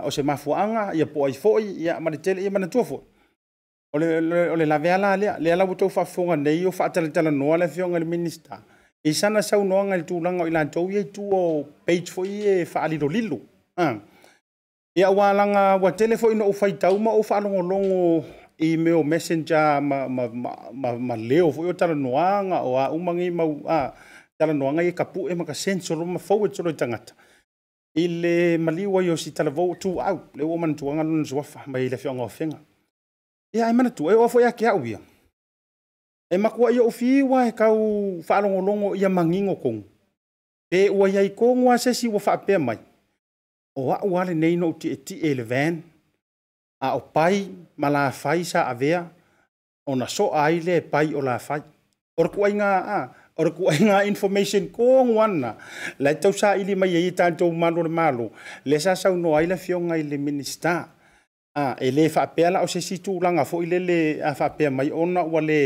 o 0.08 0.12
se 0.12 0.24
mafuaaga 0.24 0.84
ia 0.96 1.06
po 1.14 1.26
ai 1.28 1.34
foʻi 1.44 1.68
ia 1.84 2.00
ma 2.00 2.10
le 2.14 2.18
tele 2.18 2.40
ia 2.46 2.52
manatua 2.56 2.84
foʻi 2.84 3.04
o 3.96 4.00
le 4.00 4.22
le 4.58 4.66
la 4.66 4.78
fa 4.80 5.18
lea 5.22 5.34
ne 5.56 5.76
tou 5.80 5.90
fa 5.90 6.06
nei 6.36 6.66
o 6.66 6.72
faatalatalanoa 6.72 7.58
le 7.60 7.66
afioga 7.66 8.00
le 8.02 8.06
minista 8.06 8.56
i 9.04 9.12
sana 9.14 9.42
saunoaga 9.42 9.94
i 9.94 9.98
le 10.00 10.04
tulaga 10.10 10.44
o 10.44 10.48
i 10.48 10.52
latou 10.56 10.88
ia 10.94 11.00
itu 11.04 11.22
o 11.42 11.64
page 11.86 12.08
foʻi 12.16 12.36
e 12.46 12.66
faalilolilu 12.74 13.40
ia 15.00 15.10
wala 15.18 15.30
alaga 15.44 15.64
wa 15.84 15.90
tele 16.00 16.16
foʻi 16.22 16.36
noʻu 16.42 16.54
faitau 16.62 16.96
ma 17.04 17.12
ou 17.18 17.24
faalogologo 17.24 17.68
longo 17.68 18.24
me 18.84 18.92
o 18.92 19.02
messenger 19.12 19.82
ma, 19.82 19.98
ma, 20.16 20.24
ma, 20.42 20.52
ma, 20.82 20.90
ma 21.08 21.16
leo 21.30 21.48
foʻi 21.56 21.68
o 21.74 21.74
talanoaga 21.80 22.58
o 22.62 22.72
aʻumagi 22.86 23.30
mau 23.40 23.52
a 23.66 23.92
talanoaga 24.42 24.84
ia 24.84 24.92
kapu 24.92 25.30
e 25.30 25.36
makasenso 25.38 25.96
loma 25.96 26.20
fou 26.20 26.46
e 26.46 26.50
tolo 26.50 26.70
i 26.74 26.74
tagata 26.74 27.14
i 27.96 28.08
le 28.08 28.58
maliu 28.58 28.98
ai 28.98 29.10
o 29.14 29.18
si 29.18 29.32
talavou 29.32 29.76
tuau 29.78 30.18
le 30.34 30.44
ua 30.44 30.58
manatuaga 30.58 31.04
lona 31.04 31.26
suafa 31.26 31.62
mai 31.68 31.90
le 31.90 31.98
feogaofega 31.98 32.58
ia 33.54 33.70
e 33.70 33.74
manatu, 33.74 34.10
e 34.10 34.14
oa 34.16 34.30
foi 34.30 34.46
akeau 34.46 34.82
ia 34.86 35.00
e 36.32 36.38
maku 36.38 36.70
ia 36.74 36.82
o 36.84 36.90
fiua 36.90 37.46
e 37.48 37.52
kau 37.52 37.78
faalogologo 38.26 38.96
ia 38.96 39.10
magigo 39.10 39.56
kogu 39.56 39.84
pe 40.70 40.90
ua 40.90 41.08
iai 41.10 41.30
kogu 41.30 41.70
a 41.72 41.78
sesi 41.78 42.08
ua 42.10 42.20
faapea 42.20 42.60
mai 42.60 42.80
o 43.78 43.94
a'u 43.94 44.18
a 44.18 44.24
lenei 44.26 44.56
no'u 44.58 44.74
ti'eti'e 44.74 45.30
i 45.32 45.36
le 45.38 45.44
van 45.46 45.76
a 46.86 46.98
o 46.98 47.00
pai 47.16 47.38
ma 47.78 47.90
lafai 47.94 48.42
sa 48.44 48.60
avea 48.74 49.00
ona 49.92 50.08
so'a 50.18 50.40
ai 50.50 50.58
lea 50.66 50.78
e 50.82 50.82
pai 50.92 51.14
o 51.14 51.22
lafai 51.22 51.62
o 52.18 52.22
le 52.26 52.62
a, 52.62 52.70
a'a 52.74 53.02
o 53.42 53.44
re 53.44 53.52
kuaiga 53.52 54.06
information 54.06 54.70
kogo 54.70 55.18
ana 55.22 55.56
la 56.02 56.10
e 56.14 56.18
tausāili 56.24 56.76
mai 56.78 56.94
ai 56.98 57.08
e 57.10 57.12
tatou 57.12 57.50
malo 57.54 57.82
le 57.84 57.90
malo 57.90 58.30
le 58.70 58.80
sa 58.80 58.94
saunoa 58.96 59.40
ai 59.42 59.48
lafioga 59.52 59.98
i 59.98 60.04
le 60.06 60.18
minista 60.18 60.74
e 61.84 61.88
lē 61.96 62.06
faapea 62.16 62.50
la 62.54 62.60
o 62.66 62.68
se 62.74 62.80
situlaga 62.86 63.44
foʻi 63.52 63.66
lele 63.74 63.98
faapea 64.40 64.70
mai 64.78 64.88
ona 65.02 65.22
ua 65.34 65.42
le 65.50 65.60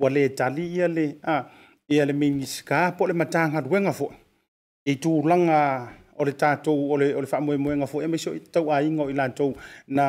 ua 0.00 0.08
lē 0.14 0.24
tali 0.38 0.64
ia 0.78 0.88
le 0.96 1.06
ia 1.94 2.02
le 2.08 2.14
miniska 2.22 2.78
po 2.96 3.02
le 3.08 3.14
matagaluega 3.20 3.90
foʻi 3.98 4.14
i 4.86 4.92
tulaga 5.02 5.58
o 6.18 6.24
le 6.26 6.32
tatou 6.42 6.78
o 6.92 6.94
le 7.00 7.26
faamoemoega 7.32 7.86
foʻi 7.92 8.02
e 8.02 8.06
a 8.06 8.10
mai 8.12 8.20
soi 8.24 8.38
tauāiga 8.54 9.02
o 9.06 9.10
i 9.12 9.14
latou 9.20 9.50
na 9.96 10.04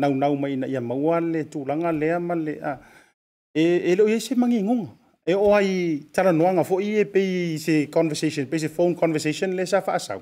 naunau 0.00 0.34
mai 0.42 0.50
ina 0.56 0.66
ia 0.72 0.80
maua 0.80 1.16
le 1.32 1.40
tulaga 1.52 1.90
lea 2.00 2.16
ma 2.28 2.34
le 2.44 2.52
e, 3.62 3.92
e 3.92 3.92
loiai 3.98 4.20
se 4.26 4.34
magigoga 4.34 5.03
e 5.24 5.32
o 5.32 5.56
ai 5.56 6.04
tala 6.12 6.32
noanga 6.36 6.64
fo 6.64 6.78
i 6.84 7.00
e 7.00 7.04
pe 7.08 7.56
se 7.56 7.88
conversation 7.88 8.44
pe 8.44 8.60
se 8.60 8.68
phone 8.68 8.92
conversation 8.92 9.56
le 9.56 9.64
sa 9.64 9.80
fa 9.80 9.96
asau 9.96 10.20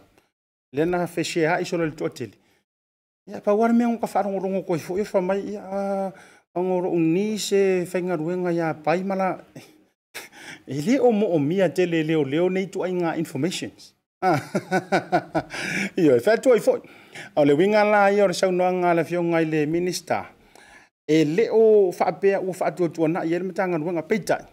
le 0.72 0.84
na 0.86 1.06
fe 1.10 1.22
she 1.26 1.42
ha 1.46 1.58
iso 1.58 1.74
le 1.74 1.90
totele 1.90 2.38
ia 3.26 3.42
pa 3.42 3.50
war 3.50 3.74
me 3.74 3.82
ka 3.98 4.06
farongo 4.06 4.38
rongo 4.38 4.62
ko 4.62 4.78
fo 4.78 4.94
e 5.02 5.04
fa 5.04 5.18
mai 5.18 5.58
ia 5.58 6.14
angoro 6.54 6.94
uni 6.94 7.34
se 7.34 7.82
fenga 7.90 8.14
ruenga 8.14 8.54
ia 8.54 8.70
pai 8.78 9.02
mala 9.02 9.42
e 10.70 10.78
le 10.86 11.02
o 11.02 11.10
mo 11.10 11.26
o 11.34 11.38
mia 11.38 11.66
tele 11.68 12.06
leo 12.06 12.22
leo 12.22 12.46
nei 12.46 12.70
tu 12.70 12.82
ai 12.86 12.94
nga 12.94 13.18
informations 13.18 13.90
Iyo, 15.98 16.14
e 16.14 16.22
fatu 16.22 16.54
ai 16.54 16.62
foi. 16.62 16.78
O 17.34 17.42
le 17.42 17.58
winga 17.58 17.82
la 17.82 18.06
i 18.14 18.22
o 18.22 18.30
le 18.30 18.34
saunoanga 18.38 18.94
le 18.94 19.02
fionga 19.02 19.42
i 19.42 19.46
le 19.50 19.66
minister. 19.66 20.22
E 21.10 21.24
leo 21.26 21.90
faapea 21.90 22.38
ua 22.38 22.54
faatuatua 22.54 23.08
na 23.10 23.26
i 23.26 23.34
ele 23.34 23.50
ruenga 23.82 24.06
peitai 24.06 24.46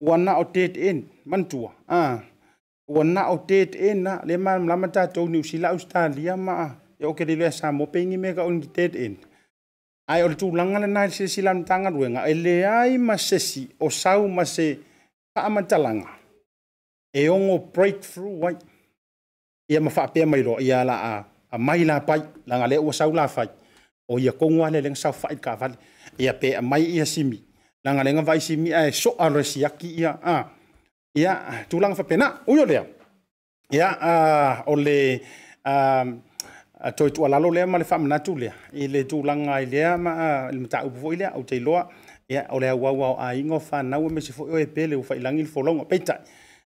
wana 0.00 0.38
o 0.38 0.46
in 0.54 1.10
mantua 1.26 1.74
ah 1.90 2.22
wana 2.88 3.30
o 3.34 3.42
in 3.50 4.02
na 4.06 4.14
ah. 4.14 4.22
le 4.24 4.38
ma 4.38 4.58
lama 4.58 4.86
tātou 4.86 5.26
ni 5.28 5.38
usila 5.42 5.74
ustalia 5.74 6.36
ma 6.38 6.78
e 6.98 7.04
o 7.06 7.14
kere 7.14 7.34
lea 7.34 7.50
sa 7.50 7.70
mopengi 7.72 8.18
me 8.18 8.32
ka 8.34 8.44
o 8.46 8.50
ni 8.50 8.62
tētēn 8.66 9.18
ya 9.18 9.26
ah. 10.06 10.16
ya, 10.18 10.22
ya 10.22 10.24
ai 10.24 10.24
o 10.24 10.28
le 10.30 10.36
tūlanga 10.38 10.80
le 10.80 10.86
nai 10.86 11.10
se 11.10 11.26
sila 11.26 11.54
mtanga 11.54 11.90
ruenga 11.90 12.24
e 12.30 12.62
ai 12.64 12.98
ma 12.98 13.18
sesi 13.18 13.68
o 13.80 13.90
sau 13.90 14.28
ma 14.28 14.44
se 14.44 14.78
e 17.14 17.28
ongo 17.28 17.58
breakthrough 17.74 18.38
wai 18.42 18.56
ia 19.68 19.80
ma 19.80 19.90
faapea 19.90 20.26
mai 20.26 20.42
ro 20.42 20.58
ia 20.60 20.84
la 20.86 20.94
a 20.96 21.12
a 21.50 21.58
mai 21.58 21.82
la 21.84 22.00
pai 22.00 22.22
la 22.46 22.66
le 22.66 22.78
ua 22.78 22.92
sau 22.92 23.10
la 23.12 23.26
fai 23.28 23.48
o 24.06 24.18
ia 24.18 24.30
kongwa 24.32 24.70
le 24.70 24.78
leng 24.80 24.94
sau 24.96 25.12
fai 25.12 25.34
ka 25.36 25.58
ia 26.18 26.32
pe 26.34 26.54
a 26.54 26.62
mai 26.62 26.82
ia 26.82 27.04
simi 27.06 27.47
lagalega 27.84 28.22
vaisimia 28.22 28.84
e 28.86 28.88
eh, 28.88 28.92
so'a 28.92 29.28
le 29.30 29.42
siaki 29.44 29.88
ia 30.00 30.18
a 30.22 30.46
ia 31.14 31.34
tulang 31.70 31.94
fa 31.94 32.02
pena 32.04 32.40
uyo 32.46 32.66
lea 32.66 32.84
ia 33.70 33.88
o 34.66 34.74
le 34.76 35.20
toe 36.96 37.10
tualalo 37.10 37.50
lea 37.50 37.66
ma 37.66 37.78
le 37.78 37.84
faamanatu 37.84 38.36
lea 38.38 38.54
i 38.72 38.88
le 38.88 39.04
tulang 39.04 39.46
ai 39.48 39.66
lea 39.66 39.96
ma 39.96 40.50
le 40.50 40.58
mataupu 40.58 40.98
foʻi 41.02 41.16
lea 41.18 41.30
au 41.34 41.44
teiloa 41.44 41.88
ia 42.28 42.46
o 42.50 42.56
e 42.58 42.60
le 42.60 42.68
auaua 42.68 43.08
o 43.14 43.16
aiga 43.22 43.54
o 43.54 43.60
fanau 43.60 44.06
e 44.06 44.10
mese 44.10 44.32
foʻi 44.34 44.52
o 44.52 44.58
e 44.58 44.66
pele 44.66 44.96
ua 44.96 45.02
failagi 45.04 45.38
i 45.38 45.42
le 45.46 45.48
fologa 45.48 45.84
peitai 45.84 46.18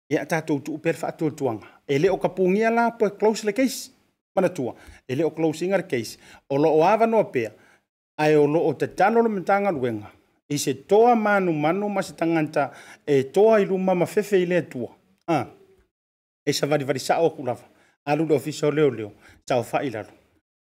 ia 0.10 0.26
tatou 0.26 0.60
tuu 0.60 0.78
pe 0.78 0.91
le 0.91 0.97
faatuatuaga 0.99 1.68
e 1.88 1.97
lē 1.99 2.12
o 2.12 2.18
kapugia 2.18 2.70
la 2.72 2.91
po 2.91 3.08
close 3.16 3.45
le 3.47 3.53
case 3.53 3.89
mana 4.36 4.51
e 5.08 5.16
lē 5.16 5.24
o 5.24 5.32
closinga 5.32 5.78
le 5.78 5.88
case 5.88 6.18
o 6.49 6.58
loo 6.60 6.84
avanoa 6.84 7.32
pea 7.32 7.51
ae 8.20 8.36
o 8.36 8.47
loo 8.47 8.74
tatalo 8.74 9.24
le 9.24 9.30
matagaluega 9.30 10.16
i 10.49 10.57
se 10.57 10.73
toa 10.73 11.15
manumanu 11.15 11.89
ma 11.89 12.01
se 12.01 12.15
tagata 12.15 12.71
e 13.07 13.23
toa 13.23 13.59
i 13.61 13.65
luma 13.65 13.95
mafefe 13.95 14.41
i 14.41 14.45
le 14.45 14.57
atua 14.63 14.89
uh. 15.27 15.43
e 16.47 16.53
sa 16.53 16.67
valivalisaʻo 16.67 17.25
aku 17.27 17.43
lava 17.45 17.65
alu 18.05 18.27
le 18.27 18.35
ofisa 18.35 18.67
o 18.67 18.71
leoleo 18.71 19.11
taofaʻi 19.49 19.91
lalu 19.93 20.11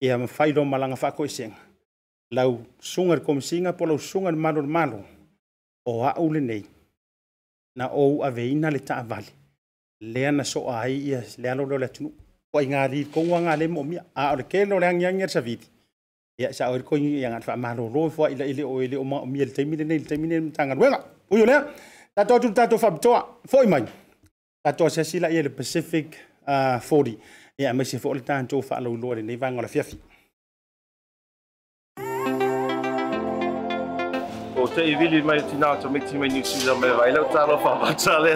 ia 0.01 0.15
e 0.15 0.19
mafai 0.19 0.53
lo 0.53 0.65
malaga 0.65 0.95
faakoʻesega 0.97 1.55
lau 2.31 2.59
suga 2.81 3.15
le 3.17 3.21
komisiga 3.23 3.73
po 3.73 3.87
lau 3.87 3.99
suga 3.99 4.31
le 4.31 4.37
malo 4.37 4.61
le 4.63 4.69
malo 4.69 4.99
o 5.85 6.07
aʻu 6.07 6.33
lenei 6.33 6.65
na 7.77 7.87
ou 7.93 8.23
aveina 8.25 8.71
le 8.71 8.79
taavali 8.79 9.31
lea 10.01 10.31
na 10.33 10.43
soʻa 10.43 10.77
ai 10.83 10.97
ia 11.09 11.23
le 11.39 11.51
aloleo 11.51 11.79
le 11.79 11.87
atunuu 11.87 12.13
ua 12.55 12.63
i 12.63 12.67
galilikoua 12.67 13.43
gale 13.43 13.67
moʻomia 13.67 14.03
le 14.37 14.45
kele 14.49 14.75
o 14.75 14.81
le 14.81 14.87
agiagi 14.87 15.23
a 15.23 15.27
le 15.27 15.33
savili 15.33 15.72
ya 16.39 16.49
sa 16.55 16.73
o 16.73 16.77
ko 16.81 16.97
yang 16.97 17.37
at 17.37 17.45
ma 17.61 17.75
ro 17.77 17.89
ro 17.93 18.09
fo 18.09 18.25
ila 18.29 18.45
ile 18.47 18.65
o 18.65 18.81
ile 18.81 18.97
o 18.97 19.05
ma 19.05 19.25
mi 19.25 19.41
el 19.41 19.53
temi 19.53 19.77
ne 19.77 19.85
ile 19.97 20.05
temi 20.05 20.29
ne 20.29 20.51
tanga 20.51 20.75
ruela 20.75 21.01
o 21.29 21.37
yo 21.37 21.45
le 21.45 21.57
ta 22.17 22.25
to 22.25 22.39
ta 22.53 22.67
to 22.67 22.79
fab 22.79 23.01
to 23.01 23.13
fo 23.47 23.67
mai 23.69 23.85
ta 24.65 24.73
to 24.73 24.89
se 24.89 25.05
sila 25.05 25.29
ile 25.29 25.49
pacific 25.51 26.17
uh 26.49 26.81
40 26.81 27.19
ya 27.59 27.73
me 27.73 27.85
se 27.85 27.99
fo 27.99 28.15
ta 28.21 28.41
to 28.45 28.63
fa 28.63 28.81
lo 28.81 28.97
lo 28.97 29.15
ne 29.15 29.37
vanga 29.37 29.61
la 29.63 29.69
fiafi 29.69 29.99
te 34.75 34.83
i 34.89 34.95
vili 34.97 35.21
mai 35.23 35.41
tina 35.51 35.71
o 35.71 35.77
tome 35.83 36.01
tima 36.01 36.27
ni 36.27 36.41
usila 36.43 36.75
mai 36.75 36.91
vai 36.99 37.13
lau 37.13 37.25
talo 37.33 37.57
fa 37.59 37.71
bachale 37.83 38.33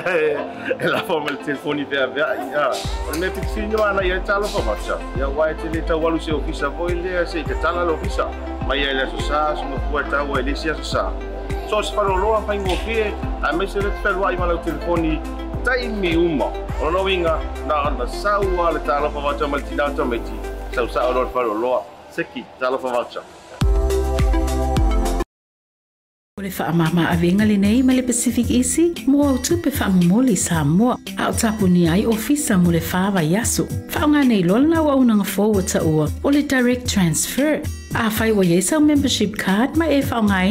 e 0.78 0.87
la 0.89 1.01
forma 1.03 1.30
il 1.30 1.37
telefoni 1.39 1.84
vea 1.84 2.07
vea 2.07 2.26
ia 2.53 2.68
o 3.12 3.16
me 3.18 3.30
fixino 3.30 3.82
ana 3.84 4.03
ia 4.05 4.20
talo 4.20 4.45
fa 4.47 4.61
bacha 4.66 4.99
ia 5.18 5.28
wai 5.28 5.55
te 5.55 5.68
le 5.68 5.80
tau 5.84 6.03
walu 6.03 6.18
se 6.20 6.32
ofisa 6.32 6.68
voi 6.68 6.95
le 6.95 7.24
se 7.26 7.43
te 7.43 7.55
tala 7.62 7.84
lo 7.84 7.93
ofisa 7.95 8.28
mai 8.66 8.80
ia 8.82 8.93
le 8.93 9.07
so 9.11 9.18
sa 9.28 9.57
so 9.57 9.62
mo 9.64 9.76
fua 9.91 10.03
tau 10.03 10.37
e 10.39 10.43
le 10.43 10.55
sia 10.55 10.74
so 10.74 10.82
sa 10.82 11.11
so 11.70 11.82
se 11.82 11.95
faro 11.97 12.16
loa 12.16 12.43
fa 12.43 12.55
ingo 12.55 12.76
fie 12.84 13.14
a 13.43 13.53
me 13.53 13.66
se 13.66 13.78
le 13.80 13.89
te 13.91 13.99
pelua 14.03 14.32
ima 14.32 14.47
lau 14.47 14.59
telefoni 14.59 15.18
tai 15.64 15.89
mi 16.01 16.14
uma 16.16 16.51
o 16.82 16.91
no 16.91 17.03
winga 17.03 17.39
na 17.66 17.74
ana 17.89 18.07
saua 18.07 18.70
le 18.72 18.80
talo 18.87 19.11
fa 19.11 19.20
bacha 19.20 19.47
mal 19.49 19.62
tina 19.62 19.84
o 19.84 19.91
tome 19.95 20.18
ti 20.18 20.37
sau 20.74 20.87
sa 20.89 21.09
o 21.09 21.12
loa 21.12 21.26
faro 21.28 21.55
loa 21.55 21.80
seki 22.11 22.45
talo 22.59 22.78
fa 22.78 22.91
bacha 22.93 23.22
E 26.39 26.43
o 26.43 26.43
le 26.43 26.51
whaamama 26.51 27.03
avenga 27.14 27.47
le 27.47 27.57
nei 27.57 27.82
ma 27.82 27.95
le 27.95 28.03
Pacific 28.03 28.51
Easy, 28.51 28.93
mua 29.07 29.28
au 29.30 29.39
tupe 29.41 29.70
whaamamoli 29.76 30.37
sa 30.37 30.62
moa 30.64 30.99
a 31.16 31.30
o 31.30 31.32
tapunia 31.32 31.93
ai 31.93 32.05
ofisa 32.05 32.59
mo 32.59 32.70
le 32.70 32.78
fāvaiaso 32.91 33.32
yasu. 33.64 33.64
Whaonga 33.95 34.22
nei 34.28 34.43
lola 34.43 34.66
na 34.68 34.82
wa 34.82 34.97
unanga 34.97 35.24
forward 35.24 35.66
ta 35.66 35.80
o 35.82 36.07
le 36.28 36.43
direct 36.45 36.87
transfer, 36.93 37.62
Afai 37.97 38.32
wa 38.32 38.44
yesa 38.44 38.76
o 38.76 38.80
membership 38.80 39.36
card 39.38 39.74
ma 39.78 39.86
e 39.86 40.01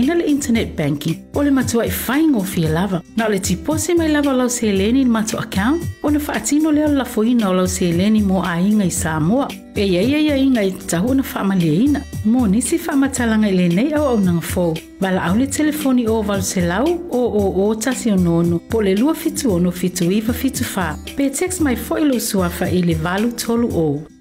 na 0.03 0.13
le 0.15 0.25
internet 0.25 0.75
banking 0.75 1.25
o 1.35 1.41
le 1.41 1.51
matua 1.51 1.83
i 1.85 1.89
whaingo 1.89 2.43
e 2.57 2.67
lava. 2.67 3.03
Na 3.15 3.27
le 3.27 3.37
tipose 3.39 3.93
mai 3.95 4.07
lava 4.09 4.33
lau 4.33 4.49
seleni 4.49 5.01
i 5.01 5.05
matua 5.05 5.41
account 5.43 5.83
o 6.03 6.09
na 6.09 6.19
faatino 6.19 6.71
leo 6.73 6.87
la 6.87 7.03
foina 7.05 7.47
o 7.49 7.53
lau 7.53 7.67
seleni 7.67 8.23
mo 8.23 8.41
a 8.43 8.59
inga 8.59 8.85
i 8.85 8.89
Samoa. 8.89 9.47
E 9.75 9.83
ia 9.85 10.01
ia 10.01 10.17
ia 10.17 10.37
inga 10.37 10.61
i 10.63 10.71
tahu 10.71 11.13
na 11.13 11.21
whaamaleina. 11.23 12.01
Mo 12.25 12.47
nisi 12.47 12.77
whaamatalanga 12.77 13.47
i 13.47 13.51
le 13.53 13.67
nei 13.69 13.93
au 13.93 14.05
au 14.07 14.19
nang 14.19 14.41
fōu. 14.41 14.73
Vala 14.99 15.21
au 15.29 15.35
le 15.37 15.45
telefoni 15.45 16.07
o 16.07 16.23
val 16.23 16.41
se 16.41 16.61
lau 16.65 16.87
o 17.11 17.21
o 17.27 17.67
o 17.69 17.75
tasi 17.75 18.09
o 18.11 18.15
nono 18.15 18.57
po 18.59 18.81
le 18.81 18.95
lua 18.95 19.13
fitu 19.13 19.53
ono 19.53 19.71
fitu 19.71 20.11
iwa 20.11 20.33
fitu 20.33 20.63
faa. 20.63 20.97
Pe 21.17 21.29
text 21.29 21.61
mai 21.61 21.77
ilo 22.01 22.19
suafa 22.19 22.65
i 22.65 22.81
le 22.81 22.95
valu 22.95 23.31
tolu 23.37 23.69
o. 23.73 24.14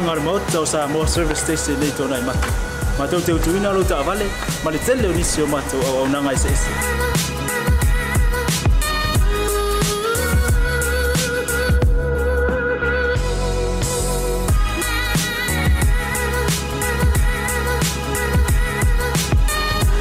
na 0.00 0.06
ngar 0.12 0.20
mot 0.22 0.38
tau 0.54 0.62
sa 0.64 0.86
mo 0.86 1.02
service 1.10 1.42
station 1.42 1.74
nei 1.82 1.90
tonai 1.98 2.20
matu 2.26 2.48
matau 2.98 3.18
teu 3.26 3.38
tuina 3.44 3.72
lo 3.76 3.82
ta 3.90 3.98
vale 4.06 4.26
ma 4.64 4.70
le 4.74 4.78
tele 4.86 5.10
ni 5.16 5.22
sio 5.24 5.46
matu 5.52 5.78
au 5.88 6.06
na 6.12 6.20
ngai 6.22 6.38
se 6.44 6.50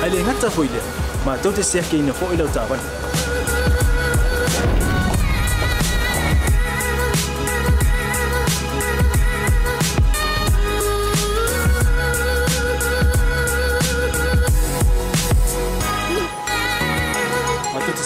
Ale 0.06 0.18
ngata 0.24 0.50
foile, 0.56 0.80
ma 1.26 1.34
tau 1.44 1.52
te 1.58 1.62
sekia 1.70 2.00
ina 2.00 2.14
fo 2.20 2.26
ilau 2.34 2.48
ta 2.56 2.64
vale. 2.70 3.27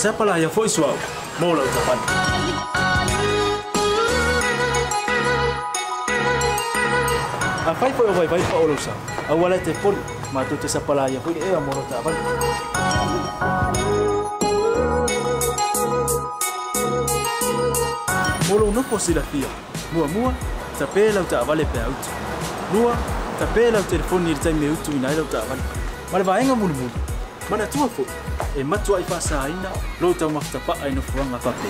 sepala 0.01 0.33
ia 0.41 0.47
foʻi 0.49 0.65
suaʻu 0.65 0.97
mo 1.39 1.47
lau 1.53 1.61
tapani 1.73 2.05
afai 7.71 7.89
foʻi 7.97 8.09
o 8.13 8.15
vaivai 8.17 8.39
faʻolousa 8.53 8.93
aua 9.33 9.51
lae 9.53 9.59
tefoni 9.67 10.01
matou 10.37 10.57
te 10.63 10.71
sapala 10.75 11.03
ia 11.13 11.21
foʻi 11.25 11.35
leʻea 11.37 11.59
mo 11.61 11.77
lau 11.77 11.85
taʻapani 11.91 12.17
mo 18.49 18.55
lou 18.63 18.71
noko 18.79 18.97
silafia 19.05 19.49
muamua 19.93 20.33
tapē 20.81 21.05
lau 21.19 21.25
taʻavale 21.35 21.69
pea 21.77 21.85
utu 21.93 22.09
lua 22.73 22.97
tapē 23.43 23.69
lau 23.77 23.85
telefoni 23.95 24.33
i 24.33 24.35
le 24.35 24.39
taimi 24.49 24.65
e 24.71 24.73
utu 24.73 24.97
ina 24.97 25.13
ai 25.13 25.15
lau 25.21 25.29
taʻavale 25.29 25.61
ma 26.11 26.17
le 26.25 26.29
vaega 26.33 26.55
mulimuli 26.65 27.09
mana 27.51 27.67
tua 27.67 27.89
fu 27.89 28.05
e 28.55 28.63
matua 28.63 29.01
i 29.01 29.03
fasa 29.03 29.41
aina 29.43 29.69
lota 29.99 30.29
mafta 30.29 30.57
pa 30.65 30.73
aina 30.83 31.01
furanga 31.01 31.37
fape 31.39 31.67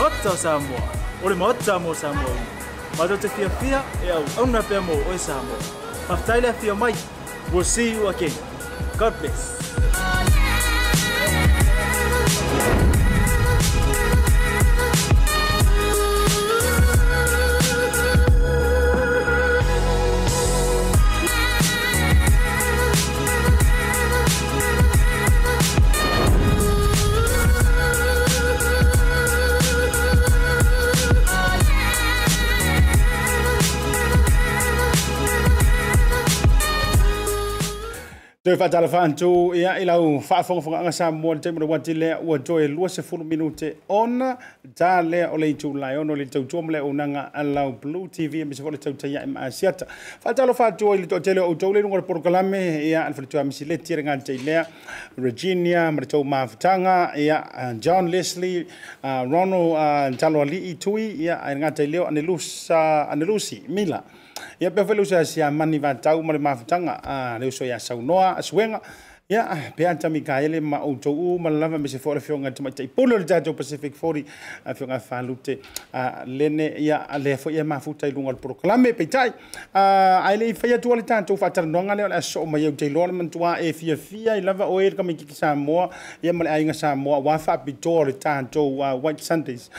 Ota 0.00 0.36
Samoa, 0.36 0.82
ore 1.24 1.34
ma 1.34 1.46
ota 1.46 1.78
mo 1.80 1.92
Samoa 1.94 2.30
ina 2.30 2.98
Mato 2.98 3.16
te 3.16 3.28
fia 3.28 3.50
fia 3.50 3.82
e 4.04 4.10
au 4.10 4.24
au 4.38 4.46
na 4.46 4.62
pia 4.62 4.80
mo 4.80 4.92
o 4.94 5.12
e 5.14 5.18
Samoa 5.18 5.58
Haftaila 6.08 6.52
fia 6.52 6.74
mai, 6.74 6.94
we'll 7.52 7.64
see 7.64 7.90
you 7.92 8.06
again 8.06 8.32
God 8.96 9.14
bless 9.18 9.58
Tau 38.42 38.56
wha 38.60 38.68
tala 38.68 38.88
wha 38.88 39.00
antu, 39.04 39.54
ia 39.54 39.72
i 39.76 39.84
lau 39.84 40.14
wha 40.16 40.42
whonga 40.42 40.60
whonga 40.64 40.78
angasa 40.80 41.10
mua 41.12 41.36
te 41.36 41.50
mura 41.50 41.66
wati 41.66 41.92
lea 41.92 42.14
ua 42.24 42.38
toe 42.38 42.68
lua 42.68 42.88
se 42.88 43.02
furu 43.02 43.22
minute 43.22 43.76
ona 43.90 44.38
ta 44.74 45.02
lea 45.02 45.26
o 45.30 45.36
lei 45.36 45.52
tu 45.52 45.74
lai 45.74 45.96
ono 45.96 46.14
le 46.16 46.24
tau 46.24 46.44
tuam 46.48 46.70
lea 46.70 46.80
unanga 46.82 47.30
a 47.34 47.42
lau 47.44 47.72
Blue 47.72 48.08
TV 48.08 48.40
a 48.40 48.46
misa 48.46 48.62
wole 48.64 48.78
tau 48.78 48.94
taia 48.94 49.24
ima 49.26 49.40
a 49.40 49.50
siata. 49.50 49.86
Wha 50.24 50.32
tala 50.32 50.54
wha 50.56 50.66
atua 50.70 50.96
i 50.96 51.00
li 51.02 51.06
toa 51.06 51.20
tele 51.20 51.40
o 51.40 51.54
tau 51.54 51.70
le 51.72 51.82
nungore 51.82 52.00
porokalame 52.00 52.80
ia 52.88 53.04
anfali 53.04 53.28
tua 53.28 53.44
misi 53.44 53.66
le 53.68 53.76
tira 53.76 54.00
ngā 54.02 54.16
te 54.24 54.38
lea 54.38 54.64
Virginia, 55.18 55.90
mara 55.92 56.06
tau 56.06 56.24
maafutanga, 56.24 57.12
ia 57.18 57.42
John 57.78 58.08
Leslie, 58.10 58.64
Ronald 59.04 59.76
uh, 59.76 60.16
Taloa 60.16 60.48
Lee 60.48 60.72
Itui, 60.74 61.12
ia 61.28 61.36
ngā 61.44 61.74
te 61.76 61.84
leo 61.86 62.06
Anelusi 62.06 62.72
Mila. 62.72 63.06
Anelusi 63.12 63.62
Mila. 63.68 64.02
ia 64.60 64.70
pea 64.70 64.84
fai 64.84 64.96
lau 64.96 65.04
sa 65.06 65.24
siamani 65.24 65.78
vatau 65.78 66.22
ma 66.22 66.32
le 66.32 66.38
mafutaga 66.38 67.00
a 67.04 67.38
le 67.40 67.46
ya 67.46 67.66
iā 67.66 67.78
saunoa 67.78 68.34
a 68.38 68.42
suega 68.42 68.80
ia 69.30 69.36
ya, 69.44 69.50
ah, 69.54 69.60
pea 69.76 69.94
tamikaele 69.94 70.60
ma 70.60 70.78
outou 70.82 71.38
ma 71.38 71.50
lava 71.50 71.78
me 71.78 71.86
se 71.88 71.98
foʻi 72.04 72.14
le 72.14 72.20
feoga 72.20 72.50
tamaitaʻipule 72.50 73.12
o 73.14 73.18
le 73.18 73.24
tatou 73.24 73.52
pacific 73.54 73.94
fori 73.94 74.22
a 74.26 74.70
ah, 74.70 74.74
feoga 74.74 74.98
falute 74.98 75.60
ah, 75.94 76.24
lene 76.26 76.66
ia 76.86 76.98
lea 77.22 77.36
foʻi 77.38 77.54
ia 77.60 77.64
mafuta 77.64 78.08
i 78.10 78.10
luga 78.10 78.28
o 78.28 78.32
le 78.34 78.40
polokalame 78.44 78.90
peitaʻi 79.00 79.30
ae 80.26 80.34
leʻi 80.40 80.56
fai 80.62 80.72
atua 80.74 80.96
le 80.98 81.06
tatou 81.12 81.38
faatalanoaga 81.38 81.94
lea 82.00 82.08
o 82.10 82.10
le 82.10 82.18
asoo 82.18 82.42
mai 82.44 82.66
au 82.66 82.72
teiloa 82.74 83.06
le 83.06 83.12
manatua 83.20 83.52
e 83.62 83.70
fia 83.72 84.34
i 84.34 84.42
lava 84.42 84.64
ka 84.66 84.70
oe 84.74 84.90
le 84.90 84.98
kamaikiki 84.98 85.34
samoa 85.38 85.86
ya 86.26 86.32
ma 86.32 86.44
le 86.44 86.50
aiga 86.56 86.74
wa 86.98 87.22
auā 87.22 87.38
faapitoa 87.46 88.00
o 88.02 88.04
le 88.10 88.68
wa 88.82 88.88
white 88.94 89.20
sundays 89.22 89.70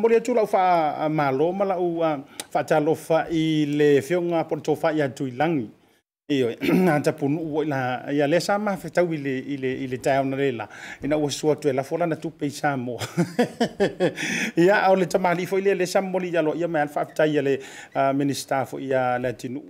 mo 0.00 0.06
le 0.08 0.20
atu 0.20 0.36
laʻu 0.36 0.48
faamālo 0.54 1.52
ma 1.56 1.64
lo 1.64 1.64
ma 1.64 1.64
lo 1.64 2.24
faatalofa 2.54 3.24
i 3.32 3.64
le 3.72 3.90
fionga 4.02 4.44
po 4.44 4.60
to 4.60 4.72
tofaʻi 4.76 4.96
ya 5.00 5.08
i 5.08 5.32
langi 5.32 5.70
Iyo, 6.28 6.54
anta 6.92 7.12
punu 7.18 7.64
la 7.66 8.02
ya 8.12 8.28
le 8.28 8.40
sama 8.40 8.76
fetau 8.76 9.10
ile 9.12 9.38
ile 9.42 9.74
ile 9.74 9.96
down 9.98 10.30
le 10.30 10.52
la. 10.52 10.68
Ina 11.04 11.16
o 11.16 11.28
sua 11.28 11.56
tu 11.56 11.72
la 11.72 11.82
fola 11.82 12.06
na 12.06 12.14
tu 12.16 12.30
pe 12.30 12.48
samo. 12.48 12.96
Ya 14.56 14.88
o 14.90 14.94
le 14.94 15.06
li 15.34 15.46
fo 15.46 15.58
ile 15.58 15.74
le 15.74 15.84
samo 15.86 16.18
li 16.20 16.32
ya 16.32 16.40
lo 16.42 16.54
ya 16.54 16.68
man 16.68 16.88
fa 16.88 17.04
ta 17.04 17.24
ya 17.24 17.42
le 17.42 17.58
minister 18.14 18.64
fo 18.66 18.78
ya 18.78 19.18
latinu. 19.18 19.60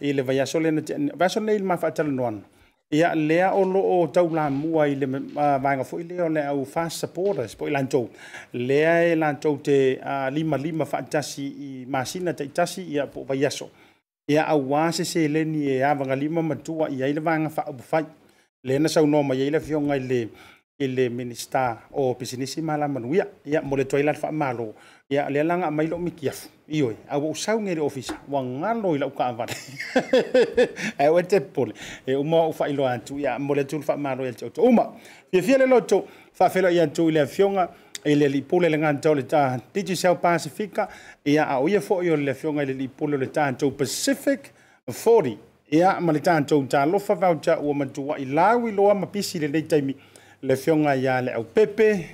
Ile 0.00 0.22
va 0.22 0.32
ya 0.32 0.46
sole 0.46 0.70
na 0.70 0.80
va 1.14 1.28
sole 1.28 1.54
il 1.54 1.62
ma 1.62 1.76
fa 1.76 1.90
tal 1.90 2.06
non. 2.10 2.40
Ya 2.90 3.12
le 3.14 3.44
o 3.52 3.64
lo 3.64 3.80
o 3.82 4.06
tau 4.06 4.28
la 4.32 4.48
mua 4.48 4.88
ile 4.88 5.04
va 5.36 5.60
nga 5.76 5.84
fo 5.84 5.98
ile 6.00 6.22
o 6.22 6.28
le 6.30 6.42
au 6.48 6.64
fast 6.64 6.96
supporters 7.00 7.54
po 7.56 7.68
ilan 7.68 7.86
to. 7.90 8.08
Le 8.54 8.86
ai 8.86 9.14
lan 9.16 9.36
to 9.36 9.50
te 9.66 9.78
lima 10.36 10.56
lima 10.56 10.84
fa 10.86 10.98
tasi 11.12 11.44
i 11.44 11.70
masina 11.94 12.30
te 12.38 12.44
tasi 12.58 12.82
ya 12.96 13.04
po 13.12 13.20
va 13.28 13.34
ya 13.44 13.50
so. 13.50 13.68
ia 14.28 14.46
auā 14.48 14.88
seseleni 14.92 15.66
e 15.68 15.82
avagalima 15.84 16.40
matua 16.42 16.88
i 16.88 17.02
ai 17.02 17.12
le 17.12 17.20
vaga 17.20 17.48
faaupufai 17.50 18.04
na 18.80 18.88
saunoa 18.88 19.22
mai 19.22 19.42
ai 19.42 19.50
le 19.50 19.58
afioga 19.58 19.98
i 20.80 20.86
le 20.88 21.08
minista 21.08 21.82
o 21.92 22.14
pisinisi 22.14 22.62
malamanuia 22.62 23.26
ia 23.44 23.62
mo 23.62 23.76
le 23.76 23.84
tuai 23.84 24.02
la 24.02 24.12
le 24.12 24.18
faamālō 24.18 24.66
ia 25.10 25.28
le 25.30 25.40
alaga 25.40 25.66
amai 25.66 25.86
loo 25.86 25.98
mikiafu 25.98 26.48
ioe 26.68 26.96
auau 27.08 27.34
sauga 27.34 27.70
i 27.70 27.74
le 27.74 27.80
ofisa 27.80 28.16
ua 28.32 28.42
galo 28.42 28.94
i 28.94 28.98
lau 28.98 29.10
kaavale 29.10 29.54
aua 31.06 31.20
e 31.20 31.22
tepole 31.22 31.74
e 32.06 32.16
uma 32.16 32.42
ou 32.46 32.52
faailoa 32.52 32.92
atu 32.92 33.18
ia 33.18 33.38
mo 33.38 33.54
le 33.54 33.60
atu 33.60 33.78
le 33.78 33.84
faamālō 33.84 34.22
ia 34.24 34.30
le 34.32 34.36
tiautou 34.36 34.64
uma 34.64 34.88
fiafia 35.30 35.58
le 35.58 35.66
lotou 35.66 36.08
faafeloai 36.32 36.80
atu 36.80 37.08
i 37.08 37.12
le 37.12 37.20
afioga 37.20 37.70
i 38.04 38.14
le 38.14 38.28
lipule 38.28 38.68
le 38.68 38.76
antolita 38.84 39.14
le 39.14 39.22
tahatiti 39.28 39.96
south 39.96 40.20
pacifica 40.20 40.88
ia 41.24 41.44
aʻoia 41.46 41.80
fo 41.80 42.02
yo 42.02 42.16
le 42.16 42.22
lefioga 42.24 42.62
i 42.62 42.66
le 42.66 42.72
lipule 42.74 43.16
o 43.16 43.18
le 43.18 43.26
tatou 43.26 43.70
pacific 43.70 44.40
40 44.86 45.36
ia 45.70 45.98
ma 46.00 46.12
le 46.12 46.20
tatou 46.20 46.66
talofa 46.66 47.14
vautaʻua 47.14 47.72
matuaʻi 47.74 48.26
lau 48.34 48.68
iloa 48.68 48.94
ma 48.94 49.06
pisi 49.06 49.38
lelei 49.38 49.62
taimi 49.62 49.96
lefioga 50.42 50.94
iā 50.94 51.22
le 51.24 51.32
pepe 51.54 52.06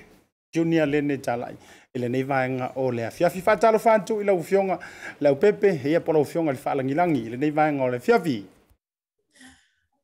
junior 0.55 0.87
lene 0.87 1.17
talaʻi 1.17 1.57
i 1.95 1.99
lenei 1.99 2.23
vaega 2.23 2.73
o 2.77 2.91
le 2.91 3.03
lo 3.19 3.31
faatalofa 3.43 3.93
atu 3.95 4.21
i 4.21 4.25
laufioga 4.25 4.79
le 5.21 5.35
pepe 5.35 5.81
ia 5.85 6.01
po 6.01 6.13
laufioga 6.13 6.51
i 6.51 6.55
le 6.55 6.59
faalagilagi 6.61 7.31
le 7.31 7.37
nei 7.37 7.51
vaega 7.51 7.83
o 7.83 7.89
le 7.89 7.97
afiafi 7.97 8.45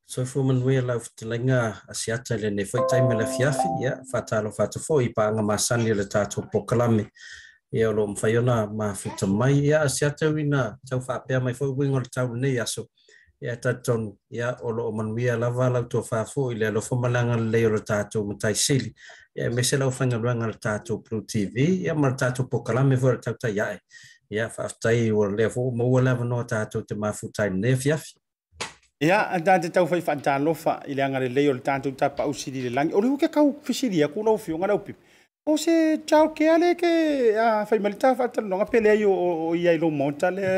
So 0.09 0.24
for 0.24 0.44
man 0.44 0.62
we 0.62 0.80
love 0.80 1.09
to 1.16 1.26
linga 1.26 1.82
asiata 1.88 2.36
le 2.40 2.48
ne 2.50 2.64
foi 2.64 2.80
time 2.88 3.09
le 3.14 3.26
fiafi 3.26 3.68
ya 3.82 3.82
yeah, 3.82 4.00
fatalo 4.12 4.50
fatu 4.54 4.78
foi 4.80 5.09
pa 5.09 5.32
nga 5.32 5.42
masani 5.42 5.92
le 5.94 6.04
tatu 6.04 6.42
poklami 6.52 7.02
ya 7.02 7.09
yeah, 7.72 7.90
lo 7.92 8.07
mfayona 8.07 8.66
ma 8.72 8.94
fitu 8.94 9.26
mai 9.26 9.57
ya 9.59 9.62
yeah, 9.64 9.82
asiata 9.82 10.28
wina 10.28 10.78
tau 10.88 11.00
fa 11.00 11.18
pe 11.26 11.38
mai 11.40 11.54
foi 11.54 11.66
wingol 11.78 12.07
tau 12.14 12.36
ne 12.36 12.52
ya 12.54 12.66
so 12.66 12.82
ya 12.82 12.86
yeah, 13.40 13.57
tatton 13.61 14.14
ya 14.30 14.46
yeah, 14.46 14.54
olo 14.66 14.92
man 14.92 15.11
we 15.16 15.26
love 15.42 15.59
la 15.74 15.82
to 15.82 16.02
fa 16.02 16.24
foi 16.24 16.54
le 16.54 16.70
lo 16.70 16.80
foma 16.80 17.09
langa 17.09 17.36
le 17.36 17.68
lo 17.68 17.78
tatu 17.78 18.22
mutai 18.24 18.54
sili 18.54 18.94
ya 19.34 19.42
yeah, 19.42 19.52
mesela 19.54 19.90
fa 19.90 20.07
nga 20.07 20.18
lo 20.18 20.34
ngal 20.34 20.54
tatu 20.61 21.02
pro 21.02 21.20
tv 21.20 21.54
ya 21.82 21.82
yeah, 21.84 21.94
mar 21.96 22.16
tatu 22.16 22.46
poklami 22.48 22.96
vor 22.96 23.18
tatu 23.20 23.48
ya 23.48 23.72
ya 23.72 23.80
yeah, 24.30 24.48
fa 24.50 24.70
tai 24.82 25.11
wor 25.11 25.34
le 25.38 25.48
fo 25.50 25.70
mo 25.70 26.00
le 26.00 26.12
no 26.24 26.44
tatu 26.44 26.86
te 26.86 26.94
ma 26.94 27.12
fu 27.12 27.28
time 27.34 27.59
ne 27.59 27.76
fiafi 27.76 28.14
Ia, 28.99 29.16
anta 29.28 29.59
te 29.61 29.68
tau 29.68 29.84
fai 29.84 29.99
whaanta 30.01 30.32
alofa 30.32 30.80
i 30.88 30.94
le 30.97 31.03
anga 31.05 31.18
le 31.20 31.26
leo 31.28 31.53
le 31.53 31.61
tātou 31.61 31.92
tapa 32.01 32.22
au 32.24 32.32
siri 32.32 32.62
le 32.64 32.70
langi. 32.72 32.94
Ore 32.97 33.05
uke 33.12 33.28
kau 33.28 33.51
fisiri 33.62 34.01
a 34.03 34.09
kūrau 34.09 34.38
fio 34.40 34.57
ngā 34.57 34.70
raupipi. 34.70 34.97
O 35.44 35.57
se 35.61 35.72
chao 36.09 36.30
ke 36.32 36.49
ale 36.49 36.70
ke 36.80 36.92
a 37.38 37.66
fai 37.68 37.76
malita 37.78 38.14
whaanta 38.16 38.40
longa 38.40 38.64
pele 38.64 38.88
ai 38.88 39.03
o 39.05 39.53
ia 39.55 39.74
i 39.76 39.76
lo 39.78 39.90
monta 39.92 40.30
le... 40.32 40.49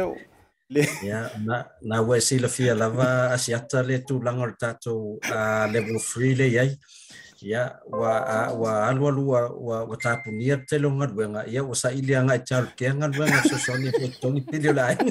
le... 0.70 0.84
Ia, 1.02 1.24
na, 1.48 1.64
na 1.82 1.98
ue 2.00 2.20
si 2.20 2.38
la 2.38 2.46
fia 2.48 2.76
lava 2.78 3.08
asiata 3.34 3.82
le 3.82 3.98
tu 4.06 4.20
langa 4.22 4.46
le 4.46 4.54
tātou 4.54 5.18
a 5.34 5.66
level 5.72 5.98
3 5.98 6.36
le 6.38 6.46
iai. 6.52 6.70
Ia, 7.42 7.64
wa, 7.90 8.14
a, 8.22 8.38
wa 8.54 8.76
alua 8.86 9.10
lua 9.10 9.42
wa, 9.50 9.82
wa 9.90 9.96
tāpunia 9.98 10.60
te 10.62 10.78
lo 10.78 10.94
ngā 10.94 11.10
ruenga. 11.10 11.42
Ia, 11.50 11.66
wa 11.66 11.74
sa 11.74 11.90
ili 11.90 12.14
anga 12.14 12.38
i 12.38 12.46
chao 12.46 12.70
ke 12.78 12.94
ngā 13.00 13.10
ruenga 13.18 13.42
so 13.50 13.58
soni 13.66 13.90
pe 13.98 14.12
tongi 14.22 14.44
pili 14.46 14.70
o 14.70 14.76
la 14.78 14.92
ai. 14.94 15.10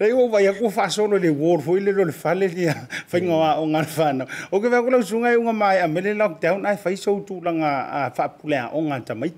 Rei 0.00 0.12
o 0.12 0.28
vai 0.28 0.46
ko 0.54 0.70
fa 0.70 0.88
so 0.90 1.06
no 1.06 1.16
le 1.18 1.30
wor 1.30 1.58
foi 1.60 1.80
le 1.80 1.92
le 1.92 2.12
fale 2.12 2.48
ni 2.54 2.66
fa 3.10 3.18
nga 3.18 3.58
o 3.62 3.66
nga 3.66 3.82
fa 3.84 4.12
no. 4.12 4.24
O 4.50 4.60
ke 4.60 4.68
va 4.70 4.82
ko 4.82 5.00
sunga 5.02 5.32
o 5.34 5.40
e 5.40 5.44
nga 5.44 5.52
mai 5.52 5.78
a 5.82 5.88
mele 5.88 6.14
lock 6.14 6.40
down 6.40 6.66
ai 6.66 6.76
fa 6.76 6.94
so 6.96 7.18
tu 7.20 7.40
la 7.42 7.52
nga 7.58 7.70
a 7.98 8.10
fa 8.14 8.28
pula 8.28 8.68
o 8.72 8.80
nga 8.88 8.96
ta 9.06 9.14
mai. 9.14 9.32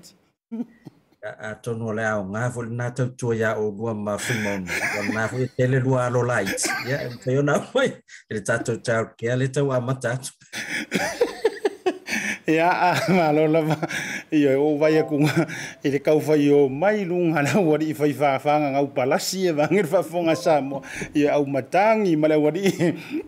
A 1.47 1.53
to 1.61 1.73
no 1.75 1.91
le 1.97 2.03
o 2.19 2.23
nga 2.31 2.49
vol 2.53 2.67
na 2.79 2.89
to 2.97 3.03
to 3.19 3.33
ya 3.33 3.55
o 3.57 3.71
go 3.71 3.93
ma 3.93 4.17
fu 4.17 4.33
mo. 4.43 4.53
O 4.99 5.01
nga 5.13 5.27
fu 5.31 5.37
tele 5.57 5.79
lu 5.85 5.95
a 5.97 6.05
lo 6.13 6.21
light. 6.23 6.61
Ya 6.89 6.97
fa 7.23 7.31
yo 7.31 7.41
na 7.41 7.53
foi. 7.59 7.87
Le 8.31 8.39
ta 8.41 8.57
to 8.65 8.73
ta 8.85 8.95
ke 9.17 9.35
le 9.41 9.47
ta 9.53 9.61
wa 9.63 9.79
ma 9.79 9.93
e 12.49 12.57
a 12.57 12.69
a 12.73 12.91
malo 13.13 13.45
la 13.45 13.61
ma 13.61 13.77
i 14.33 14.43
o 14.57 14.73
vai 14.75 14.97
a 14.97 15.05
kunga 15.09 15.29
i 15.85 15.89
te 15.93 15.99
kau 16.05 16.17
fai 16.27 16.49
o 16.49 16.59
mai 16.81 17.05
lunga 17.09 17.41
la 17.45 17.53
wari 17.69 17.87
i 17.93 17.93
fai 17.99 18.09
whaafanga 18.21 18.67
ngau 18.73 18.87
palasi 18.97 19.39
e 19.53 19.53
vangir 19.59 19.85
fa 19.91 19.99
fonga 20.11 20.33
sa 20.45 20.53
mo 20.69 20.77
i 21.19 21.23
au 21.35 21.43
matangi 21.55 22.13
male 22.21 22.37
wari 22.45 22.63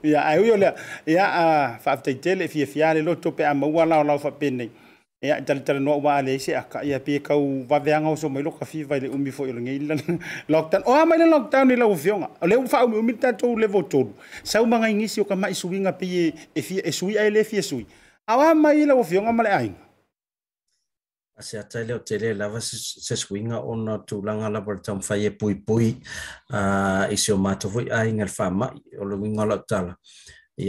i 0.02 0.12
a 0.20 0.26
a 0.32 0.42
hui 0.42 0.50
o 0.50 0.58
lea 0.64 0.72
e 1.12 1.22
a 1.22 1.28
a 1.30 1.46
whaaftai 1.84 2.16
tele 2.24 2.44
fia 2.54 2.66
fiare 2.74 3.00
lo 3.08 3.14
tope 3.24 3.44
a 3.46 3.54
maua 3.62 3.84
lao 3.92 4.02
lao 4.10 4.18
whapene 4.24 4.66
e 5.22 5.28
a 5.30 5.36
tala 5.46 5.62
tala 5.66 5.78
noa 5.86 5.98
ua 6.04 6.12
ale 6.20 6.34
se 6.46 6.52
a 6.58 6.64
ka 6.72 6.80
i 6.82 6.90
a 6.90 6.98
pie 7.06 7.20
kau 7.28 7.42
vaveanga 7.72 8.10
o 8.10 8.16
so 8.22 8.26
mai 8.34 8.42
lo 8.42 8.50
ka 8.58 8.66
fi 8.70 8.80
vai 8.90 9.00
le 9.06 9.10
umi 9.16 9.30
fo 9.36 9.46
i 9.46 9.52
lo 9.58 9.62
ngei 9.66 9.80
lan 9.88 10.00
lockdown 10.54 10.82
o 10.90 10.98
a 11.02 11.06
mai 11.10 11.18
le 11.22 11.28
lockdown 11.34 11.70
i 11.70 11.76
e 11.78 11.78
la 11.82 11.86
ufionga 11.94 12.28
o 12.42 12.50
le 12.50 12.56
ufa 12.64 12.78
umi 12.90 12.98
umi 13.02 13.14
tatou 13.22 13.54
le 13.62 13.68
votolu 13.76 14.12
sa 14.52 14.58
umanga 14.66 14.88
ingisi 14.94 15.18
o 15.22 15.26
ka 15.30 15.36
mai 15.42 15.54
suinga 15.62 15.94
pie 16.02 16.24
e 16.58 16.62
fia 16.68 16.82
e 16.82 16.90
sui 17.00 17.14
a 17.22 17.22
ele 17.30 17.42
fia 17.52 17.62
sui 17.72 17.86
e 17.86 18.00
awa 18.28 18.54
mai 18.56 18.82
ila 18.84 18.94
o 18.96 19.04
fionga 19.04 19.34
male 19.34 19.50
ai 19.50 19.72
se 21.46 21.58
atale 21.58 21.94
o 21.98 22.02
tele 22.10 22.34
lava 22.38 22.60
se 22.62 23.16
swinga 23.24 23.62
o 23.66 23.76
na 23.76 23.98
tu 24.08 24.22
langa 24.28 24.50
la 24.54 24.62
por 24.66 24.78
tam 24.86 25.02
faye 25.08 25.32
pui 25.40 25.56
pui 25.68 25.88
a 26.52 26.60
uh, 27.10 27.14
isio 27.16 27.38
mato 27.46 27.70
foi 27.74 27.86
a 27.98 28.06
ingal 28.10 28.30
fama 28.38 28.68
o 29.02 29.08
lo 29.10 29.16
winga 29.22 29.46
la 29.52 29.58
tala 29.70 29.94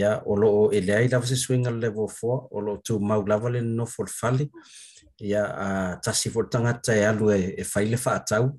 ya 0.01 0.11
o 0.25 0.35
lo 0.41 0.49
ele 0.79 0.93
ai 0.99 1.09
lava 1.15 1.27
se 1.33 1.37
swinga 1.45 1.71
level 1.83 2.09
4 2.09 2.49
o 2.57 2.65
lo 2.67 2.77
tu 2.87 2.99
mau 3.11 3.21
lava 3.33 3.49
le 3.55 3.61
no 3.61 3.85
for 3.95 4.09
fali 4.19 4.49
ia 5.23 5.43
a 5.47 5.69
tasi 6.03 6.27
fo 6.35 6.43
tangata 6.51 6.91
e 6.93 7.07
alu 7.07 7.31
e, 7.31 7.55
e 7.63 7.65
faile 7.65 7.95
wha 7.95 8.13
atau. 8.19 8.59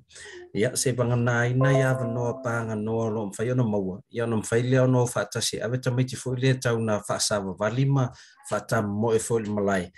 Ia 0.56 0.72
se 0.80 0.94
banga 0.96 1.16
nā 1.18 1.50
ina 1.52 1.70
i 1.76 1.82
awa 1.84 2.06
noa 2.08 2.38
pānga 2.40 2.74
noa 2.78 3.10
lo 3.12 3.26
mwhai 3.28 3.50
ono 3.52 3.64
maua. 3.68 3.98
Ia 4.10 4.24
ono 4.24 4.40
mwhai 4.40 4.62
lea 4.62 4.82
ono 4.88 5.02
o 5.04 5.06
wha 5.06 5.24
tasi 5.28 5.60
awe 5.60 5.78
tamiti 5.78 6.16
fo 6.16 6.32
ilia 6.32 6.54
tau 6.58 6.78
nā 6.80 6.96
wha 7.02 7.16
asawa 7.16 7.54
walima 7.58 8.08
wha 8.50 8.60
ta 8.60 8.80
mo 8.82 9.12
e 9.12 9.18
fo 9.20 9.38
malai. 9.40 9.90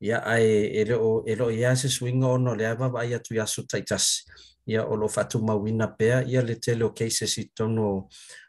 Ia 0.00 0.24
ai 0.24 0.46
e 0.80 0.84
leo, 0.84 1.24
e 1.26 1.34
leo 1.34 1.50
ia 1.50 1.74
se 1.76 1.88
swinga 1.88 2.26
ono 2.26 2.54
le 2.54 2.66
awa 2.66 2.88
wa 2.88 3.04
ia 3.06 3.18
tu 3.18 3.34
yasu 3.34 3.66
taitasi. 3.68 4.24
Ia 4.66 4.86
olo 4.88 5.06
wha 5.16 5.24
tu 5.28 5.38
mawina 5.44 5.88
pea 5.98 6.24
ia 6.24 6.40
le 6.42 6.56
tele 6.56 6.84
o 6.84 6.90
keise 6.90 7.26
si 7.28 7.50
tono 7.54 7.82
o 7.90 8.08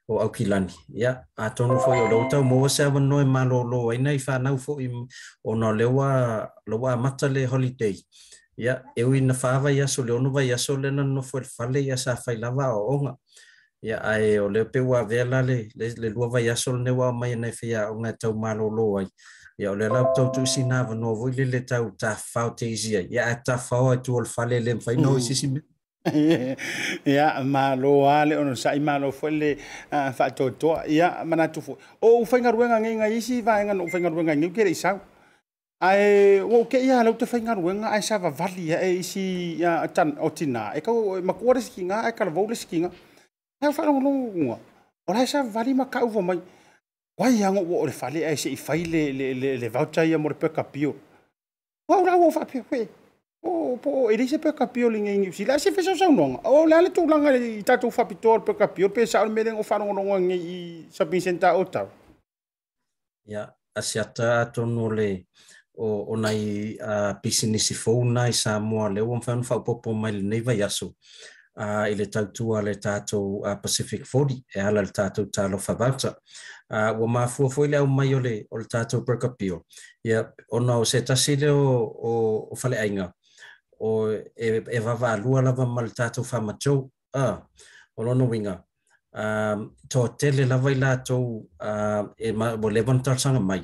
o 0.10 0.20
au 0.20 0.30
ki 0.32 0.46
lani. 0.46 0.72
Ia, 0.94 1.00
yeah. 1.02 1.18
a 1.38 1.50
tonu 1.50 1.80
fwoi 1.80 2.00
o 2.06 2.10
loutau, 2.10 2.44
mō 2.46 2.70
se 2.70 2.84
awa 2.86 3.02
noe 3.02 3.26
mā 3.26 3.46
lo 3.50 3.64
lo, 3.66 3.82
aina 3.92 4.14
i 4.14 4.18
whānau 4.22 4.58
fwoi 4.62 4.90
o 5.44 5.56
nā 5.58 5.72
lewa, 5.78 6.50
lewa 6.68 6.96
mata 6.98 7.30
le 7.30 7.46
holiday. 7.48 7.94
Ia, 7.94 8.66
yeah. 8.66 8.82
eu 8.96 9.16
i 9.18 9.22
na 9.26 9.34
whāwa 9.34 9.74
i 9.74 9.82
aso, 9.84 10.04
leonu 10.06 10.32
vai 10.34 10.50
aso, 10.56 10.78
lena 10.82 11.04
no 11.04 11.22
fwoi 11.26 11.44
fale 11.50 11.82
i 11.82 11.92
asa 11.92 12.16
whai 12.26 12.38
lava 12.38 12.70
o 12.78 12.84
onga. 12.96 13.16
Ia, 13.84 13.92
yeah. 13.96 14.12
ae 14.14 14.36
o 14.40 14.50
leo 14.50 14.66
pewa 14.70 15.02
vela 15.10 15.42
le, 15.42 15.66
le, 15.76 15.92
le 15.98 16.10
lua 16.14 16.30
vai 16.36 16.46
aso, 16.54 16.76
le 16.78 16.84
newa 16.86 17.10
o 17.10 17.18
mai 17.18 17.34
anai 17.34 17.52
fwoi 17.56 17.74
a 17.82 17.90
onga 17.94 18.14
e 18.14 18.18
tau 18.22 18.34
mā 18.38 18.54
lo 18.58 18.70
lo 18.70 18.88
ai. 19.02 19.08
Ia, 19.58 19.72
o 19.72 19.76
le 19.80 19.88
lau 19.90 20.14
tau 20.16 20.30
tu 20.36 20.46
si 20.46 20.62
nā 20.68 20.84
vanoa, 20.88 21.16
vui 21.18 21.34
le 21.40 21.46
le 21.50 21.64
tau 21.66 21.90
ta 21.98 22.14
whao 22.36 22.54
te 22.54 22.70
izia. 22.76 23.02
Ia, 23.10 23.32
e 23.32 23.42
ta 23.46 23.58
whao 23.72 23.90
ai 23.96 24.02
tu 24.06 24.14
o 24.16 24.22
le 24.22 24.28
fale 24.30 24.60
le 24.62 24.76
mwhai 24.78 24.98
no, 25.02 25.16
mm. 25.16 25.24
isi 25.24 25.36
si 25.42 25.48
mea. 25.50 25.62
ia 27.10 27.42
malo 27.42 28.06
ale 28.06 28.38
sa 28.54 28.70
sai 28.72 28.78
malo 28.82 29.10
fole 29.10 29.58
fa 29.90 30.30
to 30.30 30.54
to 30.54 30.78
ia 30.86 31.26
mana 31.26 31.50
tu 31.50 31.62
o 31.98 32.10
fainga 32.30 32.54
ruenga 32.54 32.78
ngai 32.78 32.94
nga 33.02 33.08
si 33.18 33.42
va 33.42 33.58
nga 33.66 33.74
no 33.74 33.90
fainga 33.90 34.10
ruenga 34.14 34.38
ngai 34.38 34.52
ke 34.54 34.62
isa 34.70 35.02
ai 35.82 36.42
wo 36.46 36.62
ke 36.70 36.78
ya 36.78 37.02
lo 37.02 37.18
te 37.18 37.26
fainga 37.26 37.58
ruenga 37.58 37.90
ai 37.90 38.02
sa 38.06 38.22
va 38.22 38.30
vali 38.30 38.70
ya 38.72 38.78
e 38.86 39.02
si 39.02 39.58
ia 39.58 39.82
tan 39.96 40.14
otina 40.22 40.78
e 40.78 40.80
ko 40.86 41.18
ma 41.26 41.34
ko 41.34 41.52
re 41.58 41.62
skinga 41.62 42.06
e, 42.06 42.14
e 42.14 42.14
ka 42.18 42.30
vo 42.30 42.46
le 42.46 42.54
skinga 42.56 42.90
ha 43.62 43.66
fa 43.74 43.82
no 43.90 43.98
o 44.54 44.54
ora 45.10 45.26
sa 45.26 45.42
vali 45.42 45.74
ma 45.74 45.90
ka 45.90 46.06
vo 46.06 46.22
mai 46.22 46.38
wai 47.18 47.34
ya 47.42 47.50
ngo 47.50 47.66
wo 47.66 47.86
le 47.90 47.94
fali 47.94 48.22
ai 48.22 48.38
se 48.38 48.50
i 48.54 48.60
faile 48.60 49.10
le 49.12 49.34
le 49.34 49.50
le 49.58 49.68
vautai 49.74 50.10
ia 50.14 50.22
mo 50.22 50.30
le 50.30 50.38
pe 50.38 50.54
kapio 50.54 50.94
wa 51.90 51.98
ora 51.98 52.14
wo 52.14 52.30
fa 52.30 52.46
pe 52.46 52.62
pe 52.62 52.82
o 53.46 53.52
oh, 53.52 53.74
po 53.78 54.10
e 54.12 54.18
lise 54.18 54.38
pe 54.42 54.50
kapio 54.52 54.90
linga 54.92 55.12
ingi 55.14 55.32
si 55.34 55.46
la 55.46 55.58
se 55.58 55.70
fe 55.72 55.82
sa 55.84 55.94
nonga 56.10 56.42
o 56.44 56.62
oh, 56.62 56.64
la 56.66 56.80
le 56.82 56.90
tulanga 56.90 57.30
i 57.38 57.62
tatu 57.64 57.92
fa 57.92 58.06
pitor 58.06 58.42
pe 58.46 58.54
kapio 58.58 58.90
pe 58.94 59.06
sa 59.06 59.24
mele 59.26 59.52
ngo 59.54 59.62
fa 59.64 59.78
ngo 59.78 59.94
ngi 60.20 60.38
i 60.58 60.60
sa 60.90 61.06
pinsenta 61.06 61.54
o 61.54 61.64
tau 61.64 61.88
ya 63.26 63.44
asiata 63.78 64.50
tonu 64.52 64.90
le 64.98 65.28
o 65.78 66.12
ona 66.14 66.32
i 66.34 66.76
a 66.82 67.14
business 67.22 67.68
fona 67.84 68.28
i 68.28 68.32
sa 68.34 68.58
mo 68.60 68.90
le 68.90 69.02
o 69.02 69.20
fa 69.22 69.40
fa 69.44 69.60
po 69.62 69.92
mai 69.94 70.12
le 70.12 70.22
nei 70.24 70.42
vai 70.42 70.58
aso 70.66 70.96
a 71.56 71.86
ile 71.88 72.10
tautua 72.10 72.62
le 72.66 72.76
tatou 72.76 73.46
a 73.46 73.56
Pacific 73.56 74.04
40 74.04 74.42
e 74.56 74.60
ala 74.60 74.82
le 74.82 74.90
tatou 74.92 75.30
talo 75.30 75.58
favauta 75.58 76.18
a 76.70 76.92
ua 76.98 77.08
mafua 77.08 77.50
foi 77.50 77.68
le 77.68 77.78
aumai 77.78 78.14
o 78.16 78.20
le 78.20 78.36
o 78.50 78.58
le 78.58 78.66
tatou 78.66 79.04
prekapio 79.06 79.62
ia 80.04 80.34
ona 80.50 80.80
o 80.80 80.84
se 80.84 81.02
tasi 81.04 81.36
le 81.38 81.50
o 81.52 82.50
o 82.52 82.56
faleaiga 82.56 83.14
o 83.80 84.12
e, 84.36 84.64
e 84.72 84.80
wawa 84.80 85.18
lua 85.18 85.42
lava 85.42 85.66
mali 85.66 85.90
tātou 85.90 86.24
wha 86.26 86.40
matou, 86.42 86.90
a, 87.14 87.24
ah, 87.24 87.42
o 87.98 88.04
lono 88.04 88.28
winga. 88.28 88.62
Um, 89.14 89.72
tō 89.88 90.08
tele 90.20 90.46
lava 90.48 90.72
i 90.72 90.76
lātou 90.80 91.46
uh, 91.62 92.04
e 92.20 92.32
ma, 92.34 92.56
bo 92.58 92.68
lewan 92.70 93.00
tātanga 93.04 93.40
mai. 93.40 93.62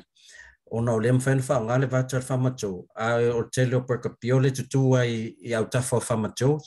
O 0.72 0.80
nao 0.80 0.98
lem 1.04 1.18
whaen 1.20 1.42
wha, 1.44 1.58
o 1.60 1.66
ngāle 1.68 1.90
vātua 1.92 2.22
wha 2.24 2.38
matou, 2.48 2.86
a 2.96 3.12
o 3.36 3.42
tele 3.52 3.76
o 3.76 3.82
perka 3.88 4.14
piole 4.20 4.52
tutu 4.56 4.94
ai 4.98 5.34
i 5.50 5.54
au 5.58 5.64
tafo 5.66 6.00
wha 6.00 6.16
matou, 6.26 6.58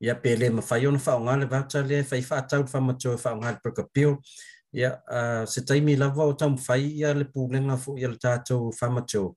ia 0.00 0.14
pe 0.16 0.34
le 0.36 0.50
ma 0.52 0.60
whaion 0.64 1.00
wha, 1.00 1.16
o 1.16 1.24
ngāle 1.28 1.48
vātua 1.48 1.84
le 1.88 2.02
whai 2.04 2.20
wha 2.22 2.42
atau 2.44 2.64
wha 2.68 2.84
matou 2.90 3.16
e 3.16 3.22
wha 3.24 3.34
o 3.36 3.42
ngāle 3.44 3.60
perka 3.64 3.86
piole, 3.92 4.18
Ia, 4.72 4.80
yeah, 4.80 4.98
uh, 5.42 5.46
se 5.50 5.64
taimi 5.66 5.96
lava 5.98 6.22
o 6.22 6.32
tam 6.38 6.52
whai, 6.54 6.84
ia 7.02 7.08
le 7.12 7.24
pūlenga 7.26 7.74
fu, 7.76 7.96
ia 7.98 8.06
le 8.06 8.14
tātou 8.22 8.68
wha 8.70 8.90
matou 9.00 9.32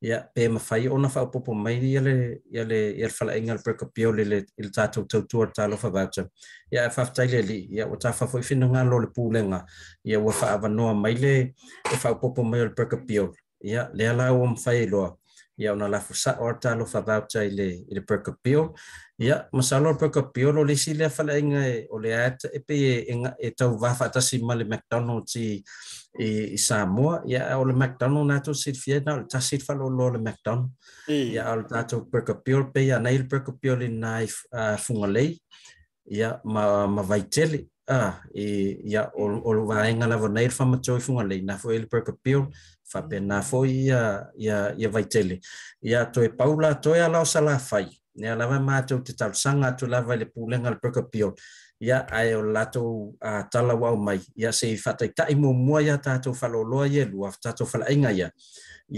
ia 0.00 0.22
pe 0.34 0.48
ma 0.48 0.58
fai 0.58 0.86
ona 0.88 1.08
fa 1.08 1.26
popo 1.28 1.52
mai 1.54 1.74
ia 1.82 1.98
ele, 2.00 2.40
ia 2.52 2.64
le 2.64 2.90
ia 2.92 3.06
le 3.06 3.10
fala 3.12 3.36
ingal 3.36 3.58
break 3.60 3.82
up 3.82 3.96
le 3.98 4.24
le 4.24 4.44
il 4.56 4.70
tato 4.70 5.02
to 5.06 5.22
to 5.26 5.46
talo 5.50 5.76
fa 5.76 5.88
vacha 5.90 6.28
ia 6.72 6.88
fa 6.90 7.04
tai 7.06 7.26
le 7.28 7.42
ia 7.42 7.88
o 7.88 7.96
ta 7.96 8.12
fa 8.12 8.26
foi 8.26 8.42
fino 8.42 8.68
nga 8.68 8.82
lo 8.84 8.98
le 8.98 9.08
pulenga 9.10 9.64
ia 10.04 10.18
wa 10.20 10.32
fa 10.32 10.52
ava 10.54 10.68
no 10.68 10.94
mai 10.94 11.14
le 11.18 11.54
fa 11.98 12.14
popo 12.16 12.42
mai 12.44 12.60
le 12.60 12.68
break 12.70 12.92
up 12.92 13.10
ia 13.60 13.90
le 13.92 14.08
ala 14.08 14.32
o 14.32 14.46
mfai 14.46 14.86
loa 14.86 15.17
ia 15.58 15.72
ona 15.74 15.88
lafosaʻo 15.90 16.42
atalofavau 16.54 17.26
tai 17.32 17.48
le 17.50 17.66
i 17.66 17.94
le 17.94 18.00
perkapio 18.00 18.74
ia 19.18 19.42
masalo 19.52 19.90
le 19.92 19.98
perkapio 20.02 20.52
lo 20.54 20.62
lesi 20.64 20.94
lea 20.94 21.10
falaʻiga 21.10 21.62
e 21.70 21.72
eh, 21.72 21.86
o 21.90 21.98
le 21.98 22.10
e 22.10 22.36
eh, 22.56 22.60
pei 22.66 22.84
e 22.86 23.14
eh, 23.46 23.50
tauvā 23.58 23.90
faatasi 24.00 24.38
ma 24.46 24.54
le 24.54 24.64
mcdonalds 24.72 25.34
i 25.42 25.48
i 26.54 26.58
samoa 26.58 27.22
ia 27.26 27.58
o 27.58 27.64
le 27.64 27.72
mcdonald 27.74 28.26
natou 28.30 28.54
silifia 28.54 29.00
na 29.04 29.16
o 29.16 29.18
le 29.18 29.24
tasi 29.32 29.58
le 29.58 29.64
faalōloa 29.66 30.12
le 30.12 30.18
mcdonald 30.22 30.70
ah, 31.08 31.12
ia 31.12 31.48
o 31.50 31.56
le 31.56 31.64
tatou 31.72 32.06
perkapio 32.12 32.70
pei 32.72 32.92
anai 32.94 33.18
le 33.18 33.24
perkapio 33.26 33.74
ma 36.44 36.86
ma 36.86 37.02
vaitele 37.02 37.66
ia 37.90 38.04
ah, 38.06 38.22
o 39.18 39.52
lo 39.52 39.64
vaega 39.66 40.06
la 40.06 40.16
nei 40.28 40.48
fa 40.48 40.56
faamatau 40.58 40.96
i 40.98 41.00
fugalei 41.00 41.42
na 41.42 41.56
foʻi 41.58 42.46
fa 42.88 43.04
pena 43.04 43.44
fo 43.44 43.62
ia 43.68 44.32
ia 44.34 44.72
ia 44.80 44.88
vai 44.88 45.04
tele 45.04 45.40
ia 45.84 46.04
to 46.08 46.24
e 46.24 46.30
paula 46.32 46.72
to 46.74 46.96
e 46.96 47.00
ala 47.04 47.20
sala 47.26 47.58
fai 47.60 47.86
ne 48.16 48.32
ala 48.32 48.46
va 48.48 48.58
ma 48.60 48.80
to 48.82 48.98
te 49.04 49.12
tal 49.14 49.34
sanga 49.36 49.72
to 49.76 49.86
la 49.86 50.00
vai 50.00 50.16
le 50.18 50.24
pulen 50.26 50.64
al 50.66 50.78
proka 50.80 51.02
pio 51.04 51.34
ia 51.80 52.00
ai 52.08 52.32
o 52.34 52.40
lato 52.42 53.12
a 53.20 53.44
tala 53.52 53.74
wa 53.76 53.92
mai 54.08 54.18
ia 54.34 54.52
se 54.52 54.72
fa 54.84 54.94
tai 54.96 55.12
tai 55.16 55.34
mo 55.34 55.52
mo 55.52 55.76
ia 55.78 55.98
ta 56.06 56.16
to 56.24 56.32
fa 56.40 56.48
lo 56.48 56.62
lo 56.64 56.84
ia 56.86 57.04
lu 57.12 57.26
afta 57.28 57.52
to 57.60 57.64
fa 57.68 57.84
inga 57.92 58.10
ia 58.20 58.30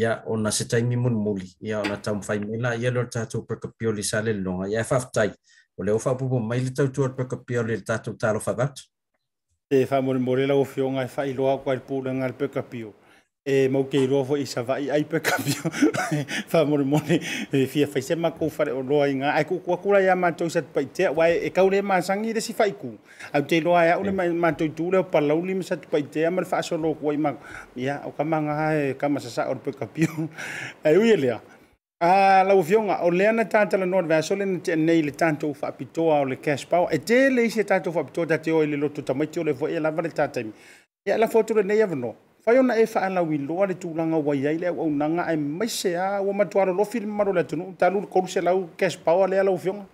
ia 0.00 0.12
ona 0.30 0.50
se 0.54 0.64
tai 0.70 0.82
mi 0.86 0.96
mun 0.96 1.16
muli 1.26 1.50
ia 1.60 1.80
ona 1.82 1.96
tam 1.98 2.22
fai 2.22 2.38
mela 2.38 2.74
ia 2.78 2.90
lo 2.94 3.02
ta 3.08 3.26
to 3.26 3.42
proka 3.42 3.68
pio 3.78 3.90
li 3.90 4.02
sale 4.12 4.32
lo 4.46 4.54
ia 4.70 4.84
fa 4.92 4.98
e 5.02 5.08
tai 5.14 5.30
o 5.78 5.82
le 5.82 5.90
ofa 5.98 6.14
pupu 6.14 6.38
mai 6.38 6.62
le 6.64 6.70
tau 6.70 6.86
tu 6.94 7.02
al 7.02 7.12
proka 7.18 7.36
pio 7.46 7.62
le 7.66 7.82
ta 7.82 7.98
to 7.98 8.14
talo 8.14 8.38
fa 8.46 8.52
bat 8.54 8.74
e 9.70 9.84
fa 9.90 10.00
mo 10.00 10.12
e 10.14 10.14
le 10.14 10.20
mo 10.22 10.34
le 10.38 10.46
la 10.46 10.54
ofiona 10.54 11.06
fa 11.18 11.26
i 11.26 11.34
lo 11.34 11.50
a 11.52 11.58
kwa 11.58 11.74
il 11.80 11.84
pulen 11.90 12.22
al 12.22 12.34
proka 12.38 12.62
pio 12.62 12.94
e 13.44 13.68
mau 13.72 13.86
kei 13.88 14.04
rofo 14.06 14.36
i 14.36 14.44
sa 14.44 14.60
vai 14.62 14.90
ai 14.92 15.04
pe 15.08 15.18
kapio 15.20 15.64
fa 16.46 16.60
mori 16.68 16.84
mori 16.84 17.16
e 17.52 17.64
fia 17.66 17.86
fai 17.86 18.02
se 18.02 18.14
mako 18.14 18.48
fare 18.50 18.68
o 18.70 18.80
loa 18.82 19.06
inga 19.08 19.32
ai 19.32 19.44
ku 19.48 19.60
kura 19.64 19.98
ia 20.02 20.14
mato 20.14 20.44
i 20.44 20.50
sa 20.50 20.60
tupai 20.60 20.84
te 20.92 21.08
wai 21.08 21.40
e 21.48 21.50
kaule 21.50 21.80
ma 21.82 22.00
sangi 22.04 22.32
de 22.34 22.40
si 22.40 22.52
faiku 22.52 22.98
au 23.32 23.42
te 23.44 23.60
loa 23.60 23.84
ia 23.86 23.96
ule 23.98 24.10
mato 24.12 24.64
mm. 24.64 24.68
i 24.70 24.74
tūre 24.76 24.96
o 25.00 25.04
palauli 25.08 25.54
me 25.56 25.62
sa 25.62 25.76
tupai 25.80 26.02
te 26.10 26.26
amal 26.26 26.44
fa 26.44 26.58
aso 26.60 26.76
loa 26.76 26.94
kua 26.94 27.14
ima 27.14 27.32
ia 27.74 28.02
o 28.04 28.12
kamanga 28.12 28.52
hae 28.60 28.92
kama 29.00 29.20
sa 29.20 29.30
sa 29.30 29.48
orpe 29.48 29.72
kapio 29.72 30.28
ai 30.84 30.98
uye 31.00 31.16
lea 31.16 31.40
a 32.04 32.44
la 32.44 32.52
uvionga 32.54 33.00
o 33.08 33.10
lea 33.10 33.32
na 33.32 33.44
tanta 33.48 33.78
la 33.80 33.86
nord 33.86 34.04
vaso 34.06 34.36
le 34.36 34.44
te 34.60 34.76
nei 34.76 35.00
le 35.02 35.12
tanto 35.16 35.54
fa 35.56 35.72
pitoa 35.72 36.20
o 36.20 36.24
le 36.28 36.36
cash 36.44 36.66
pau 36.68 36.88
e 36.92 36.98
te 36.98 37.30
le 37.30 37.44
isi 37.48 37.60
o 37.64 37.90
fa 37.92 38.04
pitoa 38.04 38.26
da 38.26 38.36
te 38.36 38.50
o 38.52 38.60
le 38.62 38.76
loto 38.76 39.00
tamaiti 39.02 39.38
o 39.40 39.42
e 39.42 39.44
le 39.48 39.52
voe 39.52 39.72
e 39.74 39.80
la 39.80 39.90
vale 39.90 40.10
tatami 40.12 40.52
ia 41.08 41.16
la 41.16 41.24
fotu 41.26 41.54
le 41.56 41.62
nei 41.64 41.80
avanoa 41.80 42.28
fai 42.44 42.58
ona 42.58 42.74
e 42.78 42.86
fa'alaui 42.94 43.38
loa 43.48 43.66
le 43.70 43.74
tulaga 43.82 44.16
uai 44.16 44.42
ai 44.50 44.58
le 44.62 44.68
auaunaga 44.72 45.22
ae 45.30 45.36
maise 45.36 45.92
a 46.06 46.22
ua 46.26 46.32
matualolofi 46.40 46.96
le 47.02 47.06
mamalo 47.10 47.32
le 47.36 47.40
atunuu 47.44 47.74
talu 47.80 47.98
le 48.00 48.06
koluse 48.12 48.40
lau 48.46 48.58
cash 48.80 48.96
power 49.04 49.26
lea 49.32 49.42
lau 49.48 49.56
fioga 49.62 49.84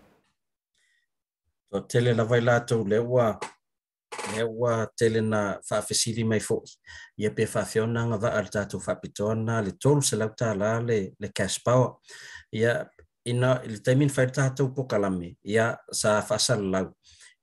tele 1.91 2.11
lava 2.19 2.37
i 2.41 2.45
latou 2.49 2.81
le 2.91 2.99
ua 3.13 3.27
le 4.35 4.43
ua 4.59 4.73
tele 4.99 5.21
na 5.33 5.41
faafesili 5.69 6.25
mai 6.31 6.41
fo'i 6.49 6.71
ia 7.23 7.31
pe 7.37 7.45
faafeonaga 7.55 8.17
va'a 8.25 8.41
le 8.45 8.51
tatou 8.57 8.81
faapitoana 8.87 9.55
le 9.65 9.73
tolu 9.83 10.01
se 10.09 10.15
lau 10.21 10.31
tālā 10.41 10.73
le 10.89 10.99
le 11.21 11.29
cash 11.39 11.57
power 11.67 11.91
ia 12.61 12.73
ina 13.33 13.51
le 13.71 13.79
taimina 13.85 14.13
fai 14.15 14.27
le 14.29 14.35
tatou 14.39 14.67
pokalame 14.77 15.29
ia 15.55 15.67
sa 16.01 16.11
faasalalau 16.29 16.89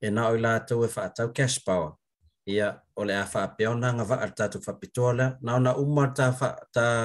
e 0.04 0.08
na 0.10 0.22
o 0.30 0.36
i 0.36 0.40
latou 0.40 0.84
e 0.84 0.88
fa'atau 0.94 1.28
cash 1.38 1.58
power 1.68 1.90
ia 2.46 2.76
o 2.96 3.04
le 3.04 3.14
a 3.16 3.24
faapeona 3.24 3.92
ga 3.96 4.04
faatatou 4.04 4.60
faapitoa 4.62 5.12
lea 5.12 5.30
na 5.40 5.54
ona 5.56 5.76
uma 5.76 6.08
ta 6.12 6.30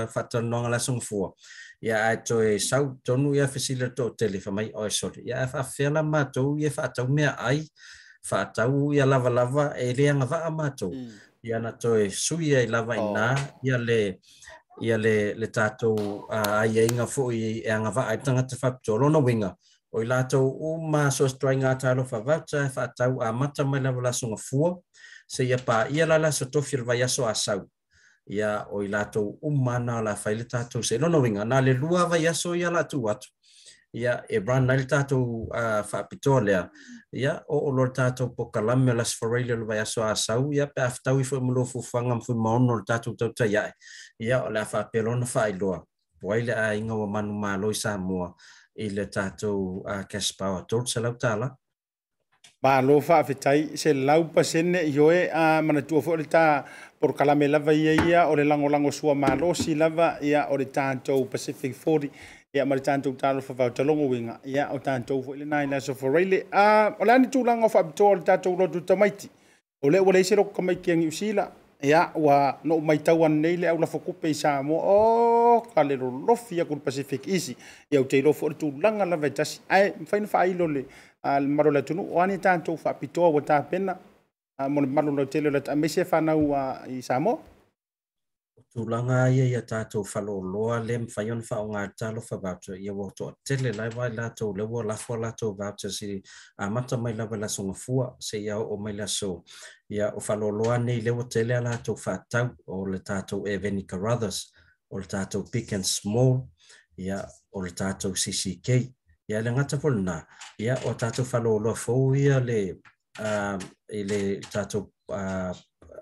faatalanoaga 0.08 0.70
lasogafua 0.70 1.34
ia 1.84 1.98
ae 2.12 2.18
toe 2.28 2.60
sau 2.60 3.00
tonu 3.04 3.34
ia 3.36 3.48
fesila 3.48 3.88
toʻatele 3.88 4.44
famai 4.44 4.68
o 4.76 4.84
e 4.86 4.90
soli 4.92 5.24
ia 5.24 5.44
e 5.44 5.48
faafea 5.48 5.90
la 5.96 6.04
matou 6.04 6.58
ia 6.60 6.70
faatau 6.72 7.08
meaai 7.08 7.64
faatau 8.28 8.92
ia 8.94 9.06
lavalava 9.08 9.74
e 9.80 9.94
lea 9.96 10.14
ga 10.20 10.26
vaa 10.28 10.50
matou 10.52 10.92
mm. 10.92 11.10
ia 11.44 11.60
na 11.60 11.72
toe 11.72 12.10
sui 12.12 12.52
ai 12.56 12.68
lava 12.68 12.98
inā 13.00 13.26
oh. 13.32 13.36
ia 13.64 13.78
le 13.80 14.20
ia 14.84 14.98
le 15.00 15.34
le 15.40 15.48
tatou 15.48 16.28
aiaiga 16.30 17.08
foʻi 17.08 17.64
e 17.64 17.72
agavaa 17.72 18.08
e 18.12 18.12
ai 18.12 18.18
tagata 18.20 18.58
faapitoa 18.60 18.98
lona 19.00 19.20
uiga 19.24 19.56
o 19.92 20.02
i 20.04 20.08
latou 20.08 20.52
uma 20.76 21.08
soasitoaiga 21.12 21.70
atalofa 21.72 22.20
vata 22.20 22.66
e 22.68 22.72
faatau 22.72 23.24
amata 23.24 23.64
mai 23.64 23.80
lavalasogafua 23.80 24.76
seia 25.30 25.58
paia 25.58 26.06
la 26.08 26.18
la 26.18 26.32
sotofi 26.32 26.78
le 26.78 26.84
vaiaso 26.84 27.28
asau 27.28 27.62
ia 28.28 28.66
o 28.70 28.82
i 28.84 28.88
latou 28.88 29.38
uma 29.42 29.80
na 29.80 30.02
lafai 30.02 30.36
le 30.36 30.44
tatou 30.46 30.84
selona 30.84 31.08
no, 31.12 31.18
no, 31.18 31.24
uiga 31.24 31.46
na 31.46 31.62
le 31.62 31.74
lua 31.74 32.06
vaiaso 32.10 32.56
ia 32.56 32.70
laatu 32.72 33.10
atu 33.10 33.30
ia 33.94 34.24
e 34.30 34.40
brana 34.40 34.76
le 34.76 34.86
tatou 34.86 35.44
uh, 35.52 35.84
faapitoa 35.86 36.42
lea 36.42 36.64
ia 37.14 37.42
o 37.48 37.68
o 37.70 37.72
lo 37.72 37.86
le 37.86 37.92
tatou 37.92 38.30
pokalame 38.38 38.92
o 38.92 38.96
lasi 38.96 39.16
farai 39.18 39.44
le 39.44 39.56
lovai 39.56 39.80
aso 39.80 40.04
asau 40.04 40.54
ia 40.54 40.68
pe 40.68 40.82
afataui 40.82 41.24
foi 41.24 41.40
ma 41.42 41.54
lo 41.54 41.64
fufaga 41.66 42.16
ma 42.16 42.22
foi 42.26 42.36
maono 42.36 42.74
o 42.74 42.78
le 42.80 42.84
tatou 42.86 43.14
tautaiaʻe 43.14 43.72
ia 44.20 44.44
o 44.44 44.50
le 44.50 44.60
a 44.62 44.66
faapelona 44.66 45.26
faailoa 45.26 45.84
uai 46.24 46.42
le 46.42 46.54
aiga 46.54 46.94
ua 46.94 47.08
manu 47.08 47.34
māloi 47.34 47.74
sa 47.76 47.98
moa 47.98 48.34
i 48.76 48.90
le 48.90 49.06
tatou 49.06 49.82
uh, 49.86 50.06
caspao 50.12 50.58
atolu 50.58 50.86
salau 50.88 51.14
tālā 51.22 51.50
ba 52.62 52.82
lo 52.82 53.00
fa 53.00 53.24
fa 53.24 53.34
tai 53.34 53.78
se 53.78 53.94
lau 53.94 54.22
pa 54.36 54.44
sene 54.44 54.84
yo 54.92 55.12
e 55.14 55.22
a 55.32 55.62
mana 55.62 55.82
tu 55.82 56.02
fo 56.02 56.12
ta 56.28 56.66
por 57.00 57.14
kala 57.16 57.34
me 57.34 57.48
lava 57.48 57.72
ia 57.74 57.94
ia 58.06 58.28
o 58.28 58.36
le 58.36 58.44
lango 58.44 58.68
lango 58.68 58.92
sua 58.92 59.14
ma 59.16 59.34
lo 59.34 59.54
si 59.54 59.76
lava 59.76 60.18
ia 60.22 60.50
o 60.52 60.58
le 60.58 60.66
tanto 60.70 61.16
pacific 61.26 61.72
40 61.74 62.10
ia 62.54 62.66
ma 62.66 62.76
le 62.76 62.82
tanto 62.82 63.14
talo 63.16 63.40
fa 63.40 63.54
vau 63.54 63.70
talongo 63.72 64.06
winga 64.12 64.42
ia 64.44 64.68
o 64.74 64.80
tanto 64.80 65.22
fo 65.22 65.34
le 65.36 65.46
nine 65.46 65.80
so 65.80 65.94
for 65.94 66.12
really 66.12 66.44
a 66.52 66.94
o 67.00 67.06
le 67.06 67.12
ani 67.14 67.30
tu 67.32 67.44
lango 67.46 67.70
fa 67.70 67.82
to 67.96 68.04
o 68.06 68.16
le 68.16 68.24
tanto 68.24 68.54
lo 68.54 68.68
du 68.68 68.82
tamaiti 68.84 69.30
o 69.82 69.88
le 69.90 70.00
o 70.00 70.12
le 70.12 70.22
se 70.24 70.36
lo 70.36 70.44
kama 70.52 70.76
ki 70.76 70.92
ngi 70.98 71.08
usila 71.08 71.48
ia 71.80 72.12
ua 72.16 72.60
nou 72.68 72.82
mai 72.84 73.00
tau 73.00 73.24
anenei 73.24 73.56
le 73.58 73.68
au 73.72 73.78
lafo 73.80 74.00
kupe 74.04 74.28
i 74.28 74.34
sa 74.36 74.60
moa 74.64 74.84
oka 75.64 75.84
le 75.84 75.96
lolofi 75.96 76.60
akule 76.62 76.84
pacifik 76.84 77.24
isi 77.28 77.56
iau 77.92 78.04
teilo 78.04 78.34
foi 78.34 78.50
le 78.50 78.56
tulaga 78.60 79.06
lava 79.06 79.28
e 79.28 79.32
tasi 79.32 79.60
ae 79.70 79.94
afai 80.04 80.20
na 80.20 80.28
faailo 80.28 80.68
leemalo 80.68 81.72
le 81.72 81.80
atunuu 81.80 82.12
o 82.12 82.20
ani 82.22 82.38
tatou 82.38 82.76
faapitoa 82.76 83.30
ua 83.32 83.42
tapena 83.42 83.96
mole 84.70 84.88
mal 84.88 85.06
nautele 85.08 85.48
ole 85.48 85.62
mai 85.80 85.90
si 85.90 86.04
fanaua 86.04 86.84
i 86.92 87.00
samo 87.02 87.34
tulaga 88.74 89.30
ia 89.34 89.46
ia 89.46 89.62
tatou 89.62 90.04
faloloa 90.06 90.78
le 90.86 90.98
mafai 90.98 91.32
ona 91.32 91.42
faaogatalo 91.42 92.22
favauta 92.22 92.78
ia 92.78 92.94
ua 92.94 93.10
toʻatele 93.18 93.74
lai 93.76 93.90
la 93.90 94.10
latou 94.10 94.54
le 94.58 94.64
ua 94.64 94.84
lafo 94.84 95.14
a 95.14 95.18
latou 95.18 95.56
vauta 95.58 95.90
se 95.90 96.22
amata 96.58 96.98
mai 96.98 97.14
lava 97.14 97.36
i 97.36 97.40
lasogafua 97.40 98.16
seia 98.20 98.60
o 98.60 98.78
mai 98.78 98.94
laso 98.94 99.44
ia 99.90 100.14
o 100.14 100.36
loa 100.52 100.78
nei 100.78 101.02
le 101.02 101.12
ua 101.12 101.24
tele 101.24 101.56
a 101.58 101.62
latou 101.62 101.98
faatau 101.98 102.50
o 102.68 102.86
le 102.86 103.00
tatou 103.00 103.48
eveni 103.48 103.86
carothers 103.88 104.54
o 104.92 104.98
le 105.00 105.06
tatou 105.08 105.46
and 105.72 105.86
small 105.86 106.48
ia 106.98 107.26
o 107.54 107.62
le 107.62 107.72
tatou 107.72 108.14
cck 108.14 108.94
ia 109.30 109.42
le 109.42 109.52
gata 109.56 109.78
folenā 109.78 110.26
ia 110.60 110.78
o 110.86 110.94
tatou 110.94 111.26
faloloa 111.26 111.76
fou 111.76 112.14
ia 112.16 112.40
le 112.40 112.78
uh, 113.20 113.58
i 113.92 114.04
le 114.04 114.40
tatou 114.52 114.92
uh, 115.10 115.52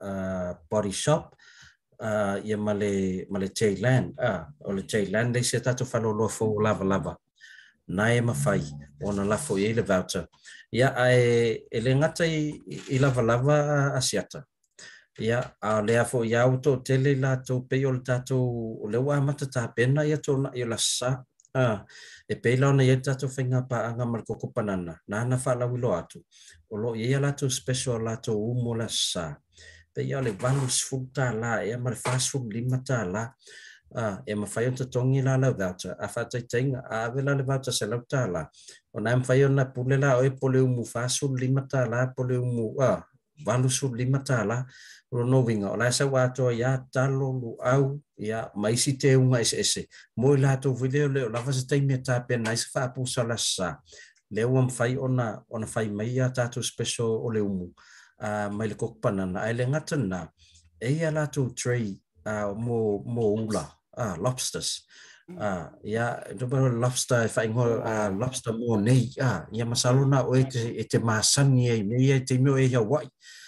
uh, 0.04 0.54
body 0.70 0.92
shop 0.92 1.37
uh, 2.02 2.36
ia 2.46 2.58
ma 2.58 2.74
le, 2.74 3.28
Thailand. 3.54 4.14
Ah, 4.20 4.46
o 4.66 4.72
le 4.72 4.84
Thailand 4.86 5.34
lei 5.34 5.44
se 5.44 5.60
tatu 5.60 5.84
whaloloa 5.86 6.30
fōu 6.30 6.62
lava 6.62 6.86
lava. 6.86 7.14
Na 7.88 8.06
e 8.16 8.22
mawhai, 8.22 8.64
ona 9.06 9.24
lafo 9.24 9.56
i 9.58 9.74
le 9.74 9.82
voucher. 9.82 10.26
Ia 10.74 10.90
ae, 10.96 11.64
e 11.76 11.80
le 11.82 11.94
ngata 11.96 12.26
i, 12.26 12.52
i 12.90 12.98
lava 13.00 13.22
lava 13.22 13.56
asiata. 13.96 14.40
Ia, 15.20 15.40
a 15.62 15.82
lea 15.88 16.04
fo 16.06 16.22
i 16.26 16.36
au 16.36 16.58
tō 16.60 16.82
tele 16.86 17.16
lātou 17.18 17.64
pei 17.70 17.86
o 17.88 17.92
le 17.92 18.00
tātou, 18.06 18.44
o 18.84 18.88
le 18.92 18.98
wā 19.02 19.18
mata 19.24 19.46
tāpena 19.50 20.06
ia 20.06 20.18
tōna 20.22 20.52
i 20.54 20.64
o 20.66 20.68
la 20.68 20.78
sa. 20.78 21.16
Ah, 21.56 21.80
e 22.30 22.36
pei 22.36 22.58
launa 22.60 22.84
ia 22.84 22.98
tātou 23.02 23.32
whainga 23.34 23.64
anga 23.70 24.06
mar 24.06 24.22
koko 24.28 24.52
panana. 24.54 25.00
Nā 25.10 25.24
na 25.26 25.38
whālau 25.40 25.78
ilo 25.80 25.96
atu. 25.96 26.22
O 26.70 26.78
lo 26.78 26.94
ia 26.96 27.20
lātou 27.24 27.50
special 27.50 28.04
la 28.04 28.16
to 28.20 28.36
la 28.76 28.86
sa. 28.90 29.32
pe 29.98 30.04
ia 30.06 30.20
le 30.22 30.32
valu 30.38 30.68
sefulu 30.70 31.10
tālā 31.10 31.56
ea 31.66 31.78
ma 31.82 31.90
le 31.90 31.98
fasefulu 31.98 32.52
lima 32.60 32.78
tālā 32.86 33.24
e 34.30 34.36
mafai 34.38 34.68
o 34.70 34.74
totogi 34.78 35.24
la 35.26 35.34
lau 35.42 35.56
vauta 35.58 35.96
a 35.98 36.10
faataitaiga 36.16 36.84
ave 37.00 37.24
la 37.26 37.34
le 37.40 37.46
vauta 37.48 37.74
selau 37.74 38.04
tālā 38.14 38.44
ona 38.94 39.14
e 39.16 39.20
mafai 39.24 39.40
ona 39.48 39.66
pule 39.76 39.98
la 40.04 40.12
oe 40.20 40.30
po 40.42 40.52
le 40.54 40.62
umu 40.68 40.86
fasululima 40.92 41.66
tālā 41.74 42.04
po 42.14 42.28
le 42.30 42.38
umu 42.38 42.68
valusululima 43.48 44.22
tālā 44.30 44.60
lono 45.18 45.42
uiga 45.48 45.72
o 45.74 45.80
lae 45.82 45.90
sau 45.98 46.14
atoa 46.20 46.54
iā 46.62 46.76
talo 46.94 47.32
luau 47.42 47.90
ia 48.30 48.46
ma 48.54 48.70
isi 48.78 48.94
te 49.02 49.16
uga 49.18 49.42
eseese 49.42 49.88
mo 50.22 50.36
i 50.38 50.42
latou 50.46 50.78
fui 50.78 50.94
lea 50.94 51.10
o 51.10 51.12
le 51.16 51.26
o 51.26 51.30
lava 51.34 51.54
se 51.54 51.66
taimia 51.72 52.04
tapena 52.06 52.54
ai 52.54 52.58
se 52.62 52.70
faapusalasā 52.76 53.74
le 54.36 54.44
ua 54.46 54.62
mafai 54.70 54.94
ona 55.10 55.30
ona 55.50 55.66
fai 55.74 55.90
mai 55.90 56.12
iā 56.14 56.30
tatou 56.42 56.62
special 56.74 57.18
o 57.24 57.34
le 57.34 57.42
umu 57.52 57.72
uh, 58.24 58.48
mai 58.54 58.68
le 58.68 58.76
kokpana 58.76 59.26
na 59.26 59.40
ai 59.46 59.54
le 59.58 59.64
ngata 59.70 59.96
na 60.12 60.20
e 60.82 60.90
ia 61.00 61.10
lato 61.18 61.44
trei 61.60 61.88
uh, 62.26 62.52
mō, 62.64 62.80
mō 63.14 63.26
ula, 63.46 63.66
uh, 63.98 64.16
lobsters. 64.24 64.86
Uh, 65.28 65.68
ia, 65.84 66.24
yeah, 66.24 66.24
no 66.40 66.68
lobster, 66.84 67.26
e 67.28 67.28
whaingo 67.28 67.66
uh, 67.84 68.10
lobster 68.22 68.54
mō 68.54 68.80
nei, 68.82 69.10
uh, 69.20 69.44
ia 69.52 69.66
masaluna 69.66 70.24
o 70.24 70.36
e 70.36 70.44
te, 70.52 70.64
e 70.64 70.84
te 70.84 71.00
māsangi 71.00 71.68
e 71.80 71.84
mei 71.84 72.12
e 72.14 72.20
te 72.24 72.38
mio 72.38 72.56
e 72.58 72.66
hia 72.68 72.82
wai. 72.82 73.08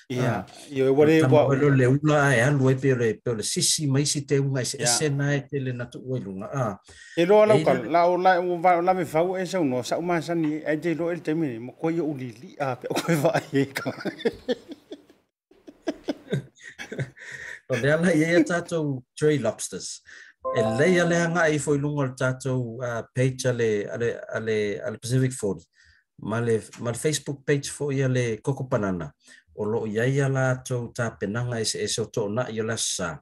ia 0.10 0.44
ioe 0.74 0.90
ua 0.90 1.06
le 1.06 1.22
uaolo 1.26 1.70
le 1.70 1.86
ula 1.88 2.16
e 2.36 2.42
alu 2.42 2.68
ai 2.70 2.76
pe 2.82 2.94
ole 2.94 3.10
pe 3.24 3.30
ole 3.32 3.44
sisi 3.44 3.84
ma 3.88 4.00
isi 4.06 4.22
te 4.26 4.38
uga 4.42 4.62
i 4.62 4.66
se 4.66 4.78
ese 4.84 5.10
na 5.18 5.28
e 5.34 5.42
tele 5.52 5.72
na 5.74 5.86
tu'u 5.86 6.14
ai 6.16 6.22
luga 6.24 6.48
a 6.62 6.64
e 7.22 7.26
loa 7.30 7.46
lauka 7.50 7.74
lao 7.96 8.82
lame 8.88 9.06
fau 9.14 9.38
e 9.38 9.46
saunoa 9.52 9.84
sa'u 9.92 10.02
masani 10.10 10.56
ai 10.66 10.78
te 10.78 10.96
loa 10.98 11.14
ah, 11.14 11.14
e 11.16 11.16
le 11.16 11.22
taimine 11.28 11.60
ma 11.66 11.74
koe 11.80 11.92
io'u 11.94 12.14
a 12.66 12.70
pe 12.82 12.88
o 12.90 12.96
koe 13.02 13.16
va'ai 13.22 13.46
ai 13.62 13.68
ka 13.78 13.90
o 17.70 17.76
le 17.82 17.92
ala 17.94 18.10
iai 18.18 18.36
a 18.42 18.44
tatou 18.54 19.04
tray 19.18 19.38
lobsters 19.38 20.02
e 20.58 20.62
leia 20.80 21.06
le 21.06 21.18
aga'a 21.28 21.50
i 21.54 21.60
foiluga 21.66 21.98
o 22.02 22.06
le 22.10 22.14
tatou 22.24 22.62
page 23.14 23.46
ale 24.38 24.58
pacific 25.02 25.32
Ford. 25.34 25.62
ma 26.30 26.40
le 26.42 26.58
facebook 27.04 27.46
page 27.46 27.70
fo'i 27.70 28.02
a 28.04 28.10
le 28.10 28.40
Banana. 28.72 29.14
o 29.60 29.84
ya 29.88 30.06
ya 30.08 30.26
a 30.32 30.32
latou 30.32 30.92
tapenaga 30.96 31.60
e 31.60 31.66
se 31.66 31.84
eso 31.84 32.08
o 32.18 32.30
na 32.30 32.44
o 32.48 32.64
la 32.64 32.78
sa. 32.78 33.20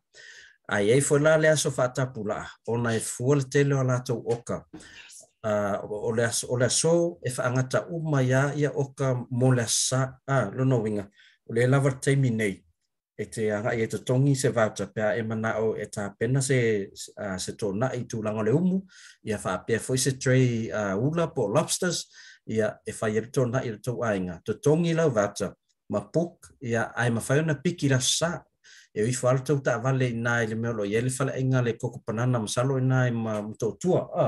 ai 0.70 0.92
ai 0.92 1.02
fola 1.02 1.30
la 1.38 1.38
le 1.38 1.48
aso 1.50 1.72
faatapulaa 1.72 2.46
ona 2.68 2.92
e 2.96 3.00
fua 3.00 3.38
tele 3.52 3.74
o 3.76 3.82
to 4.08 4.16
oka 4.34 4.58
uh, 5.50 5.78
o, 6.08 6.12
le 6.12 6.24
aso, 6.26 6.48
o 7.18 7.20
e 7.26 7.30
uma 7.90 8.20
ia 8.22 8.28
ya, 8.28 8.54
ya 8.64 8.70
oka 8.76 9.16
mo 9.32 9.50
le 9.52 9.64
a 9.64 10.00
ah, 10.28 10.50
winga 10.54 10.78
uiga 10.84 11.06
o 11.50 11.54
le 11.54 11.68
lava 11.72 11.90
ete 11.90 12.12
anga 12.16 12.30
nei 12.40 12.56
e 13.22 13.26
te 13.34 13.42
e 13.48 13.62
se 13.64 13.82
e 13.84 13.88
totogi 13.88 14.36
se 14.36 14.50
vautapea 14.50 15.16
e 15.16 15.22
o 15.64 15.76
e 15.82 15.88
pena 16.20 16.42
se 16.42 17.52
to 17.60 17.70
ah, 17.70 17.78
na 17.80 17.88
i 17.96 18.04
le 18.46 18.52
umu 18.52 18.78
ia 19.24 19.38
faapea 19.38 19.80
foʻi 19.80 19.98
se 20.06 20.12
trei 20.22 20.70
ah, 20.72 20.98
ula 20.98 21.32
po 21.34 21.48
lobsters 21.56 22.10
ia 22.46 22.76
e 22.86 22.92
fai 22.92 23.16
e 23.18 23.22
na 23.22 23.28
tonaʻi 23.28 23.66
i 23.68 23.72
le 23.72 23.80
to 23.80 23.92
tongi 23.96 24.40
totogi 24.46 24.94
lau 25.00 25.10
vata 25.10 25.48
ma 25.94 26.00
pok 26.04 26.60
ia 26.60 26.92
ai 26.94 27.10
ma 27.16 27.22
fauna 27.28 27.54
piki 27.64 27.86
ra 27.94 28.00
sa 28.02 28.32
e 28.98 29.02
ui 29.06 29.16
fal 29.22 29.38
tau 29.48 29.58
ta 29.66 29.74
vale 29.84 30.08
na 30.26 30.34
ile 30.44 30.56
me 30.62 30.70
lo 30.78 30.84
ye 30.92 31.00
le 31.06 31.12
fal 31.18 31.30
inga 31.42 31.60
le 31.68 31.74
koko 31.82 31.98
panana 32.08 32.38
ma 32.44 32.50
salo 32.56 32.76
na 32.90 32.98
i 33.08 33.12
ma 33.24 33.34
to 33.60 33.68
tua 33.82 34.02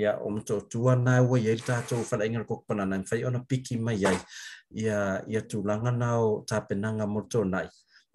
ia 0.00 0.12
o 0.24 0.28
mo 0.34 0.40
to 0.48 0.56
tua 0.72 0.92
na 1.06 1.14
wa 1.30 1.36
ye 1.46 1.54
ta 1.68 1.76
to 1.88 1.96
fal 2.10 2.22
inga 2.26 2.40
le 2.44 2.48
koko 2.50 2.62
panana 2.68 2.96
fai 3.10 3.20
ona 3.28 3.40
piki 3.50 3.74
mai 3.86 3.98
ai 4.10 4.18
ia 4.82 4.98
ia 5.32 5.40
tu 5.50 5.58
langa 5.70 5.92
na 6.02 6.08
o 6.26 6.30
ta 6.48 6.56
penanga 6.68 7.06
mo 7.14 7.20
nai 7.54 7.68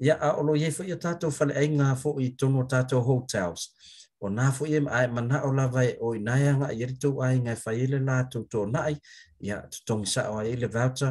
ia 0.05 0.15
a 0.27 0.29
o 0.39 0.43
lo 0.47 0.53
ye 0.61 0.69
fo 0.71 0.83
ia 0.83 0.95
ta 1.03 1.11
to 1.21 1.27
fal 1.37 1.51
inga 1.65 1.95
fo 2.01 2.09
i 2.19 2.29
tono 2.39 2.63
ta 2.71 2.79
hotels 3.09 3.61
o 4.19 4.29
nā 4.33 4.49
fu 4.51 4.65
ia 4.65 4.79
e, 4.79 4.85
ai 4.89 5.07
mana 5.13 5.41
o 5.45 5.51
lava 5.53 5.83
e 5.85 5.93
o 6.01 6.13
inai 6.17 6.47
anga 6.49 6.67
i 6.73 6.81
eri 6.83 6.95
tau 7.01 7.19
ai 7.21 7.37
ngai 7.39 7.55
whai 7.63 7.75
ele 7.83 7.99
nā 8.01 8.15
tau 8.31 8.45
tō 8.51 8.63
nai 8.71 8.95
ia 9.45 9.57
tutongi 9.71 10.09
sa 10.09 10.23
o 10.31 10.39
ai 10.39 10.53
ele 10.55 10.65
vauta 10.73 11.09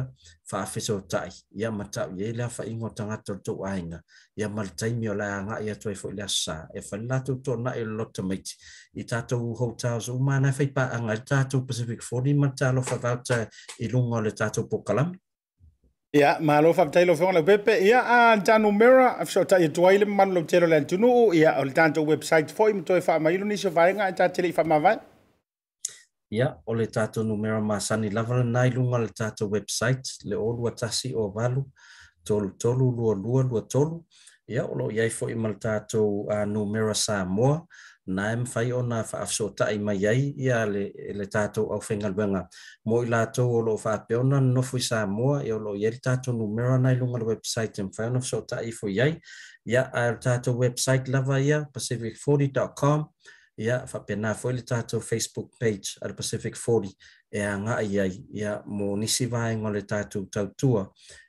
wha 0.51 0.61
awhiso 0.61 0.97
tai 1.09 1.29
ia 1.61 1.71
matau 1.71 2.11
i 2.19 2.23
ele 2.29 2.43
awha 2.43 2.65
ingo 2.67 2.89
tanga 2.89 3.17
tau 3.25 3.37
tau 3.45 3.63
ai 3.69 3.81
nga 3.83 4.01
ia 4.35 4.49
malitaimi 4.49 5.09
o 5.09 5.13
lai 5.13 5.29
anga 5.37 5.61
ia 5.63 5.75
tuai 5.75 5.95
fu 5.95 6.09
ilia 6.11 6.27
sā 6.31 6.57
e 6.73 6.79
whai 6.89 6.99
nā 7.03 7.21
tau 7.29 7.35
tō 7.45 7.55
nai 7.61 7.77
o 7.83 7.85
lota 8.01 8.23
meiti 8.23 8.55
i 8.95 9.03
tātou 9.13 9.55
hou 9.61 9.75
tāu 9.83 10.01
sa 10.03 10.11
umā 10.11 10.41
nai 10.43 10.51
whai 10.59 10.67
pā 10.75 10.89
anga 10.99 11.15
i 11.15 11.23
tātou 11.31 11.63
Pacific 11.67 12.01
40 12.09 12.35
matalo 12.43 12.83
wha 12.83 12.99
vauta 13.07 13.39
i 13.79 13.87
lunga 13.93 14.19
o 14.19 14.27
le 14.27 14.31
tātou 14.35 14.67
Pokalami 14.69 15.15
Ia, 16.15 16.37
maalo 16.39 16.73
fafitai 16.73 17.05
lo 17.05 17.15
fiongo 17.15 17.33
la 17.33 17.43
pepe. 17.43 17.79
Ia, 17.83 17.99
a 17.99 18.37
Danu 18.37 18.71
Mera, 18.71 19.17
afisho 19.19 19.43
ta 19.45 19.57
ia 19.59 19.69
tuwaile 19.69 20.05
mamanu 20.05 20.33
lo 20.33 20.41
tero 20.43 20.67
lan 20.67 20.87
tunu. 20.87 21.33
Ia, 21.33 21.59
o 21.59 21.63
le 21.65 21.71
tanto 21.73 22.03
website 22.03 22.49
foi, 22.53 22.73
mto 22.73 22.95
e 22.97 23.01
faa 23.01 23.19
mailu 23.19 23.43
nisho 23.45 23.69
vaenga, 23.69 24.11
ta 24.15 24.29
tele 24.29 24.47
i 24.49 24.53
faa 24.53 24.63
mavai. 24.63 24.97
Ia, 26.31 26.53
o 26.65 26.73
le 26.75 26.87
tato 26.87 27.23
numera 27.23 27.59
maasani 27.61 28.09
lavara 28.09 28.43
nai 28.43 28.69
lunga 28.71 28.97
le 28.99 29.07
tato 29.09 29.47
website, 29.49 30.23
le 30.25 30.35
o 30.35 30.51
lua 30.51 30.71
tasi 30.71 31.11
o 31.15 31.27
valu, 31.27 31.65
tolu 32.23 32.49
tolu, 32.57 32.91
lua 32.91 33.13
lua, 33.15 33.43
lua 33.43 33.61
tolu. 33.67 34.03
Ia, 34.47 34.63
o 34.65 34.75
lo 34.75 34.91
iaifo 34.91 35.29
ima 35.29 35.49
le 35.49 35.55
tato 35.59 36.07
uh, 36.23 36.45
numera 36.45 36.93
sa 36.93 37.25
mua, 37.25 37.67
na 38.07 38.31
em 38.31 38.45
fai 38.45 38.71
ona 38.71 39.03
fa 39.03 39.19
afso 39.21 39.49
ta 39.55 39.67
i 39.71 39.77
mai 39.77 39.97
ai 40.07 40.33
ia 40.37 40.65
le 40.65 40.91
le 41.13 41.25
tato 41.27 41.65
au 41.71 41.81
fenga 41.81 42.09
lwenga 42.09 42.47
mo 42.85 43.01
i 43.03 43.07
la 43.07 43.25
to 43.27 43.47
lo 43.61 43.77
fa 43.77 43.97
pe 44.07 44.15
ona 44.15 44.39
no 44.39 44.61
fu 44.61 44.77
sa 44.79 45.05
mo 45.05 45.35
e 45.39 45.49
lo 45.51 45.75
ye 45.75 45.91
tato 45.99 46.31
numero 46.31 46.77
na 46.79 46.93
lu 46.93 47.05
ngal 47.11 47.23
website 47.23 47.79
em 47.81 47.91
fai 47.91 48.07
ona 48.07 48.19
afso 48.19 48.41
ta 48.47 48.61
i 48.63 48.71
fo 48.71 48.87
yai 48.87 49.19
ia 49.65 49.83
ar 49.93 50.13
e 50.13 50.17
tato 50.21 50.53
website 50.57 51.07
lava 51.11 51.39
ia 51.39 51.59
pacific40.com 51.73 53.05
ia 53.57 53.85
fa 53.87 53.99
pe 53.99 54.15
na 54.15 54.33
fo 54.33 54.51
le 54.51 54.61
tato 54.63 54.99
facebook 54.99 55.51
page 55.59 55.97
ar 56.01 56.13
pacific40 56.15 56.91
e 57.31 57.41
anga 57.41 57.75
ai 57.75 58.25
ia 58.33 58.61
mo 58.65 58.95
nisi 58.97 59.25
vai 59.27 59.55
ngol 59.55 59.73
le 59.73 59.81
tato 59.83 60.23
tau 60.31 60.47
tua 60.57 60.87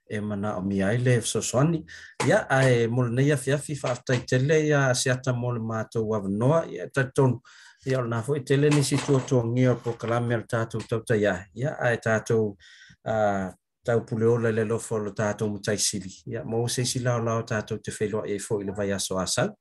e 0.08 0.20
mana 0.20 0.56
o 0.56 0.62
miai 0.62 0.96
le 0.98 1.14
e 1.18 1.20
fsosoni. 1.20 1.84
Ia, 2.26 2.46
a 2.48 2.62
e 2.70 2.86
mole 2.86 3.10
nei 3.10 3.30
a 3.30 3.36
fiafi 3.36 3.76
whaftai 3.80 4.24
tele 4.26 4.56
i 4.64 4.70
a 4.72 4.92
se 4.94 5.10
ata 5.10 5.32
mole 5.32 5.60
mātou 5.60 6.14
avanoa 6.16 6.64
i 6.72 6.78
a 6.80 6.88
tatonu. 6.88 7.40
Ia 7.86 8.00
o 8.00 8.04
nafo 8.06 8.34
i 8.36 8.42
tele 8.44 8.70
ni 8.70 8.82
si 8.82 8.96
tua 9.04 9.20
tō 9.20 9.42
ngio 9.52 9.76
po 9.84 9.92
kalame 10.00 10.34
al 10.34 10.44
tātou 10.50 10.82
tau 10.88 11.04
tai 11.04 11.22
a. 11.30 11.36
Ia, 11.54 11.76
a 11.78 11.92
e 11.92 12.00
tātou 12.04 12.56
tau 13.04 14.04
puleola 14.08 14.50
le 14.54 14.64
lofo 14.64 14.98
lo 14.98 15.12
tātou 15.16 15.52
mutai 15.52 15.78
sili. 15.78 16.12
Ia, 16.32 16.42
mō 16.44 16.64
se 16.70 16.84
si 16.88 17.04
lao 17.04 17.20
lao 17.22 17.44
tātou 17.46 17.80
te 17.82 17.94
whelua 17.94 18.24
e 18.28 18.38
fo 18.42 18.60
i 18.64 18.68
le 18.68 18.74
vai 18.76 18.90
aso 18.96 19.20
asau 19.20 19.52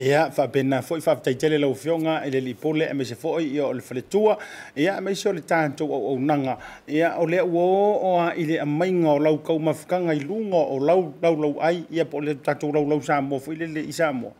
ia 0.00 0.30
faapena 0.32 0.78
foʻi 0.82 1.02
faafetaitele 1.04 1.58
laufioga 1.60 2.14
i 2.24 2.30
le 2.32 2.40
lipule 2.40 2.86
a 2.90 2.94
maise 2.94 3.14
foʻi 3.20 3.50
ia 3.52 3.66
o 3.66 3.72
le 3.76 3.82
faletua 3.84 4.38
ia 4.74 4.94
a 4.96 5.00
maise 5.00 5.26
o 5.28 5.32
le 5.36 5.42
tatou 5.44 5.92
auaunaga 5.92 6.56
ia 6.88 7.10
o 7.20 7.26
le 7.28 7.38
aua 7.40 7.64
ooa 8.10 8.30
i 8.34 8.44
le 8.48 8.60
amaiga 8.60 9.08
o 9.12 9.18
lau 9.18 9.36
kaumafakaga 9.44 10.14
i 10.16 10.20
luga 10.20 10.56
o 10.56 10.78
lau 10.80 11.12
laulau 11.22 11.60
ai 11.60 11.84
ia 11.90 12.04
po 12.06 12.16
o 12.16 12.20
le 12.20 12.34
tatou 12.34 12.72
laulau 12.72 13.02
samoa 13.02 13.38
foʻi 13.38 13.56
lelei 13.60 13.92
samoa 13.92 14.32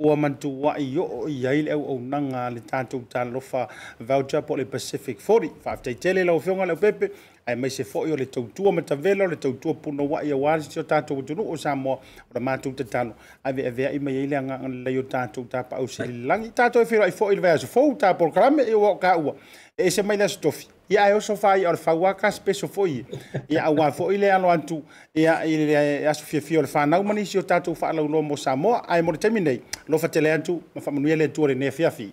ua 0.00 0.16
mantuaʻi 0.16 0.98
oo 0.98 1.28
i 1.30 1.46
ai 1.46 1.62
le 1.62 1.72
auaunaga 1.78 2.46
a 2.46 2.50
le 2.50 2.60
tatou 2.60 3.06
talofa 3.08 3.68
vaute 4.00 4.42
po 4.42 4.56
le 4.56 4.64
pacific 4.64 5.20
fori 5.20 5.50
faafetaitele 5.64 6.24
laufioga 6.24 6.66
leo 6.66 6.76
pepe 6.76 7.10
ae 7.46 7.54
maise 7.54 7.84
foʻi 7.86 8.10
o 8.12 8.16
le 8.18 8.24
tautua 8.26 8.72
matavela 8.72 9.24
o 9.24 9.28
le 9.30 9.36
tautua 9.38 9.74
puna 9.74 10.02
uaʻi 10.02 10.32
auā 10.34 10.54
se 10.62 10.80
o 10.80 10.82
tatou 10.82 11.20
atunuu 11.22 11.52
o 11.52 11.56
samoa 11.56 11.96
o 12.02 12.34
le 12.34 12.40
matou 12.40 12.72
tatalo 12.72 13.14
aveaveaʻi 13.44 14.00
mai 14.02 14.16
ai 14.22 14.26
le 14.26 14.36
agaga 14.38 14.68
lelai 14.68 14.98
o 14.98 15.02
tatou 15.02 15.44
tapaau 15.44 15.86
sililagi 15.88 16.50
tatou 16.54 16.82
e 16.82 16.84
feloaʻi 16.86 17.14
foʻi 17.18 17.32
i 17.32 17.36
le 17.36 17.42
vaeasofou 17.46 17.94
tapolokalame 18.00 18.62
e 18.66 18.74
ua 18.74 18.90
o 18.90 18.96
kaua 18.98 19.36
e 19.78 19.90
se 19.90 20.02
mai 20.02 20.16
le 20.16 20.24
asotofi 20.24 20.66
ia 20.90 21.04
ae 21.04 21.14
oso 21.14 21.36
fai 21.36 21.66
o 21.66 21.72
le 21.72 21.78
fauā 21.86 22.14
kasipeso 22.18 22.66
foʻi 22.66 23.04
ia 23.48 23.62
auā 23.70 23.92
foʻi 23.94 24.18
le 24.18 24.30
alo 24.32 24.50
atu 24.50 24.82
ia 25.14 25.38
i 25.46 25.56
le 25.56 26.06
asofiafia 26.10 26.58
o 26.58 26.62
le 26.62 26.68
fanau 26.68 27.02
ma 27.04 27.14
nisi 27.14 27.38
o 27.38 27.42
tatou 27.42 27.74
faalauloa 27.74 28.22
mo 28.22 28.36
samoa 28.36 28.82
ae 28.88 29.02
mo 29.02 29.12
le 29.12 29.18
taimi 29.18 29.40
nei 29.40 29.62
lofa 29.88 30.08
tele 30.08 30.32
atu 30.32 30.58
ma 30.74 30.80
faamanuia 30.82 31.16
le 31.16 31.30
atua 31.30 31.48
lenei 31.48 31.68
afiafi 31.68 32.10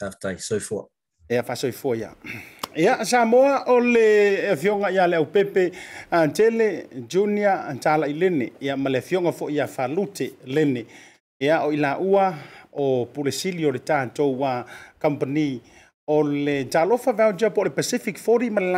aftai 0.00 0.38
soifoa 0.38 0.88
ea 1.28 1.42
faasoifoa 1.42 1.96
ia 1.96 2.12
ya 2.78 3.04
samoa 3.04 3.64
o 3.66 3.80
eh, 3.80 3.92
fionga 4.56 4.86
afioga 4.86 4.88
iā 4.90 5.06
le 5.08 5.16
aupepe 5.16 5.72
atele 6.10 6.84
ah, 6.84 6.96
Junior 7.10 7.50
ah, 7.52 7.74
talaʻi 7.74 8.14
lene 8.14 8.52
ia 8.60 8.76
ma 8.76 8.88
le 8.90 8.98
afioga 8.98 9.32
foʻi 9.34 9.56
iā 9.58 9.66
falute 9.66 10.32
lene 10.46 10.84
ia 11.40 11.64
o 11.66 11.72
i 11.72 11.76
laʻua 11.76 12.34
o 12.72 13.06
pulesili 13.06 13.66
o 13.66 13.70
le 13.72 13.78
tatou 13.80 14.44
a 14.46 14.64
company 15.02 15.60
o 16.06 16.22
le 16.22 16.64
talofa 16.70 17.12
vaogia 17.12 17.50
po 17.50 17.64
le 17.64 17.70
pacific 17.70 18.16
foli 18.16 18.48
ma 18.50 18.60
le 18.60 18.70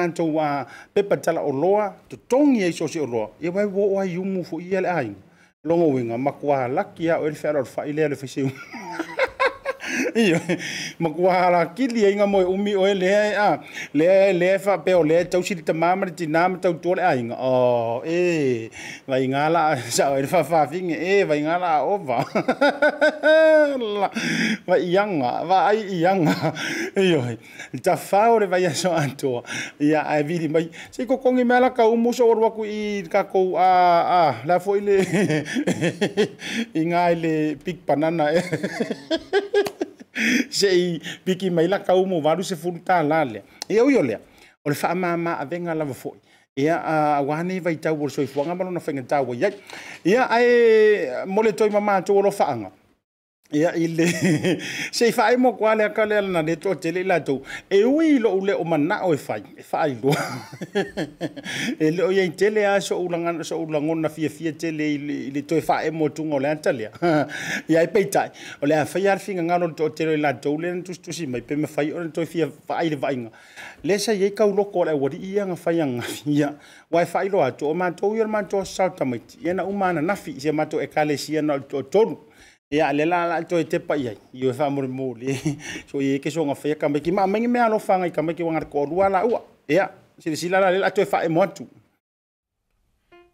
pepe 0.95 1.17
tala 1.21 1.41
pepa 1.41 1.95
To 2.09 2.17
tongi 2.29 2.63
ai 2.65 2.71
e 2.73 2.73
soseʻoloa 2.73 3.29
ia 3.41 3.51
ya 3.53 3.67
ua 3.69 3.85
o 4.01 4.01
ai 4.01 4.15
yumu 4.15 4.45
fo 4.45 4.61
iya 4.61 4.81
le 4.81 4.89
aiga 4.89 5.15
logouiga 5.65 6.17
makuā 6.17 6.73
laki 6.73 7.11
a 7.13 7.21
o 7.21 7.27
e 7.27 7.31
le 7.31 7.91
ilia 7.91 8.09
le 8.09 8.17
faiseuga 8.17 8.55
makuahara 11.01 11.67
kili 11.67 12.07
ai 12.07 12.15
nga 12.17 12.27
moe 12.27 12.45
umi 12.55 12.73
oe 12.83 12.95
lea 13.03 13.23
e 13.31 13.35
a 13.47 13.51
lea 13.97 14.23
e 14.31 14.33
lea 14.41 14.59
fa 14.65 14.75
e 14.75 14.79
peo 14.85 15.03
lea 15.09 15.21
e 15.21 15.25
tau 15.31 15.43
siri 15.47 15.63
ta 15.63 15.73
mama 15.73 16.07
ni 16.07 16.13
tina 16.19 16.43
ma 16.49 16.57
tau 16.63 16.75
tole 16.83 17.01
ai 17.11 17.21
nga 17.27 17.37
o 17.37 18.03
e 18.05 18.71
vai 19.09 19.25
nga 19.29 19.43
la 19.55 19.63
sa 19.97 20.05
oe 20.15 20.27
fa 20.33 20.41
fa 20.51 20.61
finge 20.71 20.95
e 20.95 21.15
vai 21.29 21.41
nga 21.43 21.57
la 21.65 21.73
ova 21.95 22.19
vai 24.69 24.81
ianga 24.95 25.33
vai 25.51 25.79
ianga 26.03 26.35
iyo 27.05 27.21
ta 27.83 27.97
fa 27.97 28.29
ore 28.35 28.47
vai 28.47 28.67
aso 28.67 28.91
anto 28.93 29.43
ia 29.79 30.01
ai 30.07 30.23
vili 30.23 30.49
mai 30.49 30.71
se 30.91 31.07
ko 31.07 31.19
kongi 31.19 31.45
mela 31.45 31.71
ka 31.71 31.87
umu 31.89 32.13
so 32.15 32.27
oru 32.31 32.45
aku 32.47 32.63
i 32.65 33.03
kako 33.11 33.57
a 33.57 33.71
a 34.21 34.25
la 34.47 34.59
fo 34.59 34.77
ile 34.77 34.97
i 36.75 36.81
nga 36.91 37.11
ile 37.13 37.55
pik 37.65 37.87
banana 37.87 38.25
e 38.35 38.41
se 40.51 40.67
i 40.75 41.03
piki 41.25 41.51
mai 41.51 41.69
la 41.69 41.79
ka 41.83 41.95
umu 41.95 42.21
varu 42.21 42.45
se 42.45 42.57
furu 42.57 42.79
la 43.09 43.25
le. 43.25 43.43
E 43.69 43.79
au 43.79 43.91
yo 43.91 44.03
lea. 44.03 44.19
O 44.65 44.69
le 44.71 44.75
faa 44.75 44.95
maa 44.95 45.17
maa 45.17 45.37
avenga 45.41 45.75
lava 45.75 45.95
foi. 45.95 46.17
Ia 46.57 46.75
e 46.77 47.17
a 47.17 47.23
wane 47.23 47.61
vai 47.61 47.77
tau 47.77 48.03
o 48.05 48.09
soifuanga 48.09 48.55
malo 48.57 48.71
na 48.71 48.81
fenga 48.81 49.03
tau 49.03 49.31
o 49.31 49.35
iai. 49.35 49.55
Ia 50.05 50.27
e 50.27 50.27
ae 50.31 51.27
mole 51.27 51.53
toi 51.53 51.71
mamaa 51.71 52.01
tau 52.05 52.19
o 52.19 52.23
lo 52.23 52.31
faanga 52.31 52.71
ia 53.53 53.75
i 53.77 53.87
le 53.89 54.07
sei 54.93 55.11
fa'ai 55.13 55.37
mo 55.37 55.53
kua 55.53 55.75
le 55.75 55.89
na 55.89 56.05
lea 56.07 56.21
lana 56.21 56.43
le 56.43 56.57
toatele 56.57 57.01
i 57.01 57.05
latou 57.05 57.43
e 57.71 57.83
ui 57.85 58.15
ule 58.17 58.19
lo'u 58.53 58.65
mana 58.65 59.01
o 59.05 59.17
fai 59.17 59.41
e 59.57 59.63
fai 59.63 59.91
e 59.91 59.95
fa'ailoa 59.97 60.17
e 61.81 61.91
le'o 61.91 62.11
iai 62.13 62.31
tele 62.31 62.67
a 62.67 62.81
so'ulagona 62.81 64.09
fiafia 64.09 64.53
tele 64.53 64.85
i 64.95 65.31
le 65.35 65.43
toe 65.43 65.61
fa'aemo 65.61 66.07
e 66.07 66.09
atuga 66.09 66.35
o 66.35 66.39
le 66.39 66.49
ata 66.51 66.73
lea 66.73 66.91
ia 67.71 67.83
e 67.83 67.87
peita'i 67.89 68.31
o 68.63 68.67
le 68.67 68.75
a 68.75 68.85
fai 68.87 69.07
a 69.09 69.15
le 69.15 69.19
figagalo 69.21 69.67
le 69.67 69.75
toatele 69.75 70.11
o 70.11 70.15
i 70.15 70.17
latou 70.21 70.59
le 70.61 70.73
na 70.75 70.83
tusitusi 70.83 71.27
mai 71.27 71.41
pe 71.43 71.57
mafai 71.57 71.93
ona 71.93 72.09
toe 72.09 72.27
fia 72.27 72.49
fai 72.69 72.89
le 72.91 72.97
va'aiga 72.97 73.31
le 73.85 73.99
sa 73.99 74.13
iai 74.15 74.31
kauloko 74.31 74.79
o 74.79 74.85
le 74.85 74.91
aualii 74.91 75.39
agafai 75.41 75.81
agafia 75.81 76.55
ua 76.93 77.03
e 77.03 77.07
fa'ailoa 77.07 77.47
atu 77.47 77.67
o 77.67 77.75
matou 77.75 78.15
ia 78.15 78.23
le 78.23 78.31
matou 78.31 78.61
asasao 78.61 78.91
tamaiti 78.91 79.39
ia 79.45 79.55
na 79.55 79.65
umananafi 79.65 80.37
e 80.39 80.53
matou 80.53 80.81
ekalesia 80.81 81.43
na 81.43 81.55
o 81.55 81.83
le 81.83 82.30
ia 82.73 82.93
le 82.93 83.03
la 83.05 83.27
la 83.27 83.43
to 83.43 83.57
te 83.67 83.81
pa 83.83 83.97
ia 83.99 84.13
i 84.33 84.47
fa 84.55 84.71
mo 84.71 84.83
mo 84.87 85.13
le 85.19 85.35
so 85.91 85.99
ye 85.99 86.21
ke 86.23 86.31
so 86.31 86.47
nga 86.47 86.55
ka 86.79 86.87
ki 87.03 87.11
ma 87.11 87.27
me 87.27 87.43
me 87.49 87.59
alo 87.59 87.81
fa 87.83 87.99
nga 87.99 88.07
ka 88.15 88.23
me 88.23 88.31
ki 88.33 88.45
wanga 88.47 88.63
ko 88.71 88.87
rua 88.87 89.09
la 89.11 89.27
ua 89.27 89.43
ia 89.67 89.91
si 90.21 90.37
si 90.37 90.47
la 90.49 90.63
la 90.71 90.91
to 90.91 91.03
fa 91.05 91.19
e 91.25 91.29
mo 91.29 91.43
tu 91.51 91.67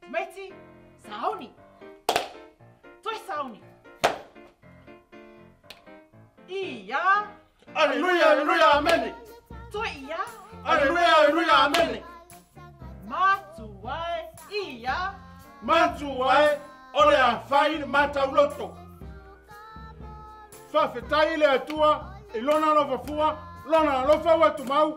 meti 0.09 0.49
sauni 1.05 1.53
to 3.05 3.11
sauni 3.29 3.61
ia 6.49 7.05
aleluia 7.75 8.33
aleluia 8.41 8.69
amen 8.81 9.13
to 9.71 9.85
ia 9.85 10.17
aleluia 10.65 11.13
aleluia 11.21 11.55
amen 11.69 12.01
ma 13.05 13.37
tu 13.53 13.69
wai 13.85 14.25
ia 14.65 15.13
ma 15.61 15.93
tu 15.93 16.09
wai 16.25 16.57
ole 16.97 17.17
a 17.21 17.37
fai 17.47 17.85
mata 17.85 18.25
uloto 18.25 18.73
fa 20.73 20.89
fetai 20.89 21.37
le 21.37 21.47
atua 21.47 22.15
i 22.35 22.41
lona 22.41 22.67
lo 22.67 22.71
alofafua 22.81 23.29
lona 23.67 23.93
alofa 24.01 24.33
ua 24.37 24.51
tumau 24.51 24.89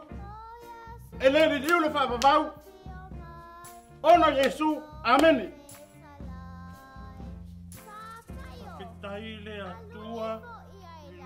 e 1.26 1.28
lē 1.34 1.42
liliu 1.52 1.80
le 1.84 1.90
Ono 4.02 4.32
Jesu, 4.32 4.82
amen. 5.04 5.52
Fa 7.70 7.98
fetai 8.78 9.28
le 9.46 9.56
atua 9.72 10.30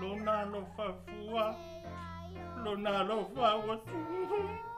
lona 0.00 0.32
alofafua 0.42 1.44
lona 2.64 2.90
alofa 3.00 3.46
ua 3.64 3.76
tumau 3.86 4.73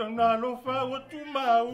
Tana 0.00 0.28
lo 0.38 0.56
fago 0.64 0.98
tu 1.10 1.24
mal, 1.30 1.68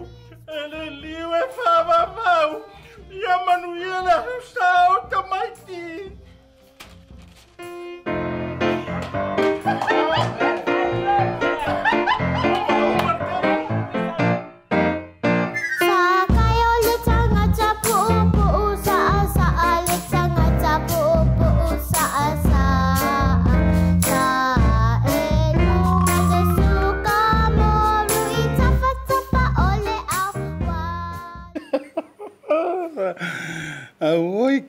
ele 0.49 0.91
liu 1.01 1.33
e 1.33 1.49
fala 1.63 2.07
mal, 2.17 2.63
e 3.09 3.21
a 3.25 3.45
Manuela 3.45 4.27
está 4.41 5.23
mais 5.31 5.59
tamaiti. 5.63 6.17
auai 34.07 34.63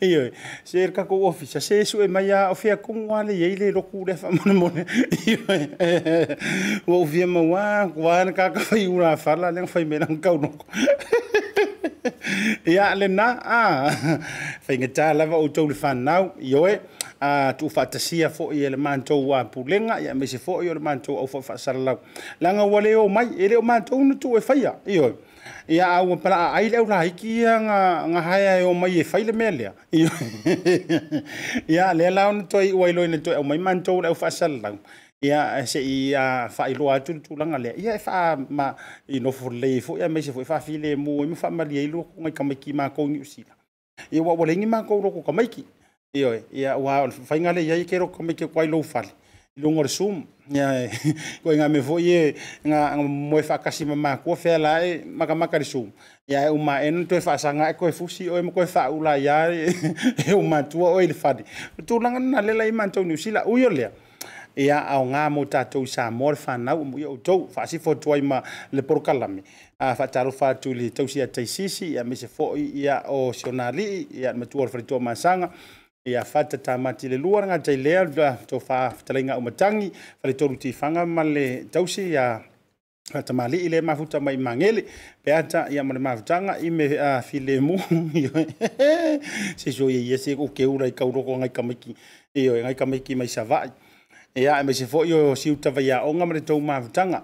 Iyo, 0.00 0.30
se 0.64 0.88
ka 0.88 1.04
ko 1.04 1.28
ofisa 1.28 1.60
se 1.60 1.84
su 1.84 2.00
e 2.00 2.08
mai 2.08 2.30
a 2.32 2.48
ofia 2.50 2.76
ko 2.80 2.94
ngale 2.96 3.34
ye 3.36 3.48
le 3.60 3.68
roku 3.76 4.04
le 4.08 4.16
fa 4.16 4.30
mon 4.32 4.52
mon. 4.56 4.76
Iyo. 5.12 5.38
Wo 6.88 7.04
via 7.04 7.26
ma 7.28 7.40
wa 7.52 7.66
wa 7.96 8.24
ka 8.32 8.48
ka 8.56 8.60
fai 8.68 8.88
ura 8.88 9.12
fala 9.20 9.52
le 9.52 9.66
fai 9.68 9.84
mena 9.84 10.06
ka 10.24 10.32
no. 10.32 10.48
Ia 12.64 12.96
le 12.96 13.06
na 13.08 13.26
a 13.60 13.90
fai 14.64 14.80
ngata 14.80 15.12
lava 15.12 15.36
o 15.36 15.44
tau 15.52 15.68
le 15.68 15.76
fa 15.76 15.92
nau. 15.94 16.32
Iyo 16.40 16.64
e 16.72 16.80
a 17.20 17.52
tu 17.58 17.68
fatasia 17.68 18.32
fo 18.32 18.48
i 18.56 18.64
le 18.72 18.80
mantou 18.80 19.20
wa 19.34 19.44
pulenga 19.44 20.00
ia 20.00 20.14
me 20.16 20.24
se 20.26 20.38
fo 20.40 20.62
i 20.64 20.72
le 20.72 20.80
mantou 20.80 21.20
au 21.20 21.28
fa 21.28 21.44
fa 21.44 21.58
sarlau. 21.60 22.00
Langa 22.40 22.64
wale 22.64 22.96
o 22.96 23.06
mai 23.12 23.28
ele 23.36 23.60
o 23.60 23.62
mantou 23.62 24.00
no 24.00 24.14
tu 24.16 24.34
e 24.36 24.40
faia. 24.40 24.72
Iyo. 24.88 25.27
ia 25.68 25.86
au 25.98 26.16
pala 26.16 26.52
ai 26.52 26.68
le 26.68 26.78
ola 26.78 27.02
hiki 27.04 27.44
nga 27.44 28.04
nga 28.08 28.20
hai 28.28 28.44
ai 28.48 28.62
o 28.64 28.72
mai 28.74 29.00
e 29.00 29.04
faile 29.10 29.32
mele 29.32 29.70
ia 31.74 31.92
le 31.98 32.10
la 32.10 32.28
on 32.30 32.46
to 32.48 32.58
i 32.60 32.72
wai 32.72 32.92
loine 32.92 33.18
to 33.20 33.32
o 33.32 33.42
mai 33.42 33.58
man 33.58 33.82
to 33.82 34.00
le 34.00 34.14
fa 34.14 34.30
sala 34.30 34.72
ia 35.22 35.66
se 35.66 35.80
ia 35.80 36.48
fa 36.48 36.68
i 36.72 36.74
loa 36.74 37.00
tu 37.00 37.12
tu 37.24 37.36
langa 37.40 37.58
le 37.64 37.70
ia 37.76 37.98
fa 37.98 38.36
ma 38.58 38.66
i 39.14 39.20
no 39.20 39.30
fo 39.32 39.48
le 39.50 39.80
fo 39.80 39.96
ia 39.98 40.08
mai 40.08 40.22
se 40.22 40.32
fo 40.32 40.44
fa 40.44 40.60
file 40.60 40.96
mo 40.96 41.24
i 41.24 41.34
fa 41.34 41.48
ma 41.50 41.64
le 41.64 41.82
lo 41.92 42.02
ngai 42.22 42.32
ka 42.38 42.42
mai 42.48 42.56
ki 42.62 42.70
ma 42.78 42.88
ko 42.90 43.06
ni 43.06 43.18
usila 43.24 43.52
ia 44.10 44.22
wa 44.22 44.32
wa 44.38 44.44
le 44.46 44.54
ngi 44.56 44.66
ma 44.66 44.78
roko 44.80 45.20
ro 45.20 45.22
ko 45.26 45.32
mai 45.32 45.48
ki 45.52 45.62
ia 46.54 46.76
wa 46.78 47.08
fa 47.28 47.34
ngale 47.36 47.60
ia 47.60 47.74
i 47.76 47.84
ke 47.84 47.98
ro 47.98 48.08
ka 48.08 48.22
ki 48.32 48.46
kwai 48.48 48.66
lo 48.68 48.80
longor 49.58 49.90
sum 49.90 50.22
ya 50.48 50.88
ko 51.42 51.50
nga 51.52 51.68
me 51.68 51.82
foye 51.84 52.32
nga 52.64 52.94
mo 53.02 53.36
fa 53.44 53.60
kasi 53.60 53.82
mama 53.84 54.16
ko 54.22 54.32
fe 54.38 54.56
la 54.56 54.80
e 54.86 55.02
maka 55.04 55.34
maka 55.36 55.58
sum 55.66 55.90
ya 56.24 56.46
e 56.46 56.50
uma 56.54 56.80
en 56.80 57.04
to 57.04 57.18
fa 57.20 57.36
sanga 57.36 57.68
e 57.68 57.74
ko 57.76 57.90
fusi 57.92 58.30
o 58.30 58.38
mo 58.40 58.54
ko 58.54 58.62
fa 58.64 58.88
ula 58.88 59.18
ya 59.20 59.50
e, 59.52 59.68
e 60.30 60.32
uma 60.32 60.62
tu 60.64 60.80
o 60.80 61.02
il 61.02 61.12
fadi 61.12 61.42
tu 61.84 61.98
langa 62.00 62.22
na 62.22 62.40
le 62.40 62.54
i 62.64 62.72
man 62.72 62.88
to 62.88 63.02
ni 63.04 63.18
sila 63.18 63.44
u 63.44 63.58
yo 63.58 63.68
le 63.68 63.90
ia 64.58 64.80
au 64.94 65.04
nga 65.12 65.22
mo 65.30 65.42
to 65.44 65.84
sa 65.84 66.08
na 66.56 66.72
u 66.78 66.96
yo 66.96 67.18
to 67.20 67.46
fa 67.52 67.66
si 67.66 67.78
fo 67.82 67.94
to 67.98 68.14
ima 68.16 68.40
le 68.72 68.80
kalami 69.02 69.42
A 69.80 69.94
whataro 69.94 70.32
whātu 70.34 70.74
le 70.74 70.90
sisi, 71.46 71.92
ya 71.94 72.02
ia 72.02 72.16
se 72.16 72.26
fo 72.26 72.56
ia 72.56 73.02
o 73.06 73.30
tu 74.42 74.56
or 74.58 74.66
fa 74.66 74.82
to 74.82 74.98
ma 74.98 75.12
masanga. 75.12 75.50
ia 76.08 76.24
fata 76.24 76.56
tamati 76.58 77.08
le 77.08 77.16
lua 77.16 77.40
lagata 77.40 77.70
i 77.72 77.76
lea 77.76 78.06
tofaafetalaiga 78.50 79.32
aumatagi 79.34 79.88
faletolutifaga 80.22 81.02
ma 81.06 81.22
le 81.34 81.46
tausi 81.72 82.02
ia 82.10 82.40
fatamalii 83.12 83.68
le 83.72 83.80
mafuta 83.80 84.20
mai 84.20 84.36
magele 84.36 84.84
pe 85.22 85.30
ata 85.40 85.60
ia 85.74 85.82
ma 85.84 85.92
le 85.96 86.00
mafutaga 86.06 86.52
i 86.66 86.70
me 86.70 86.86
a 86.98 87.20
filemu 87.22 87.74
seso 89.56 89.90
iaia 89.90 90.18
se 90.24 90.32
okeula 90.44 90.88
i 90.88 90.92
kauloko 91.00 91.38
gai 91.42 91.50
kamaiki 91.58 91.92
io 92.42 92.52
gai 92.64 92.74
kamaiki 92.80 93.12
mai 93.20 93.26
savaʻi 93.36 93.68
ia 94.42 94.52
e 94.60 94.64
maise 94.66 94.84
foʻi 94.92 95.10
o 95.18 95.34
siu 95.40 95.56
tavaiaʻoga 95.64 96.24
ma 96.28 96.34
le 96.36 96.40
tou 96.48 96.60
mafutaga 96.60 97.18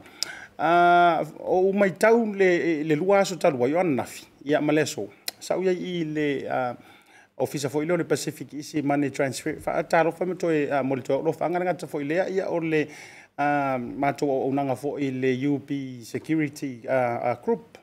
o 1.56 1.60
umaitau 1.70 2.18
le 2.84 2.94
lua 3.00 3.20
aso 3.22 3.36
talu 3.36 3.64
ai 3.64 3.72
o 3.74 3.80
ananafi 3.80 4.22
ia 4.44 4.60
ma 4.60 4.72
le 4.72 4.82
aso 4.86 5.04
saʻu 5.46 5.60
iai 5.68 5.76
i 6.00 6.04
le 6.14 6.26
uh, 6.48 6.74
o 7.38 7.46
fisa 7.46 7.68
foʻi 7.68 7.86
lea 7.86 7.94
o 7.94 7.98
le 7.98 8.04
pacific 8.04 8.52
isi 8.54 8.82
money 8.82 9.10
transfer 9.10 9.56
faatalofa 9.60 10.24
matoe 10.26 10.68
uh, 10.70 10.82
mo 10.84 10.94
le 10.94 11.02
toaolofa 11.02 11.46
agalagata 11.46 11.86
foʻi 11.86 12.06
lea 12.06 12.26
ia 12.30 12.48
o 12.50 12.60
le 12.60 12.86
uh, 13.38 13.78
matou 13.78 14.30
auaunaga 14.30 14.76
foʻi 14.78 15.08
le 15.20 15.32
up 15.50 15.68
security 16.06 16.82
uh, 16.88 17.34
uh, 17.34 17.34
group 17.42 17.78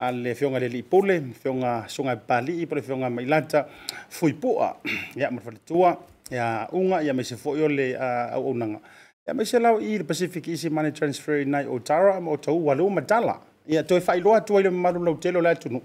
a 0.00 0.12
le 0.12 0.34
feoga 0.34 0.60
lelii 0.60 0.82
pule 0.82 1.16
feoga 1.42 1.86
suga 1.88 2.12
e 2.12 2.20
palii 2.28 2.66
po 2.66 2.74
le 2.76 2.82
feoga 2.82 3.08
mai 3.10 3.24
lata 3.24 3.66
fui 4.10 4.32
pua 4.34 4.76
ia 5.16 5.30
ma 5.30 5.40
tua, 5.40 5.44
faletua 5.46 5.90
ia 6.30 6.68
uga 6.72 7.02
ia 7.02 7.14
maise 7.14 7.34
foʻi 7.36 7.64
o 7.64 7.68
le 7.68 7.88
uh, 7.96 8.36
auaunaga 8.36 8.80
ia 9.26 9.32
maise 9.34 9.58
lao 9.58 9.80
i 9.80 9.96
le 9.96 10.04
pacific 10.04 10.46
isi 10.48 10.68
money 10.68 10.92
transfer 10.92 11.40
inai 11.40 11.64
Nai 11.64 11.72
Otara, 11.74 12.20
ma 12.20 12.30
o 12.32 12.36
tau 12.36 12.70
aleu 12.70 12.90
matala 12.90 13.40
ia 13.66 13.82
toe 13.82 14.00
faailoa 14.00 14.42
atu 14.44 14.58
ai 14.58 14.62
le 14.68 14.70
mamalu 14.70 15.04
lautele 15.04 15.38
o 15.38 15.40
le 15.40 15.48
atunuu 15.48 15.80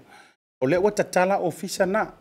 o 0.60 0.66
lea 0.66 0.78
ua 0.80 0.92
na 1.86 2.12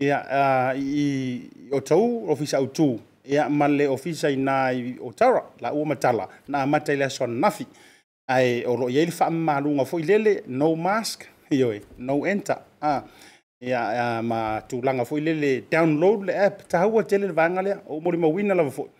ia 0.00 0.18
uh, 0.20 0.26
ah, 0.30 0.70
i 0.78 1.50
o 1.74 1.80
tau 1.80 2.30
ofisa 2.30 2.58
autū 2.60 3.00
ia 3.26 3.48
ma 3.50 3.66
le 3.68 3.88
ofisa 3.90 4.30
ina 4.30 4.70
i 4.70 4.94
o 5.02 5.10
tara 5.12 5.40
laua 5.60 5.84
matala 5.92 6.26
na 6.48 6.62
amata 6.62 6.92
i 6.92 6.96
le 7.00 7.04
asoananafi 7.08 7.66
ae 8.30 8.52
o 8.70 8.76
loo 8.78 8.88
iai 8.94 9.06
le 9.06 9.12
faamamaluga 9.18 9.82
foʻi 9.90 10.04
lele 10.08 10.32
no 10.46 10.68
mask 10.76 11.24
ioe 11.50 11.80
no 12.08 12.14
enter 12.32 12.58
ia 12.62 12.92
ah, 12.92 13.00
uh, 13.60 13.76
ah, 13.76 14.22
ma 14.22 14.40
tulaga 14.70 15.02
foʻi 15.10 15.20
lele 15.26 15.50
download 15.74 16.20
le 16.30 16.38
app 16.46 16.56
tahaua 16.70 17.02
tele 17.10 17.26
le 17.26 17.34
vaega 17.40 17.62
lea 17.66 17.76
ou 17.90 17.98
molimauina 18.04 18.54
lava 18.54 18.70
foʻi 18.78 18.90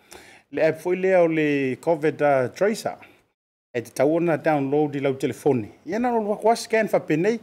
le 0.55 0.59
app 0.67 0.77
foʻi 0.83 0.95
lea 1.03 1.21
o 1.23 1.27
le 1.37 1.47
covid 1.85 2.17
uh, 2.31 2.51
tracer 2.57 2.99
e 3.73 3.79
tatau 3.87 4.19
ona 4.19 4.35
download 4.37 4.95
i 4.99 5.05
lau 5.07 5.15
telefoni 5.15 5.69
ia 5.87 5.99
na 5.99 6.11
loloako 6.11 6.51
asi 6.51 6.67
kae 6.69 6.83
faapenei 6.91 7.39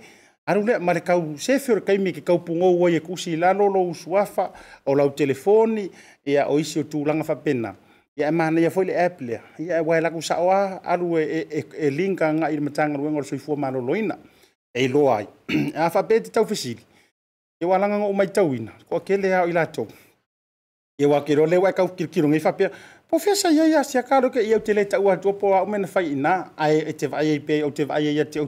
aru 0.46 0.64
le 0.66 0.78
ma 0.78 0.92
le 0.94 1.00
kau 1.00 1.22
se 1.44 1.58
fio 1.58 1.80
kai 1.80 1.98
ke 2.16 2.22
kau 2.22 2.38
pungo 2.38 2.70
wa 2.78 2.88
ye 2.90 3.00
kusi 3.00 3.36
la 3.36 3.52
lo 3.52 3.66
suafa 3.94 4.52
o 4.86 4.94
lau 4.94 5.10
telefoni 5.10 5.90
ya 6.24 6.46
o 6.48 6.58
isi 6.58 6.84
tu 6.84 7.04
langa 7.04 7.24
fa 7.24 7.34
pena 7.36 7.74
ya 8.16 8.28
e 8.28 8.32
ma 8.32 8.48
na 8.50 8.60
ya 8.60 8.70
foile 8.70 8.90
apple 8.94 9.32
ya 9.32 9.40
ya 9.58 9.76
e 9.82 9.84
wa 9.84 10.00
la 10.00 10.10
ku 10.10 10.20
sa 10.22 10.36
aru 10.84 11.18
e 11.18 11.22
e, 11.22 11.40
e, 11.58 11.62
e 11.86 11.90
linka 11.90 12.30
nga 12.32 12.50
i 12.50 12.60
matang 12.60 12.94
ru 12.96 13.10
ngol 13.10 13.24
soi 13.26 13.38
fo 13.38 13.56
ma 13.56 13.70
lo 13.70 13.80
loina 13.80 14.18
e 14.74 14.86
lo 14.88 15.10
ai 15.14 15.26
a 15.74 15.90
fa 15.90 16.02
pete 16.04 16.30
tau 16.30 16.46
fisili 16.46 16.82
ye 17.60 17.66
wa 17.66 17.76
langa 17.78 17.98
ngo 17.98 18.12
mai 18.14 18.30
tau 18.30 18.54
ina 18.54 18.72
ko 18.88 19.00
ke 19.00 19.16
le 19.16 19.32
ha 19.34 19.42
i 19.44 19.52
ye 20.98 21.04
wa 21.06 21.20
ke 21.26 21.34
le 21.34 21.56
wa 21.58 21.72
kau 21.72 21.88
kir 21.92 22.06
kir 22.08 22.24
ngi 22.24 22.38
fa 22.40 22.52
pe 22.52 22.70
po 23.10 23.18
fe 23.18 23.34
sa 23.34 23.50
ya 23.50 23.66
ya 23.66 23.82
sia 23.82 24.02
ka 24.02 24.20
lo 24.20 24.30
ke 24.30 24.40
ye 24.46 24.58
tele 24.62 24.84
tau 24.86 25.02
wa 25.10 25.16
to 25.16 25.32
po 25.34 25.50
wa 25.52 25.60
o 25.66 25.66
men 25.66 25.84
fa 25.86 26.00
ina 26.02 26.52
ai 26.56 26.78
e 26.86 26.92
te 26.94 27.06
vai 27.06 27.34
pe 27.42 27.64
o 27.66 27.70
te 27.74 27.82
vai 27.84 28.14
ya 28.14 28.24
te 28.24 28.38
o 28.40 28.46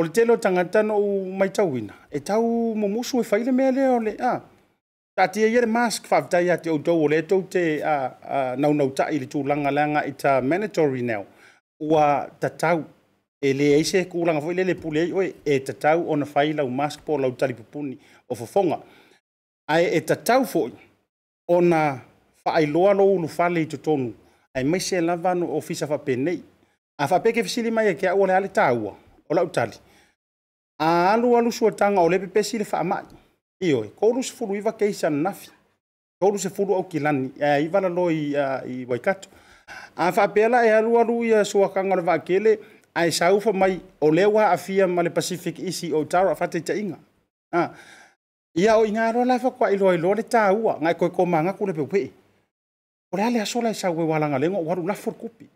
o 0.00 0.02
le 0.02 0.08
tele 0.16 0.32
o 0.32 0.36
tagata 0.44 0.80
noʻu 0.90 1.08
maitauina 1.38 1.94
e 2.10 2.18
tau 2.28 2.44
mumusu 2.80 3.20
e 3.20 3.24
faile 3.30 3.52
mea 3.52 3.70
lea 3.76 3.98
le 4.06 4.12
a 4.16 4.40
taatia 5.16 5.46
ia 5.52 5.60
le 5.60 5.66
mask 5.76 6.06
faafetai 6.08 6.46
iā 6.48 6.56
te 6.62 6.70
outou 6.72 7.04
o 7.04 7.08
le 7.12 7.18
atou 7.20 7.42
te 7.52 7.80
naunautaʻi 8.62 9.18
i 9.18 9.18
le 9.20 9.28
tulaga 9.28 9.70
langa 9.70 10.00
i 10.08 10.12
ta 10.16 10.40
manatory 10.40 11.02
now 11.02 11.22
ua 11.90 12.28
tatau 12.40 12.78
e 13.46 13.52
leai 13.52 13.84
se 13.84 14.04
kulaga 14.08 14.40
foʻi 14.40 14.56
le 14.56 14.64
le 14.70 14.74
pule 14.74 15.02
ai 15.04 15.12
oe 15.12 15.34
e 15.44 15.58
tatau 15.68 16.08
ona 16.12 16.24
fai 16.26 16.52
lau 16.56 16.70
mask 16.70 17.04
po 17.04 17.18
lau 17.18 17.36
talipupuni 17.36 17.98
o 18.28 18.34
fofoga 18.34 18.78
ae 19.68 19.84
e 19.98 20.00
tatau 20.00 20.48
foʻi 20.54 20.72
ona 21.56 21.98
faailoa 22.44 22.94
lou 22.96 23.14
ulufale 23.18 23.62
i 23.62 23.68
totonu 23.68 24.14
ae 24.56 24.64
mai 24.64 24.80
se 24.80 24.96
lava 25.00 25.34
no 25.34 25.52
ofisa 25.56 25.86
faapenei 25.86 26.40
a 26.96 27.04
faapeke 27.08 27.44
fesili 27.44 27.70
mai 27.70 27.90
e 27.92 27.94
kia 27.94 28.16
o 28.16 28.24
le 28.26 28.32
a 28.32 28.40
le 28.40 28.48
tāua 28.48 28.96
o 29.30 29.34
laʻutali 29.36 29.76
a 30.80 31.12
alu 31.12 31.36
alu 31.36 31.52
suatanga 31.52 32.00
o 32.00 32.08
lepe 32.08 32.26
pesi 32.32 32.58
le 32.58 32.64
faa 32.64 32.82
mai. 32.84 33.04
Iyo, 33.60 33.84
kouru 33.96 34.22
se 34.22 34.32
furu 34.32 34.54
iwa 34.56 34.72
keisa 34.72 35.10
nafi. 35.10 35.50
Kouru 36.20 36.38
se 36.38 36.48
furu 36.48 36.74
au 36.74 36.84
kilani. 36.84 37.30
i 37.38 37.68
la 37.68 37.88
loi 37.88 38.32
i 38.66 38.84
waikato. 38.88 39.28
A 39.96 40.10
faa 40.12 40.26
pela 40.28 40.64
e 40.66 40.70
alu 40.70 40.98
alu 40.98 41.24
ya 41.24 41.44
suakanga 41.44 41.96
le 41.96 42.02
vakele. 42.02 42.58
A 42.94 43.06
e 43.06 43.10
saufa 43.12 43.52
mai 43.52 43.80
o 44.00 44.10
lewa 44.10 44.48
afia 44.50 44.86
ma 44.88 45.02
le 45.02 45.10
Pacific 45.10 45.58
Isi 45.58 45.92
o 45.92 46.04
taro 46.04 46.30
a 46.30 46.34
fate 46.34 46.60
cha 46.66 46.72
inga. 46.74 46.98
Ia 48.56 48.76
o 48.78 48.84
inga 48.84 49.04
aroa 49.08 49.24
lafa 49.24 49.50
kwa 49.50 49.70
ilo 49.72 49.94
ilo 49.94 50.14
le 50.14 50.22
taa 50.22 50.52
ua. 50.52 50.78
Ngai 50.82 50.94
koe 50.94 51.10
koma 51.10 51.38
anga 51.38 51.54
lepe 51.66 51.74
pe 51.76 51.80
upe. 51.82 52.10
O 53.12 53.16
le 53.18 53.22
ale 53.24 53.40
asola 53.40 53.68
e 53.70 53.76
wala 53.86 54.00
e 54.00 54.06
walanga 54.08 54.38
lengo 54.38 54.58
waru 54.64 54.82
na 54.82 54.88
lafur 54.88 55.12
kupi. 55.12 55.46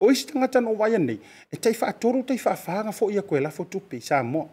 O 0.00 0.10
isi 0.12 0.26
tangata 0.26 0.60
no 0.60 0.70
waya 0.78 0.98
nei. 0.98 1.18
E 1.50 1.56
taifa 1.56 1.86
atoru 1.86 2.22
taifa 2.22 2.50
afahanga 2.50 2.92
fo 2.92 3.10
ia 3.10 3.22
koe 3.22 3.40
lafo 3.40 3.64
tupi. 3.64 4.00
Sa 4.00 4.22
mo. 4.22 4.38
mo. 4.42 4.50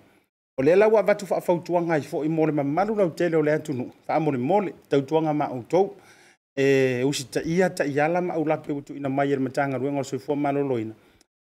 O 0.58 0.64
le 0.64 0.76
lawa 0.76 1.02
vatu 1.04 1.28
fa 1.28 1.42
fau 1.44 1.58
tuanga 1.60 1.98
i 2.00 2.02
fo 2.02 2.22
i 2.24 2.30
mole 2.30 2.52
ma 2.52 2.64
malu 2.64 2.96
na 2.96 3.06
utele 3.06 3.36
o 3.36 3.42
le 3.44 3.52
antunu. 3.52 3.90
Fa 4.08 4.20
mole 4.20 4.38
mole, 4.38 4.72
tau 4.90 5.02
tuanga 5.02 5.34
ma 5.34 5.46
au 5.52 5.62
tau. 5.72 5.92
E 6.56 7.04
usi 7.04 7.26
ta 7.28 7.42
ia 7.44 7.68
ta 7.70 7.84
iala 7.86 8.22
ma 8.22 8.34
au 8.36 8.46
lape 8.48 8.72
utu 8.72 8.96
ina 8.96 9.10
mai 9.10 9.32
er 9.34 9.40
matanga 9.40 9.78
ruenga 9.78 10.00
o 10.00 10.04
sui 10.04 10.18
fua 10.20 10.36
malo 10.36 10.64
loina. 10.64 10.94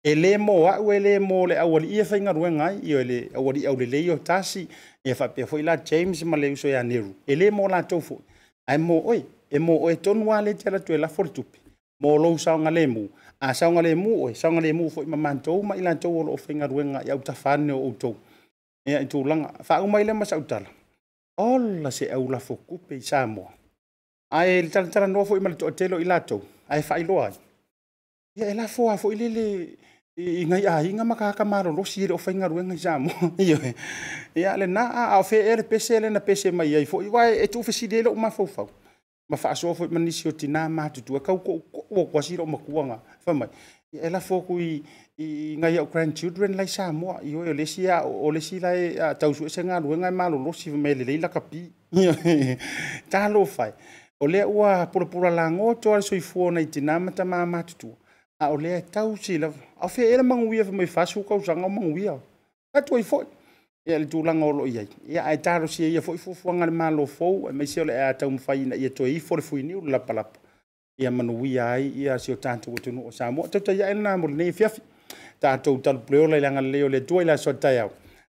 E 0.04 0.14
le 0.16 0.38
mo 0.38 0.68
a 0.68 0.78
ue 0.80 1.00
le 1.00 1.20
mo 1.20 1.46
le 1.48 1.58
au 1.58 1.78
ali 1.78 1.90
ia 1.96 2.06
fainga 2.06 2.32
ruenga 2.34 2.68
i 2.84 2.94
o 2.96 3.04
le 3.04 3.30
au 3.34 3.50
ali 3.50 3.66
au 3.66 3.76
le 3.76 3.86
le 3.86 4.12
o 4.12 4.18
tasi 4.18 4.68
i 5.04 5.10
a 5.12 5.16
fape 5.16 5.42
fo 5.48 5.58
ila 5.58 5.76
James 5.90 6.24
ma 6.24 6.38
le 6.38 6.52
uso 6.54 6.68
ya 6.70 6.80
e 6.82 6.84
neru. 6.84 7.16
E 7.26 7.36
le 7.36 7.50
mo 7.50 7.68
la 7.68 7.82
tofu. 7.84 8.22
A 8.68 8.78
mo 8.78 9.02
oi, 9.10 9.26
e 9.50 9.58
mo 9.60 9.82
oi 9.82 9.96
tonu 9.98 10.32
a 10.32 10.42
le 10.42 10.54
tela 10.54 10.80
tue 10.80 10.98
la 10.98 11.08
fortupi. 11.08 11.58
Mo 12.02 12.16
lo 12.18 12.30
usaunga 12.34 12.70
le 12.70 12.86
mu. 12.88 13.08
A 13.42 13.54
saunga 13.54 13.82
le 13.82 13.96
mu 13.96 14.22
oi, 14.26 14.34
saunga 14.36 14.62
le 14.62 14.72
mu 14.72 14.90
fo 14.90 15.02
i 15.02 15.06
ma 15.06 15.18
mantou 15.18 15.64
ma 15.64 15.76
ila 15.76 15.96
tau 15.96 16.20
o 16.20 16.24
lo 16.24 16.38
fainga 16.38 16.68
ruenga 16.68 17.02
i 17.04 17.10
au 17.10 17.18
tafane 17.20 17.72
o 17.72 17.88
utou 17.90 18.16
e 18.86 18.96
ai 18.96 19.08
tūlanga. 19.12 19.52
Whāu 19.66 19.88
mai 19.90 20.04
le 20.06 20.14
masau 20.14 20.44
tala. 20.44 20.70
Ola 21.40 21.92
se 21.92 22.10
au 22.12 22.28
foku 22.40 22.78
pe 22.78 23.00
samo 23.00 23.46
Samoa. 23.46 23.52
Ai 24.32 24.62
le 24.62 24.70
tala 24.70 24.88
tala 24.90 25.08
noa 25.08 25.26
fo 25.26 25.36
imal 25.38 25.56
to 25.58 25.68
atelo 25.68 26.00
ilato 26.00 26.42
Ai 26.70 26.82
whai 26.88 27.04
loa 27.04 27.28
ai. 27.28 27.34
Ia 28.38 28.50
e 28.52 28.54
lafo 28.54 28.98
fo 28.98 29.12
i 29.12 29.16
lele 29.16 29.78
i 30.18 30.46
ngai 30.46 30.66
ai 30.68 30.84
hinga 30.90 31.06
maka 31.06 31.26
haka 31.30 31.46
maro 31.46 31.72
rosi 31.76 32.04
ere 32.04 32.14
o 32.14 32.18
whainga 32.18 32.48
ruenga 32.48 32.74
i 32.74 32.78
Samoa. 32.78 33.32
Ia 33.40 34.54
e. 34.56 34.58
le 34.58 34.66
na 34.68 34.82
a 34.94 35.04
au 35.18 35.24
fea 35.24 35.44
ere 35.54 35.64
pese 35.64 35.96
ele 35.96 36.10
na 36.10 36.20
pese 36.20 36.52
mai 36.52 36.76
ai 36.76 36.86
fo 36.86 37.02
i 37.02 37.08
wai 37.08 37.38
e 37.40 37.48
tūwhi 37.48 37.74
si 37.74 37.86
e 37.86 37.90
lele 37.90 38.10
o 38.10 38.16
ma 38.16 38.30
fau 38.30 38.70
Ma 39.30 39.38
wha 39.38 39.50
aso 39.52 39.74
fo 39.78 39.86
i 39.86 39.94
manisi 39.94 40.28
o 40.28 40.32
tina 40.32 40.68
mātutu 40.70 41.16
a 41.16 41.20
kau 41.20 41.38
ko 41.38 41.62
o 41.90 42.06
kwasiro 42.06 42.44
o 42.44 42.48
makuanga. 42.50 43.00
fa 43.22 43.34
mai 43.34 43.48
e 43.92 44.10
la 44.10 44.20
foku 44.20 44.60
i 44.60 44.84
i 45.18 45.56
ngai 45.60 45.78
o 45.80 45.86
grandchildren 45.86 46.56
lai 46.56 46.68
sa 46.68 46.92
mo 46.92 47.16
i 47.24 47.36
o 47.36 47.44
le 47.44 47.66
o 48.06 48.32
le 48.32 48.40
lai 48.62 48.98
a 49.00 49.14
tau 49.16 49.34
su 49.34 49.48
se 49.50 49.64
nga 49.64 49.80
lu 49.80 49.90
ngai 49.98 50.12
ma 50.12 50.30
lo 50.30 50.38
lo 50.38 50.52
si 50.54 50.70
me 50.70 50.94
le 50.94 51.18
la 51.18 51.28
kapi 51.30 51.72
ta 53.10 53.28
lo 53.30 53.46
fai 53.46 53.72
o 54.20 54.26
le 54.28 54.44
ua 54.44 54.88
pura 54.94 55.06
pura 55.06 55.30
la 55.30 55.50
ngo 55.50 55.74
to 55.82 55.94
al 55.94 56.04
soi 56.04 56.20
fo 56.20 56.52
na 56.52 56.62
tina 56.66 57.00
mata 57.00 57.24
ma 57.26 57.44
ma 57.46 57.64
tu 57.64 57.90
a 58.40 58.52
o 58.52 58.56
le 58.58 58.82
tau 58.92 59.16
si 59.18 59.38
la 59.38 59.52
a 59.80 59.88
fe 59.88 60.02
ele 60.14 60.22
mangu 60.24 60.54
ia 60.54 60.64
fa 60.66 60.72
mai 60.72 60.86
fa 60.88 61.06
su 61.06 61.24
ka 61.24 61.40
sa 61.44 61.54
nga 61.56 61.68
mangu 61.68 61.98
ia 61.98 62.14
ta 62.72 62.82
tu 62.82 62.96
i 62.96 63.04
fo 63.04 63.24
ia 63.86 63.98
le 64.00 64.06
tūlanga 64.06 64.46
o 64.46 64.52
loi 64.52 64.76
ai. 64.78 64.88
Ia 65.08 65.24
ai 65.26 65.38
tāro 65.42 65.66
si 65.68 65.84
ia 65.90 66.02
fo 66.02 66.14
i 66.14 66.18
fufuanga 66.22 66.66
le 66.68 66.72
malo 66.72 67.06
fau, 67.08 67.48
e 67.50 67.52
mai 67.52 67.66
seo 67.66 67.84
le 67.88 67.94
ea 67.94 68.14
tau 68.14 68.30
mwhai 68.30 68.66
na 68.70 68.76
ia 68.76 68.90
toi 68.94 69.10
i 69.10 69.20
fore 69.20 69.42
fui 69.42 69.64
ni 69.64 69.74
u 69.74 69.82
lapalapa 69.82 70.38
ia 71.00 71.10
manuia 71.12 71.72
ai 71.72 71.88
ia 71.96 72.18
sio 72.20 72.36
tatou 72.36 72.76
atunuu 72.78 73.08
o 73.08 73.12
sa 73.12 73.32
moa 73.32 73.48
tautaia 73.48 73.86
ai 73.88 73.94
lana 73.96 74.18
mo 74.18 74.28
lenei 74.28 74.52
fiafi 74.52 74.82
tatou 75.40 75.78
talupuleo 75.78 76.28
lailaga 76.28 76.62
lelei 76.62 76.84
o 76.84 76.90
le 76.90 76.98
atua 76.98 77.22
i 77.22 77.26
lasoatae 77.26 77.80
au 77.80 77.90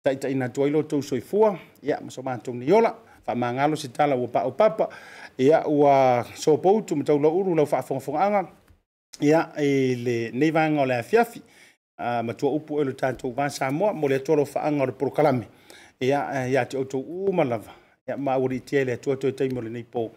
taʻitaʻina 0.06 0.44
atu 0.46 0.64
ai 0.64 0.70
lotou 0.70 1.02
soifua 1.04 1.60
ia 1.84 2.00
ma 2.02 2.10
so 2.12 2.22
matou 2.22 2.54
nei 2.56 2.72
ola 2.72 2.96
faamagalo 3.26 3.76
se 3.76 3.88
tala 3.88 4.16
ua 4.16 4.28
paʻaupapa 4.28 4.88
ia 5.38 5.68
ua 5.68 6.24
sopoutu 6.36 6.96
ma 6.96 7.04
taulauru 7.04 7.56
lau 7.56 7.66
faafogafogaʻaga 7.66 8.48
ia 9.20 9.52
i 9.58 9.66
e 9.66 9.96
le 9.96 10.32
nei 10.34 10.52
vaga 10.52 10.82
o 10.82 10.86
le 10.86 10.96
afiafi 10.96 11.42
ah, 11.98 12.24
matua 12.24 12.50
upu 12.52 12.80
ai 12.80 12.82
e 12.82 12.86
lo 12.86 12.92
tatou 12.94 13.32
vasamoa 13.34 13.94
mo 13.94 14.08
le 14.08 14.16
atualofaaga 14.16 14.78
eh, 14.78 14.82
o 14.84 14.86
le 14.86 14.92
polokalame 14.92 15.48
ia 16.00 16.20
iā 16.48 16.66
te 16.70 16.78
outou 16.78 17.02
uma 17.28 17.44
lava 17.44 17.74
ia 18.08 18.18
ma 18.18 18.38
ua 18.38 18.50
liitia 18.50 18.82
i 18.82 18.86
le 18.86 18.94
atua 18.94 19.18
toe 19.18 19.32
taimi 19.32 19.58
o 19.60 19.62
lenei 19.62 19.84
po 19.84 20.12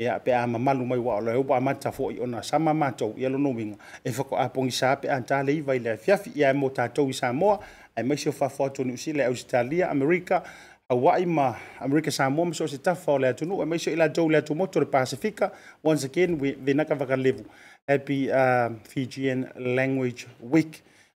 ia 0.00 0.14
pe 0.20 0.30
a 0.32 0.46
mamalu 0.46 0.84
mai 0.86 0.98
wa 0.98 1.14
ole 1.16 1.34
upa 1.36 1.60
mata 1.60 1.90
fo 1.92 2.10
i 2.12 2.18
ona 2.22 2.42
sama 2.42 2.74
matou 2.74 3.14
ia 3.18 3.28
lono 3.28 3.50
winga 3.50 3.76
e 4.04 4.10
fako 4.12 4.36
a 4.38 4.48
pongi 4.48 4.70
sa 4.70 4.94
pe 4.96 5.08
an 5.10 5.24
tale 5.26 5.50
i 5.52 5.60
vai 5.60 5.78
le 5.78 5.96
fiafi 5.96 6.30
ia 6.38 6.52
mo 6.54 6.68
tatou 6.70 7.08
i 7.10 7.12
Samoa 7.12 7.58
ai 7.96 8.02
mai 8.02 8.16
sio 8.16 8.32
fafo 8.32 8.64
atu 8.64 8.84
ni 8.84 8.92
usile 8.92 9.24
Australia 9.26 9.90
America, 9.90 10.42
Hawaii 10.90 11.26
ma 11.26 11.56
Amerika 11.80 12.10
Samoa 12.10 12.46
mso 12.46 12.68
se 12.68 12.78
tafa 12.78 13.12
ole 13.12 13.28
atunu 13.28 13.60
ai 13.60 13.66
mai 13.66 13.78
sio 13.78 13.92
ila 13.92 14.08
jou 14.08 14.30
le 14.30 14.38
atu 14.38 14.54
moto 14.54 14.80
le 14.80 14.86
Pasifika 14.86 15.50
once 15.84 16.04
again 16.04 16.38
we 16.40 16.52
vinaka 16.52 16.94
vakalevu 16.94 17.44
happy 17.88 18.30
uh, 18.30 18.70
Fijian 18.88 19.46
language 19.56 20.26
week 20.40 20.78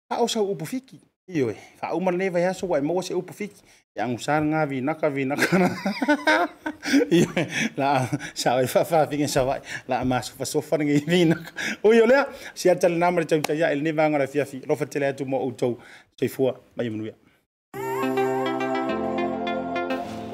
a 0.09 0.21
o 0.23 0.27
sa 0.27 0.41
upu 0.41 0.65
fiki 0.65 0.99
Iyo 1.27 1.51
e, 1.51 1.55
fa 1.77 1.93
umar 1.93 2.13
le 2.13 2.29
vai 2.29 2.45
aso 2.45 2.67
wai 2.67 2.81
mo 2.81 3.01
se 3.01 3.13
upu 3.13 3.33
Ang 3.97 4.21
usar 4.21 4.45
nga 4.45 4.69
vinaka 4.69 5.09
vinaka 5.09 5.49
na. 5.59 5.69
la 7.73 8.05
sawe 8.37 8.61
fa 8.69 8.85
fa 8.85 9.09
vinga 9.09 9.25
e 9.25 9.31
sawa 9.31 9.57
la 9.89 10.05
mas 10.05 10.29
fa 10.29 10.45
sofa 10.45 10.77
ngi 10.77 11.09
vinaka. 11.09 11.49
O 11.81 11.89
yo 11.97 12.05
le 12.05 12.15
ah, 12.21 12.27
siar 12.53 12.77
tal 12.77 12.93
namre 13.01 13.25
chau 13.25 13.41
chaya 13.41 13.73
el 13.73 13.81
ni 13.81 13.89
vanga 13.91 14.21
ra 14.21 14.27
fia 14.29 14.45
fi. 14.45 14.61
Lo 14.69 14.75
fa 14.77 14.85
tele 14.85 15.09
tu 15.17 15.25
mo 15.25 15.41
utou. 15.41 15.81
Sei 16.19 16.29
fua 16.29 16.51
mai 16.77 16.89
munuya. 16.93 17.15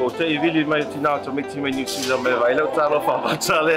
Koutou 0.06 0.28
i 0.30 0.38
vili 0.38 0.64
mai 0.66 0.86
tina 0.94 1.14
o 1.16 1.20
tome 1.26 1.42
tima 1.42 1.70
ni 1.70 1.84
usila 1.84 2.18
mai 2.22 2.34
vai 2.40 2.54
lau 2.56 2.68
talo 2.76 3.00
fa 3.06 3.14
batale 3.24 3.76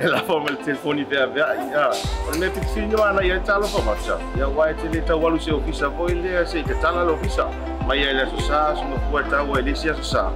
e 0.00 0.06
la 0.08 0.18
forma 0.22 0.48
le 0.50 0.56
telefoni 0.56 1.04
vea 1.04 1.26
vea 1.28 1.46
ia 1.72 1.86
o 2.32 2.36
me 2.38 2.50
fixino 2.50 2.98
ana 3.02 3.22
ia 3.22 3.38
talo 3.46 3.66
fa 3.66 3.78
batsa 3.86 4.18
ia 4.38 4.48
wai 4.48 4.74
te 4.74 4.88
le 4.88 5.00
tau 5.04 5.22
walu 5.22 5.38
se 5.38 5.50
ofisa 5.52 5.88
voi 5.88 6.14
le 6.14 6.44
se 6.46 6.62
te 6.64 6.74
tala 6.82 7.04
le 7.04 7.10
ofisa 7.12 7.44
mai 7.86 7.98
ia 8.02 8.12
le 8.12 8.24
so 8.32 8.38
sa 8.48 8.74
so 8.76 8.82
no 8.88 8.96
fua 9.08 9.22
tau 9.30 9.54
e 9.58 9.62
le 9.62 9.74
sia 9.76 9.94
so 9.94 10.02
sa 10.02 10.32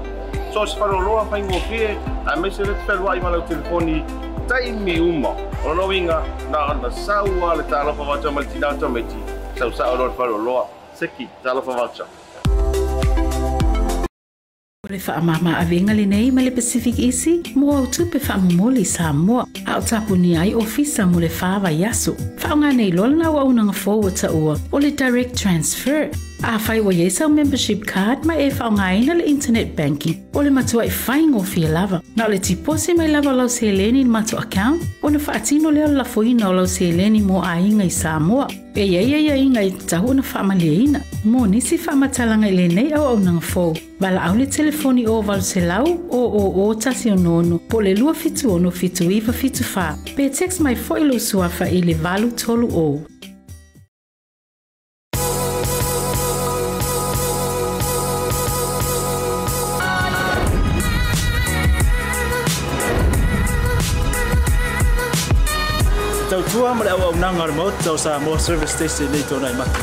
so 0.52 0.64
se 0.66 0.76
faro 0.78 1.00
loa 1.00 1.24
fa 1.26 1.38
ingo 1.38 1.58
fie 1.66 1.96
a 2.32 2.36
me 2.36 2.48
se 2.50 2.62
le 2.64 2.74
tpelo 2.84 3.08
ai 3.08 3.18
malau 3.20 3.40
telefoni 3.42 4.04
tai 4.48 4.70
mi 4.84 5.00
uma 5.00 5.34
o 5.66 5.74
no 5.74 5.86
winga 5.86 6.22
na 6.50 6.58
ana 6.70 6.90
saua 6.90 7.54
le 7.56 7.64
talo 7.70 7.92
fa 7.94 8.04
batsa 8.12 8.30
mai 8.30 8.44
tina 8.52 8.68
o 8.68 8.74
tome 8.76 9.02
ti 9.02 9.18
sau 9.58 9.72
sa 9.72 9.90
o 9.90 9.96
loa 9.96 10.10
faro 10.12 10.36
loa 10.38 10.64
seki 10.94 11.28
talo 11.42 11.62
fa 11.62 11.74
batsa 11.74 12.04
Thank 13.10 13.24
you. 13.24 13.29
E 14.86 14.88
o 14.88 14.90
le 14.94 14.98
faamāmaavega 15.04 15.92
lenei 15.96 16.30
ma 16.32 16.40
le 16.40 16.52
pacific 16.58 16.98
isi 17.08 17.32
mo 17.54 17.66
au 17.80 17.86
tupe 17.96 18.18
faamomoli 18.26 18.84
sa 18.92 19.10
moa 19.12 19.44
a 19.66 19.76
o 19.80 19.82
tapunia 19.88 20.38
ai 20.44 20.54
ofisa 20.64 21.04
mo 21.06 21.20
le 21.24 21.28
fāvaiaso 21.40 22.12
faaogā 22.42 22.70
nei 22.78 22.90
loa 22.96 23.10
lana 23.12 23.26
auaunaga 23.30 23.74
fou 23.82 24.08
o 24.10 24.12
taʻua 24.22 24.54
o 24.74 24.80
le 24.84 24.90
direct 25.02 25.34
transfer 25.42 26.00
A 26.42 26.58
whai 26.58 26.80
wa 26.80 26.90
yesa 26.90 27.26
o 27.26 27.28
membership 27.28 27.84
card 27.86 28.24
ma 28.24 28.34
e 28.34 28.48
ngaina 28.50 29.14
le 29.14 29.24
internet 29.26 29.76
banking 29.76 30.24
o 30.34 30.40
le 30.42 30.48
matua 30.50 30.88
fai 30.88 31.12
whaingo 31.20 31.42
fia 31.42 31.68
lava. 31.68 32.00
Na 32.16 32.26
le 32.28 32.38
tipose 32.38 32.96
mai 32.96 33.08
lava 33.08 33.30
lau 33.32 33.46
se 33.48 33.66
eleni 33.68 34.04
ni 34.04 34.04
matua 34.08 34.40
account 34.44 34.80
o 35.02 35.10
na 35.10 35.18
tino 35.38 35.70
leo 35.70 35.88
la 35.88 36.02
fuina 36.02 36.48
o 36.48 36.52
lau 36.52 36.66
se 36.66 36.88
eleni 36.88 37.20
mo 37.22 37.42
a 37.42 37.58
inga 37.60 37.84
i 37.84 37.90
Samoa. 37.90 38.48
E 38.74 38.84
ia 38.86 39.02
ia 39.02 39.36
inga 39.36 39.60
i 39.60 39.70
tahu 39.70 40.14
na 40.14 40.22
whaamaleina. 40.22 41.02
Mo 41.24 41.44
nisi 41.46 41.76
whaamatalanga 41.76 42.48
i 42.48 42.56
lenei 42.56 42.92
au 42.94 43.04
au 43.04 43.18
nang 43.18 43.42
fau. 43.42 43.74
Vala 44.00 44.22
au 44.30 44.34
le 44.36 44.46
telefoni 44.46 45.06
o 45.06 45.20
valu 45.20 45.42
se 45.42 45.60
lau 45.60 45.84
o 46.10 46.24
o 46.24 46.68
o 46.68 46.74
tasi 46.74 47.10
o 47.10 47.16
nono 47.16 47.58
po 47.68 47.82
le 47.82 47.94
lua 47.94 48.14
fitu 48.14 48.50
ono 48.52 48.70
fitu 48.70 49.10
iwa 49.10 49.32
fitu 49.32 49.62
fa. 49.62 49.94
Pe 50.16 50.30
text 50.30 50.60
mai 50.60 50.74
fo 50.76 50.96
ilo 50.98 51.18
suafa 51.20 51.64
i 51.68 51.82
le 51.82 51.94
valu 51.94 52.30
tolu 52.32 52.68
o. 52.72 53.04
tau 66.30 66.42
tua 66.52 66.74
ma 66.74 66.84
le 66.84 66.90
au 66.90 67.00
au 67.10 67.14
nanga 67.16 67.44
le 67.46 67.52
maut 67.52 67.72
tau 67.82 67.96
sa 67.96 68.20
service 68.38 68.70
station 68.70 69.08
nei 69.10 69.20
tōnai 69.22 69.52
matu. 69.56 69.80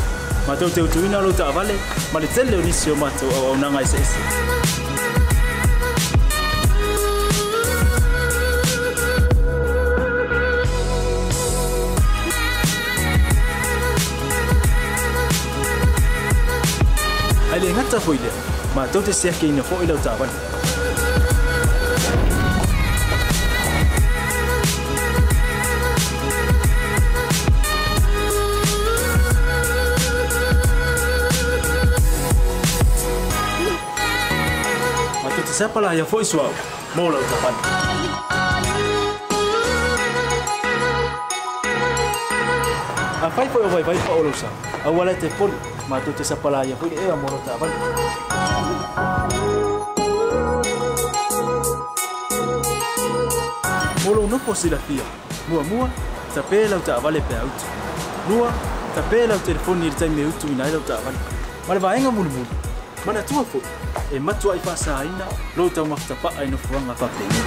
Ma 0.47 0.55
tau 0.55 0.69
tau 0.69 0.87
tuina 0.87 1.19
lo 1.19 1.31
lâu 1.37 1.45
avale, 1.49 1.73
ma 2.13 2.19
le 2.21 2.27
tele 2.27 2.55
o 2.57 2.61
nisi 2.61 2.89
o 2.89 2.95
siêu 2.95 3.29
au 3.37 3.51
au 3.51 3.55
nanga 3.57 3.81
i 3.81 3.85
se 3.85 3.97
ese. 3.97 4.17
ai 17.53 17.59
le 17.59 17.67
ngata 17.73 17.99
foi 17.99 18.17
le 18.23 18.29
ma 18.75 18.85
tau 18.87 19.01
te 19.01 19.11
sea 19.11 19.31
ke 19.33 19.43
ina 19.47 19.63
fo 19.63 19.75
i 19.83 19.87
lau 19.87 19.97
tāwani. 19.97 20.55
sepala 35.57 35.89
ia 35.97 36.03
foʻi 36.05 36.21
suaʻu 36.21 36.53
mo 36.95 37.03
lau 37.09 37.17
tapani 37.29 37.61
afai 43.27 43.45
foʻi 43.53 43.65
o 43.65 43.69
vaivai 43.73 43.95
faʻolousa 44.05 44.49
aua 44.89 45.05
lae 45.09 45.15
tefoni 45.23 45.57
matou 45.91 46.13
te 46.19 46.27
sapala 46.29 46.59
ia 46.71 46.77
foʻi 46.81 46.91
leʻea 46.93 47.15
mo 47.17 47.33
lau 47.33 47.41
taʻapani 47.47 47.73
mo 54.05 54.11
lou 54.19 54.27
nofo 54.35 54.53
silafia 54.61 55.01
muamua 55.49 55.89
tapē 56.37 56.61
lau 56.75 56.81
taʻavale 56.91 57.23
pea 57.31 57.41
utu 57.49 57.65
lua 58.29 58.53
tapē 58.99 59.25
lau 59.33 59.41
telefoni 59.49 59.89
i 59.89 59.89
le 59.89 59.95
taimi 60.05 60.21
e 60.27 60.29
utu 60.29 60.53
ina 60.53 60.69
ai 60.69 60.77
lau 60.77 60.85
taʻavale 60.85 61.17
ma 61.67 61.73
le 61.79 61.85
vaega 61.89 62.11
mulimuli 62.19 62.61
ma 63.05 63.11
le 63.17 63.25
atua 63.25 63.41
foʻi 63.55 63.76
e 64.11 64.19
matua 64.19 64.55
i 64.55 64.59
whasaina 64.65 65.27
Lou 65.57 65.69
tau 65.69 65.85
mafta 65.85 66.15
pa 66.15 66.29
ai 66.39 66.47
no 66.47 66.57
whuanga 66.57 66.93
whapenga 66.93 67.43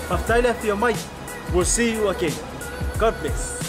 Haftaila 0.10 0.54
fia 0.54 0.76
mai, 0.76 0.96
we'll 1.54 1.64
see 1.66 1.94
you 1.94 2.10
again 2.10 2.34
God 3.00 3.16
bless 3.22 3.61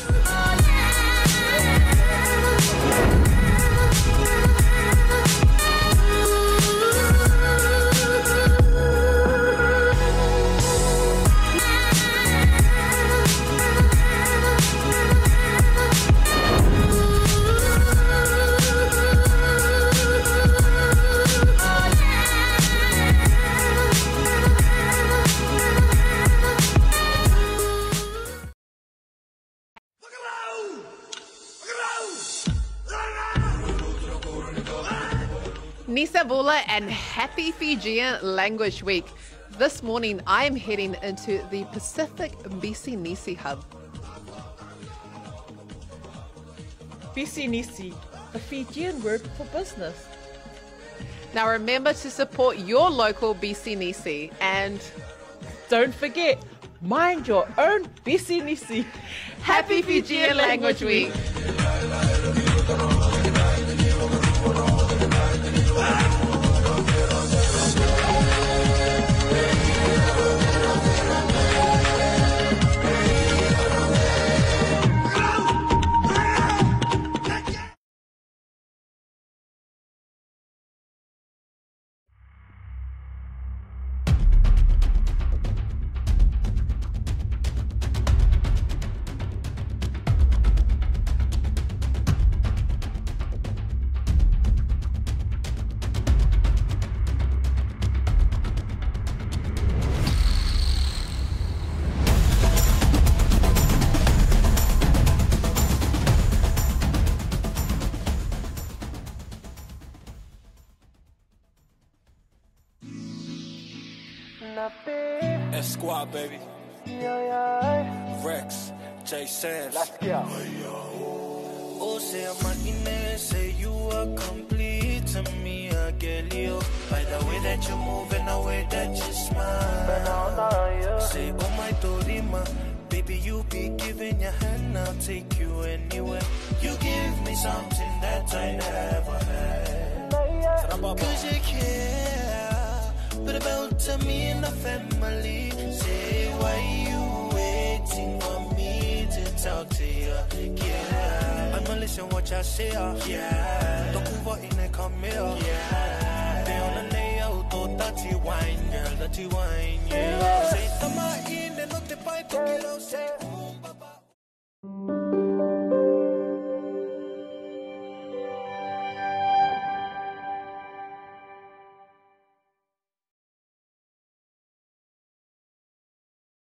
and 36.68 36.90
happy 36.90 37.52
Fijian 37.52 38.18
Language 38.22 38.82
Week. 38.82 39.06
This 39.58 39.82
morning 39.82 40.20
I 40.26 40.44
am 40.44 40.56
heading 40.56 40.96
into 41.02 41.44
the 41.50 41.64
Pacific 41.72 42.32
BC 42.60 42.96
Nisi 42.98 43.34
Hub. 43.34 43.64
BC 47.16 47.48
Nisi, 47.48 47.94
a 48.34 48.38
Fijian 48.38 49.02
word 49.02 49.22
for 49.36 49.44
business. 49.46 50.06
Now 51.34 51.48
remember 51.48 51.92
to 51.94 52.10
support 52.10 52.58
your 52.58 52.90
local 52.90 53.34
BC 53.34 53.76
Nisi 53.76 54.30
and 54.40 54.80
don't 55.68 55.94
forget, 55.94 56.38
mind 56.80 57.28
your 57.28 57.46
own 57.58 57.86
BC 58.04 58.44
Nisi. 58.44 58.86
Happy 59.42 59.82
Fijian 59.82 60.36
Language 60.36 60.82
Week. 60.82 62.21